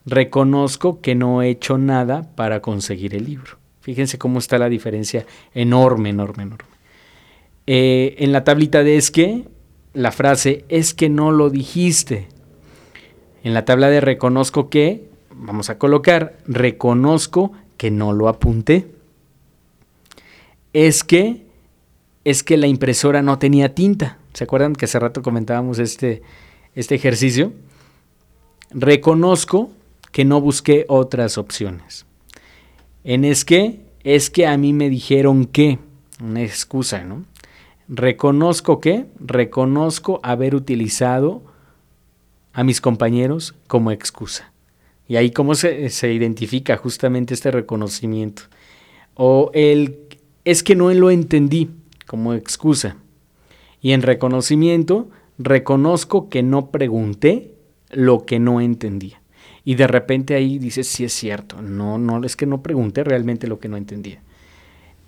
reconozco 0.06 1.02
que 1.02 1.16
no 1.16 1.42
he 1.42 1.50
hecho 1.50 1.78
nada 1.78 2.30
para 2.36 2.62
conseguir 2.62 3.16
el 3.16 3.26
libro. 3.26 3.58
Fíjense 3.82 4.18
cómo 4.18 4.40
está 4.40 4.58
la 4.58 4.70
diferencia 4.70 5.26
enorme, 5.54 6.10
enorme, 6.10 6.44
enorme. 6.44 6.70
Eh, 7.68 8.16
en 8.20 8.32
la 8.32 8.44
tablita 8.44 8.84
de 8.84 8.98
es 8.98 9.12
que, 9.12 9.44
la 9.94 10.12
frase 10.12 10.66
es 10.68 10.94
que 10.94 11.08
no 11.08 11.32
lo 11.32 11.50
dijiste. 11.50 12.28
En 13.44 13.54
la 13.54 13.64
tabla 13.64 13.90
de 13.90 14.02
reconozco 14.02 14.70
que, 14.70 15.08
vamos 15.32 15.70
a 15.70 15.78
colocar, 15.78 16.36
reconozco 16.48 17.54
que 17.78 17.92
no 17.92 18.12
lo 18.12 18.28
apunté 18.28 18.95
es 20.76 21.06
que 21.06 21.46
es 22.26 22.44
que 22.44 22.58
la 22.58 22.68
impresora 22.68 23.22
no 23.22 23.40
tenía 23.40 23.74
tinta. 23.74 24.18
¿Se 24.34 24.44
acuerdan 24.44 24.74
que 24.74 24.86
hace 24.86 25.00
rato 25.00 25.22
comentábamos 25.22 25.80
este, 25.80 26.22
este 26.74 26.96
ejercicio? 26.96 27.54
Reconozco 28.72 29.70
que 30.12 30.26
no 30.26 30.42
busqué 30.42 30.86
otras 30.90 31.38
opciones. 31.38 32.06
En 33.06 33.24
es 33.24 33.46
que 33.46 33.86
es 34.04 34.30
que 34.30 34.48
a 34.48 34.58
mí 34.58 34.74
me 34.74 34.90
dijeron 34.90 35.46
que, 35.46 35.80
una 36.22 36.44
excusa, 36.44 37.06
¿no? 37.06 37.24
Reconozco 37.88 38.82
que, 38.82 39.06
reconozco 39.18 40.20
haber 40.24 40.56
utilizado 40.56 41.42
a 42.52 42.66
mis 42.66 42.82
compañeros 42.82 43.56
como 43.68 43.92
excusa. 43.92 44.52
Y 45.08 45.16
ahí 45.16 45.32
cómo 45.32 45.56
se, 45.56 45.90
se 45.90 46.12
identifica 46.12 46.76
justamente 46.76 47.34
este 47.34 47.52
reconocimiento. 47.52 48.44
O 49.14 49.52
el 49.54 50.06
es 50.46 50.64
que 50.64 50.76
no 50.76 50.94
lo 50.94 51.10
entendí 51.10 51.72
como 52.08 52.34
excusa. 52.34 52.98
Y 53.82 53.92
en 53.92 54.02
reconocimiento, 54.02 55.10
reconozco 55.38 56.30
que 56.30 56.44
no 56.44 56.72
pregunté 56.72 57.56
lo 57.92 58.26
que 58.26 58.40
no 58.40 58.62
entendía. 58.62 59.22
Y 59.64 59.76
de 59.76 59.88
repente 59.88 60.36
ahí 60.36 60.60
dices, 60.60 60.88
sí 60.88 61.04
es 61.04 61.14
cierto, 61.14 61.62
no, 61.62 61.98
no, 61.98 62.24
es 62.24 62.36
que 62.36 62.46
no 62.46 62.62
pregunté 62.62 63.04
realmente 63.04 63.48
lo 63.48 63.60
que 63.60 63.68
no 63.68 63.78
entendía. 63.78 64.22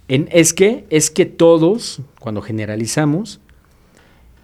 En, 0.08 0.28
es 0.32 0.54
que, 0.54 0.86
es 0.90 1.12
que 1.12 1.26
todos, 1.26 2.02
cuando 2.20 2.42
generalizamos, 2.42 3.40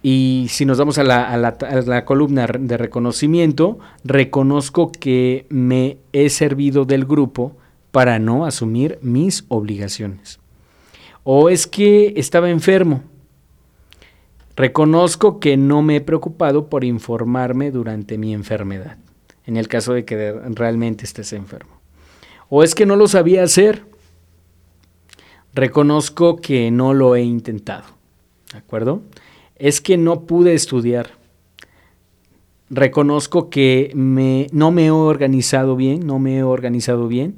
y 0.02 0.46
si 0.50 0.66
nos 0.66 0.78
vamos 0.78 0.98
a 0.98 1.02
la, 1.04 1.32
a 1.32 1.36
la, 1.38 2.04
columna 2.04 2.46
de 2.46 2.76
reconocimiento, 2.76 3.78
reconozco 4.04 4.92
que 4.92 5.46
me 5.48 5.96
he 6.12 6.28
servido 6.28 6.84
del 6.84 7.06
grupo 7.06 7.56
para 7.90 8.18
no 8.18 8.44
asumir 8.44 8.98
mis 9.00 9.46
obligaciones. 9.48 10.38
O 11.24 11.48
es 11.48 11.66
que 11.66 12.12
estaba 12.16 12.50
enfermo. 12.50 13.02
Reconozco 14.56 15.40
que 15.40 15.56
no 15.56 15.82
me 15.82 15.96
he 15.96 16.00
preocupado 16.00 16.68
por 16.68 16.84
informarme 16.84 17.70
durante 17.70 18.18
mi 18.18 18.32
enfermedad, 18.32 18.98
en 19.46 19.56
el 19.56 19.66
caso 19.66 19.94
de 19.94 20.04
que 20.04 20.32
realmente 20.50 21.04
estés 21.04 21.32
enfermo. 21.32 21.80
O 22.48 22.62
es 22.62 22.74
que 22.74 22.86
no 22.86 22.94
lo 22.94 23.08
sabía 23.08 23.42
hacer. 23.42 23.84
Reconozco 25.54 26.36
que 26.36 26.70
no 26.70 26.94
lo 26.94 27.16
he 27.16 27.22
intentado. 27.22 27.84
¿De 28.52 28.58
acuerdo? 28.58 29.02
Es 29.56 29.80
que 29.80 29.96
no 29.96 30.22
pude 30.22 30.54
estudiar. 30.54 31.10
Reconozco 32.70 33.50
que 33.50 33.90
me, 33.94 34.46
no 34.52 34.70
me 34.70 34.86
he 34.86 34.90
organizado 34.90 35.74
bien, 35.74 36.06
no 36.06 36.18
me 36.18 36.38
he 36.38 36.42
organizado 36.42 37.08
bien 37.08 37.36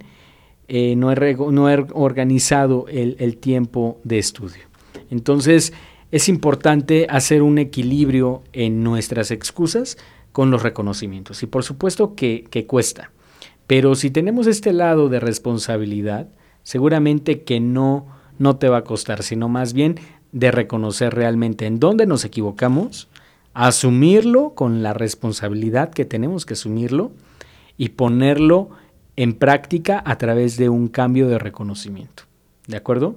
eh, 0.68 0.96
no, 0.96 1.12
he 1.12 1.86
organizado 1.92 2.86
el, 2.88 3.16
el, 3.18 3.36
tiempo 3.36 3.98
de 4.04 4.18
estudio. 4.18 4.62
Entonces, 5.10 5.72
es 6.10 6.28
importante 6.28 7.06
hacer 7.08 7.42
un 7.42 7.58
equilibrio 7.58 8.42
en 8.52 8.82
nuestras 8.82 9.30
excusas 9.30 9.96
con 10.32 10.50
los 10.50 10.62
reconocimientos. 10.62 11.42
Y 11.42 11.46
por 11.46 11.62
supuesto 11.62 12.14
que, 12.14 12.44
que 12.50 12.66
cuesta. 12.66 13.10
Pero 13.66 13.94
si 13.94 14.10
tenemos 14.10 14.46
este 14.46 14.72
lado 14.72 15.08
de 15.08 15.20
responsabilidad, 15.20 16.28
seguramente 16.62 17.42
que 17.42 17.60
no, 17.60 18.06
no 18.38 18.56
te 18.56 18.68
va 18.68 18.78
a 18.78 18.84
costar, 18.84 19.22
sino 19.22 19.48
más 19.48 19.72
bien 19.72 19.96
de 20.32 20.50
reconocer 20.50 21.14
realmente 21.14 21.66
en 21.66 21.80
dónde 21.80 22.06
nos 22.06 22.24
equivocamos, 22.24 23.08
asumirlo 23.54 24.50
con 24.54 24.82
la 24.82 24.92
responsabilidad 24.92 25.90
que 25.90 26.04
tenemos 26.04 26.44
que 26.44 26.54
asumirlo 26.54 27.12
y 27.78 27.90
ponerlo 27.90 28.70
en 29.16 29.34
práctica 29.34 30.02
a 30.04 30.18
través 30.18 30.56
de 30.56 30.68
un 30.68 30.88
cambio 30.88 31.28
de 31.28 31.38
reconocimiento. 31.38 32.24
¿De 32.66 32.76
acuerdo? 32.76 33.16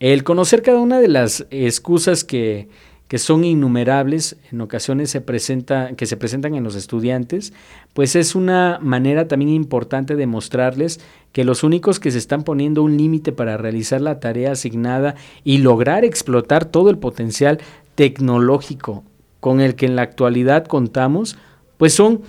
El 0.00 0.24
conocer 0.24 0.62
cada 0.62 0.80
una 0.80 1.00
de 1.00 1.08
las 1.08 1.46
excusas 1.50 2.24
que, 2.24 2.68
que 3.12 3.18
son 3.18 3.44
innumerables, 3.44 4.36
en 4.50 4.62
ocasiones 4.62 5.10
se 5.10 5.20
presenta, 5.20 5.94
que 5.96 6.06
se 6.06 6.16
presentan 6.16 6.54
en 6.54 6.64
los 6.64 6.74
estudiantes, 6.74 7.52
pues 7.92 8.16
es 8.16 8.34
una 8.34 8.78
manera 8.80 9.28
también 9.28 9.50
importante 9.50 10.16
de 10.16 10.26
mostrarles 10.26 10.98
que 11.32 11.44
los 11.44 11.62
únicos 11.62 12.00
que 12.00 12.10
se 12.10 12.16
están 12.16 12.42
poniendo 12.42 12.82
un 12.82 12.96
límite 12.96 13.30
para 13.32 13.56
realizar 13.56 14.00
la 14.00 14.18
tarea 14.18 14.52
asignada 14.52 15.14
y 15.44 15.58
lograr 15.58 16.06
explotar 16.06 16.64
todo 16.64 16.90
el 16.90 16.96
potencial 16.96 17.58
tecnológico 17.94 19.04
con 19.40 19.60
el 19.60 19.74
que 19.74 19.84
en 19.84 19.94
la 19.94 20.02
actualidad 20.02 20.66
contamos, 20.66 21.36
pues 21.76 21.92
son 21.92 22.22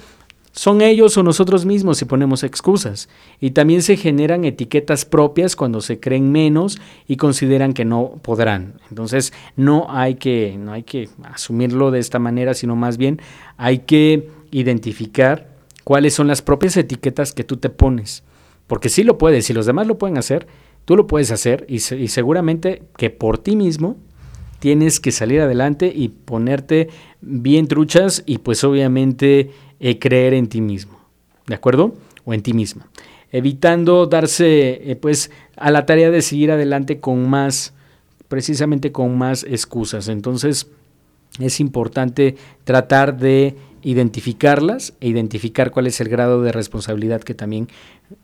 son 0.56 0.82
ellos 0.82 1.18
o 1.18 1.24
nosotros 1.24 1.66
mismos 1.66 1.97
si 1.97 2.06
ponemos 2.06 2.43
excusas. 2.43 3.10
Y 3.41 3.51
también 3.51 3.82
se 3.82 3.97
generan 3.97 4.45
etiquetas 4.45 5.04
propias 5.04 5.56
cuando 5.56 5.82
se 5.82 5.99
creen 5.99 6.32
menos 6.32 6.80
y 7.08 7.18
consideran 7.18 7.74
que 7.74 7.86
no 7.86 8.20
podrán. 8.22 8.76
Entonces 8.89 9.34
no 9.56 9.88
hay 9.89 10.16
que, 10.16 10.56
no 10.58 10.72
hay 10.72 10.84
que 10.84 11.10
asumirlo 11.24 11.89
de 11.89 11.99
esta 11.99 12.20
manera, 12.20 12.54
sino 12.54 12.76
más 12.76 12.97
bien 12.97 13.20
hay 13.58 13.80
que 13.80 14.30
identificar 14.51 15.49
cuáles 15.84 16.14
son 16.14 16.28
las 16.28 16.43
propias 16.43 16.78
etiquetas 16.78 17.34
que 17.34 17.43
tú 17.43 17.58
te 17.58 17.72
pones. 17.72 18.24
Porque 18.68 18.89
sí 18.89 19.04
lo 19.04 19.18
puedes, 19.18 19.47
si 19.47 19.54
los 19.54 19.66
demás 19.66 19.88
lo 19.88 19.97
pueden 19.97 20.20
hacer, 20.20 20.45
tú 20.86 20.95
lo 20.95 21.08
puedes 21.08 21.32
hacer 21.32 21.66
y, 21.68 21.76
y 21.76 22.08
seguramente 22.10 22.84
que 22.95 23.10
por 23.10 23.39
ti 23.39 23.56
mismo 23.56 23.97
tienes 24.60 24.99
que 24.99 25.12
salir 25.12 25.41
adelante 25.41 25.91
y 25.93 26.10
ponerte 26.10 26.89
bien 27.22 27.68
truchas 27.68 28.24
y 28.28 28.38
pues 28.38 28.64
obviamente 28.64 29.51
eh, 29.86 29.99
creer 29.99 30.34
en 30.34 30.47
ti 30.47 30.61
mismo, 30.61 30.97
¿de 31.45 31.55
acuerdo? 31.55 31.93
O 32.23 32.34
en 32.34 32.41
ti 32.41 32.53
misma. 32.53 32.88
Evitando 33.34 34.05
darse 34.05 34.89
eh, 34.89 34.95
pues 34.95 35.29
a 35.57 35.71
la 35.71 35.86
tarea 35.86 36.09
de 36.09 36.21
seguir 36.21 36.51
adelante 36.51 37.01
con 37.01 37.29
más 37.29 37.73
precisamente 38.29 38.93
con 38.93 39.17
más 39.17 39.43
excusas. 39.43 40.07
Entonces 40.07 40.67
es 41.38 41.59
importante 41.59 42.38
tratar 42.63 43.17
de 43.17 43.57
identificarlas 43.81 44.93
e 45.01 45.09
identificar 45.09 45.69
cuál 45.69 45.88
es 45.88 45.99
el 45.99 46.07
grado 46.07 46.41
de 46.41 46.53
responsabilidad 46.53 47.21
que 47.21 47.34
también 47.34 47.67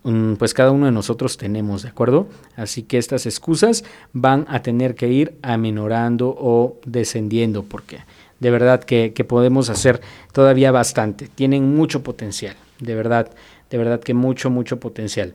mm, 0.04 0.36
pues 0.36 0.54
cada 0.54 0.72
uno 0.72 0.86
de 0.86 0.94
nosotros 0.94 1.36
tenemos, 1.36 1.84
¿de 1.84 1.90
acuerdo? 1.90 2.30
Así 2.56 2.84
que 2.84 2.98
estas 2.98 3.26
excusas 3.26 3.84
van 4.14 4.46
a 4.48 4.62
tener 4.62 4.96
que 4.96 5.10
ir 5.10 5.36
amenorando 5.42 6.34
o 6.40 6.80
descendiendo 6.86 7.64
porque 7.64 8.00
de 8.40 8.52
verdad 8.52 8.84
que, 8.84 9.12
podemos 9.28 9.70
hacer 9.70 10.02
todavía 10.32 10.72
bastante, 10.72 11.28
tienen 11.28 11.76
mucho 11.76 12.04
potencial, 12.04 12.56
de 12.80 12.96
verdad, 12.96 13.32
de 13.70 13.78
verdad 13.78 14.00
que 14.00 14.14
mucho, 14.14 14.50
mucho 14.50 14.80
potencial. 14.80 15.34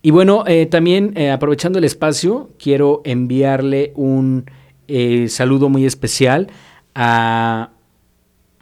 Y 0.00 0.10
bueno, 0.10 0.44
eh, 0.46 0.66
también 0.66 1.12
eh, 1.16 1.30
aprovechando 1.30 1.78
el 1.78 1.84
espacio, 1.84 2.50
quiero 2.58 3.02
enviarle 3.04 3.92
un 3.94 4.50
eh, 4.88 5.28
saludo 5.28 5.68
muy 5.68 5.86
especial 5.86 6.48
a 6.94 7.70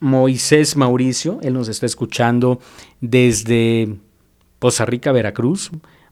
Moisés 0.00 0.76
Mauricio, 0.76 1.38
él 1.42 1.54
nos 1.54 1.68
está 1.68 1.86
escuchando 1.86 2.60
desde 3.00 3.96
Poza 4.58 4.84
Rica, 4.84 5.12
Veracruz. 5.12 5.70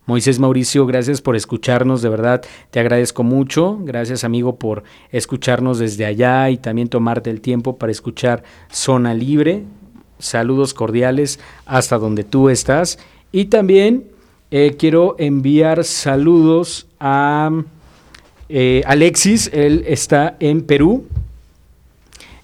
Moisés 0.08 0.38
Mauricio, 0.38 0.86
gracias 0.86 1.20
por 1.20 1.36
escucharnos, 1.36 2.00
de 2.00 2.08
verdad 2.08 2.42
te 2.70 2.80
agradezco 2.80 3.24
mucho. 3.24 3.78
Gracias 3.82 4.24
amigo 4.24 4.56
por 4.56 4.82
escucharnos 5.12 5.78
desde 5.78 6.06
allá 6.06 6.48
y 6.48 6.56
también 6.56 6.88
tomarte 6.88 7.28
el 7.28 7.42
tiempo 7.42 7.76
para 7.76 7.92
escuchar 7.92 8.42
Zona 8.72 9.12
Libre. 9.12 9.64
Saludos 10.18 10.72
cordiales 10.72 11.40
hasta 11.66 11.98
donde 11.98 12.24
tú 12.24 12.48
estás. 12.48 12.98
Y 13.32 13.44
también 13.44 14.04
eh, 14.50 14.76
quiero 14.78 15.14
enviar 15.18 15.84
saludos 15.84 16.86
a 16.98 17.50
eh, 18.48 18.82
Alexis, 18.86 19.50
él 19.52 19.84
está 19.86 20.38
en 20.40 20.62
Perú. 20.62 21.06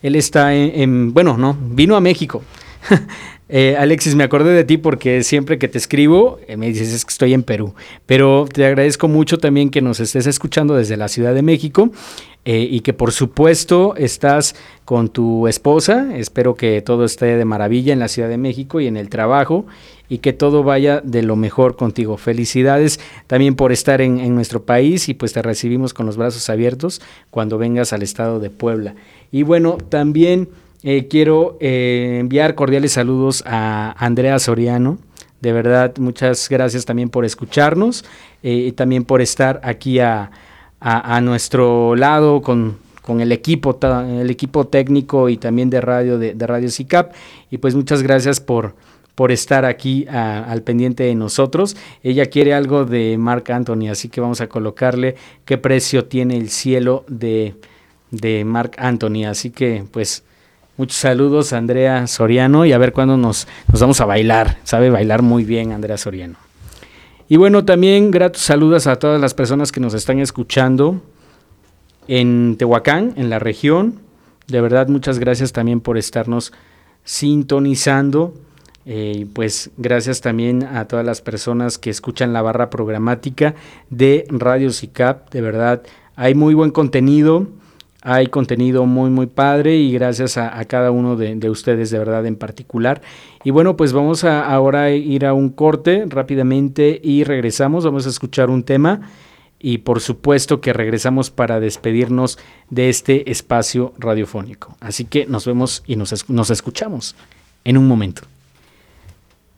Él 0.02 0.16
está 0.16 0.54
en, 0.54 1.14
bueno, 1.14 1.38
no, 1.38 1.56
vino 1.58 1.96
a 1.96 2.00
México. 2.02 2.42
Eh, 3.48 3.76
Alexis, 3.78 4.14
me 4.14 4.24
acordé 4.24 4.54
de 4.54 4.64
ti 4.64 4.78
porque 4.78 5.22
siempre 5.22 5.58
que 5.58 5.68
te 5.68 5.76
escribo 5.76 6.38
eh, 6.48 6.56
me 6.56 6.68
dices 6.68 6.94
es 6.94 7.04
que 7.04 7.10
estoy 7.10 7.34
en 7.34 7.42
Perú. 7.42 7.74
Pero 8.06 8.46
te 8.50 8.64
agradezco 8.64 9.06
mucho 9.06 9.38
también 9.38 9.70
que 9.70 9.82
nos 9.82 10.00
estés 10.00 10.26
escuchando 10.26 10.74
desde 10.74 10.96
la 10.96 11.08
Ciudad 11.08 11.34
de 11.34 11.42
México 11.42 11.90
eh, 12.46 12.66
y 12.70 12.80
que 12.80 12.94
por 12.94 13.12
supuesto 13.12 13.96
estás 13.96 14.54
con 14.86 15.10
tu 15.10 15.46
esposa. 15.46 16.16
Espero 16.16 16.54
que 16.54 16.80
todo 16.80 17.04
esté 17.04 17.36
de 17.36 17.44
maravilla 17.44 17.92
en 17.92 17.98
la 17.98 18.08
Ciudad 18.08 18.30
de 18.30 18.38
México 18.38 18.80
y 18.80 18.86
en 18.86 18.96
el 18.96 19.10
trabajo 19.10 19.66
y 20.08 20.18
que 20.18 20.32
todo 20.32 20.62
vaya 20.62 21.02
de 21.02 21.22
lo 21.22 21.36
mejor 21.36 21.76
contigo. 21.76 22.16
Felicidades 22.16 22.98
también 23.26 23.56
por 23.56 23.72
estar 23.72 24.00
en, 24.00 24.20
en 24.20 24.34
nuestro 24.34 24.62
país 24.62 25.10
y 25.10 25.14
pues 25.14 25.34
te 25.34 25.42
recibimos 25.42 25.92
con 25.92 26.06
los 26.06 26.16
brazos 26.16 26.48
abiertos 26.48 27.02
cuando 27.30 27.58
vengas 27.58 27.92
al 27.92 28.02
estado 28.02 28.40
de 28.40 28.48
Puebla. 28.48 28.94
Y 29.30 29.42
bueno, 29.42 29.76
también... 29.90 30.48
Eh, 30.86 31.08
quiero 31.08 31.56
eh, 31.60 32.18
enviar 32.20 32.54
cordiales 32.54 32.92
saludos 32.92 33.42
a 33.46 33.94
Andrea 33.96 34.38
Soriano. 34.38 34.98
De 35.40 35.50
verdad, 35.50 35.96
muchas 35.96 36.46
gracias 36.50 36.84
también 36.84 37.08
por 37.08 37.24
escucharnos 37.24 38.04
eh, 38.42 38.52
y 38.52 38.72
también 38.72 39.04
por 39.04 39.22
estar 39.22 39.62
aquí 39.64 39.98
a, 39.98 40.30
nuestro 41.22 41.96
lado 41.96 42.42
con, 42.42 42.76
el 43.18 43.32
equipo, 43.32 43.78
el 43.82 44.28
equipo 44.28 44.66
técnico 44.66 45.30
y 45.30 45.38
también 45.38 45.70
de 45.70 45.80
radio 45.80 46.18
de, 46.18 46.34
Radio 46.46 46.68
CICAP. 46.68 47.14
Y 47.50 47.56
pues 47.56 47.74
muchas 47.74 48.02
gracias 48.02 48.40
por, 48.40 48.74
por 49.14 49.32
estar 49.32 49.64
aquí 49.64 50.04
al 50.10 50.62
pendiente 50.64 51.04
de 51.04 51.14
nosotros. 51.14 51.78
Ella 52.02 52.26
quiere 52.26 52.52
algo 52.52 52.84
de 52.84 53.16
Marc 53.16 53.48
Anthony, 53.48 53.88
así 53.90 54.10
que 54.10 54.20
vamos 54.20 54.42
a 54.42 54.48
colocarle 54.48 55.16
qué 55.46 55.56
precio 55.56 56.04
tiene 56.04 56.36
el 56.36 56.50
cielo 56.50 57.06
de, 57.08 57.54
de 58.10 58.44
Marc 58.44 58.76
Anthony. 58.78 59.24
Así 59.26 59.48
que 59.48 59.84
pues 59.90 60.24
Muchos 60.76 60.96
saludos 60.96 61.52
Andrea 61.52 62.08
Soriano 62.08 62.66
y 62.66 62.72
a 62.72 62.78
ver 62.78 62.92
cuándo 62.92 63.16
nos, 63.16 63.46
nos 63.70 63.80
vamos 63.80 64.00
a 64.00 64.06
bailar. 64.06 64.58
Sabe 64.64 64.90
bailar 64.90 65.22
muy 65.22 65.44
bien 65.44 65.70
Andrea 65.70 65.96
Soriano. 65.96 66.34
Y 67.28 67.36
bueno, 67.36 67.64
también 67.64 68.10
gratos 68.10 68.42
saludos 68.42 68.88
a 68.88 68.96
todas 68.96 69.20
las 69.20 69.34
personas 69.34 69.70
que 69.70 69.78
nos 69.78 69.94
están 69.94 70.18
escuchando 70.18 71.00
en 72.08 72.56
Tehuacán, 72.58 73.14
en 73.16 73.30
la 73.30 73.38
región. 73.38 74.00
De 74.48 74.60
verdad, 74.60 74.88
muchas 74.88 75.20
gracias 75.20 75.52
también 75.52 75.80
por 75.80 75.96
estarnos 75.96 76.52
sintonizando. 77.04 78.34
Eh, 78.84 79.26
pues 79.32 79.70
gracias 79.76 80.20
también 80.20 80.64
a 80.64 80.88
todas 80.88 81.06
las 81.06 81.22
personas 81.22 81.78
que 81.78 81.88
escuchan 81.88 82.32
la 82.32 82.42
barra 82.42 82.68
programática 82.68 83.54
de 83.90 84.26
Radio 84.28 84.72
CICAP. 84.72 85.30
De 85.30 85.40
verdad, 85.40 85.82
hay 86.16 86.34
muy 86.34 86.52
buen 86.54 86.72
contenido. 86.72 87.46
Hay 88.06 88.26
contenido 88.26 88.84
muy, 88.84 89.08
muy 89.08 89.26
padre 89.26 89.76
y 89.76 89.90
gracias 89.90 90.36
a, 90.36 90.62
cada 90.66 90.90
uno 90.90 91.16
de, 91.16 91.48
ustedes 91.48 91.90
de 91.90 91.98
verdad 91.98 92.26
en 92.26 92.36
particular. 92.36 93.00
Y 93.44 93.50
bueno, 93.50 93.78
pues 93.78 93.94
vamos 93.94 94.24
a 94.24 94.46
ahora 94.46 94.90
ir 94.90 95.24
a 95.24 95.32
un 95.32 95.48
corte 95.48 96.04
rápidamente 96.06 97.00
y 97.02 97.24
regresamos. 97.24 97.82
Vamos 97.86 98.06
a 98.06 98.10
escuchar 98.10 98.50
un 98.50 98.62
tema 98.62 99.00
y 99.58 99.78
por 99.78 100.00
supuesto 100.02 100.60
que 100.60 100.74
regresamos 100.74 101.30
para 101.30 101.60
despedirnos 101.60 102.38
de 102.68 102.90
este 102.90 103.30
espacio 103.30 103.94
radiofónico. 103.98 104.76
Así 104.80 105.06
que 105.06 105.24
nos 105.24 105.46
vemos 105.46 105.82
y 105.86 105.96
nos, 105.96 106.28
nos 106.28 106.50
escuchamos 106.50 107.16
en 107.64 107.78
un 107.78 107.88
momento. 107.88 108.33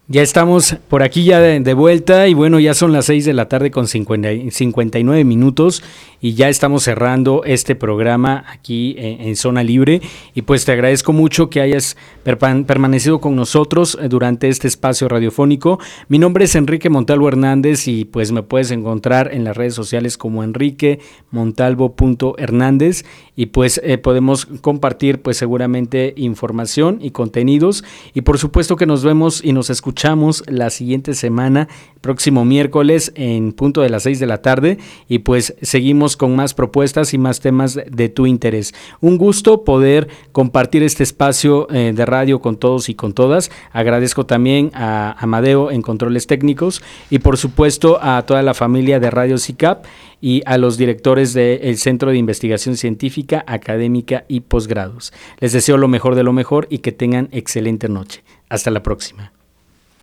Ya 0.08 0.22
estamos 0.22 0.76
por 0.88 1.02
aquí 1.02 1.24
ya 1.24 1.40
de, 1.40 1.74
vuelta 1.74 2.28
y 2.28 2.34
bueno, 2.34 2.60
ya 2.60 2.74
son 2.74 2.92
las 2.92 3.06
6 3.06 3.24
de 3.24 3.32
la 3.32 3.48
tarde 3.48 3.72
con 3.72 3.88
59 3.88 5.24
minutos 5.24 5.82
y 6.20 6.34
ya 6.34 6.48
estamos 6.48 6.84
cerrando 6.84 7.42
este 7.44 7.74
programa 7.74 8.44
aquí 8.48 8.94
en, 8.98 9.34
Zona 9.34 9.64
Libre 9.64 10.00
y 10.32 10.42
pues 10.42 10.64
te 10.64 10.70
agradezco 10.70 11.12
mucho 11.12 11.50
que 11.50 11.60
hayas 11.60 11.96
permanecido 12.22 13.20
con 13.20 13.34
nosotros 13.34 13.98
eh, 14.00 14.08
durante 14.08 14.48
este 14.48 14.68
espacio 14.68 15.08
radiofónico. 15.08 15.80
Mi 16.08 16.20
nombre 16.20 16.44
es 16.44 16.54
Enrique 16.54 16.88
Montalvo 16.88 17.26
Hernández 17.26 17.88
y 17.88 18.04
pues 18.04 18.30
me 18.30 18.44
puedes 18.44 18.70
encontrar 18.70 19.34
en 19.34 19.42
las 19.42 19.56
redes 19.56 19.74
sociales 19.74 20.16
como 20.16 20.44
Enrique 20.44 21.00
Montalvo.hernández 21.32 23.04
y 23.34 23.46
pues 23.46 23.80
eh, 23.82 23.98
podemos 23.98 24.46
compartir 24.60 25.20
pues 25.20 25.36
seguramente 25.36 26.14
información 26.16 26.98
y 27.02 27.10
contenidos 27.10 27.82
y 28.14 28.20
por 28.20 28.38
supuesto 28.38 28.76
que 28.76 28.86
nos 28.86 29.02
vemos 29.02 29.42
y 29.44 29.52
nos 29.52 29.68
escuchamos 29.68 29.95
escuchamos 29.96 30.44
la 30.46 30.68
siguiente 30.68 31.14
semana, 31.14 31.68
próximo 32.02 32.44
miércoles 32.44 33.12
en 33.14 33.52
punto 33.52 33.80
de 33.80 33.88
las 33.88 34.02
6 34.02 34.20
de 34.20 34.26
la 34.26 34.42
tarde 34.42 34.76
y 35.08 35.20
pues 35.20 35.54
seguimos 35.62 36.18
con 36.18 36.36
más 36.36 36.52
propuestas 36.52 37.14
y 37.14 37.18
más 37.18 37.40
temas 37.40 37.80
de 37.90 38.08
tu 38.10 38.26
interés. 38.26 38.74
Un 39.00 39.16
gusto 39.16 39.64
poder 39.64 40.08
compartir 40.32 40.82
este 40.82 41.02
espacio 41.02 41.66
eh, 41.70 41.94
de 41.96 42.04
radio 42.04 42.42
con 42.42 42.58
todos 42.58 42.90
y 42.90 42.94
con 42.94 43.14
todas. 43.14 43.50
Agradezco 43.72 44.26
también 44.26 44.70
a 44.74 45.16
Amadeo 45.18 45.70
en 45.70 45.80
controles 45.80 46.26
técnicos 46.26 46.82
y 47.08 47.20
por 47.20 47.38
supuesto 47.38 47.98
a 48.02 48.20
toda 48.26 48.42
la 48.42 48.52
familia 48.52 49.00
de 49.00 49.10
Radio 49.10 49.38
CICAP 49.38 49.86
y 50.20 50.42
a 50.44 50.58
los 50.58 50.76
directores 50.76 51.32
del 51.32 51.78
Centro 51.78 52.10
de 52.10 52.18
Investigación 52.18 52.76
Científica, 52.76 53.44
Académica 53.46 54.26
y 54.28 54.40
Posgrados. 54.40 55.14
Les 55.40 55.54
deseo 55.54 55.78
lo 55.78 55.88
mejor 55.88 56.16
de 56.16 56.22
lo 56.22 56.34
mejor 56.34 56.66
y 56.68 56.80
que 56.80 56.92
tengan 56.92 57.30
excelente 57.32 57.88
noche. 57.88 58.22
Hasta 58.50 58.70
la 58.70 58.82
próxima. 58.82 59.32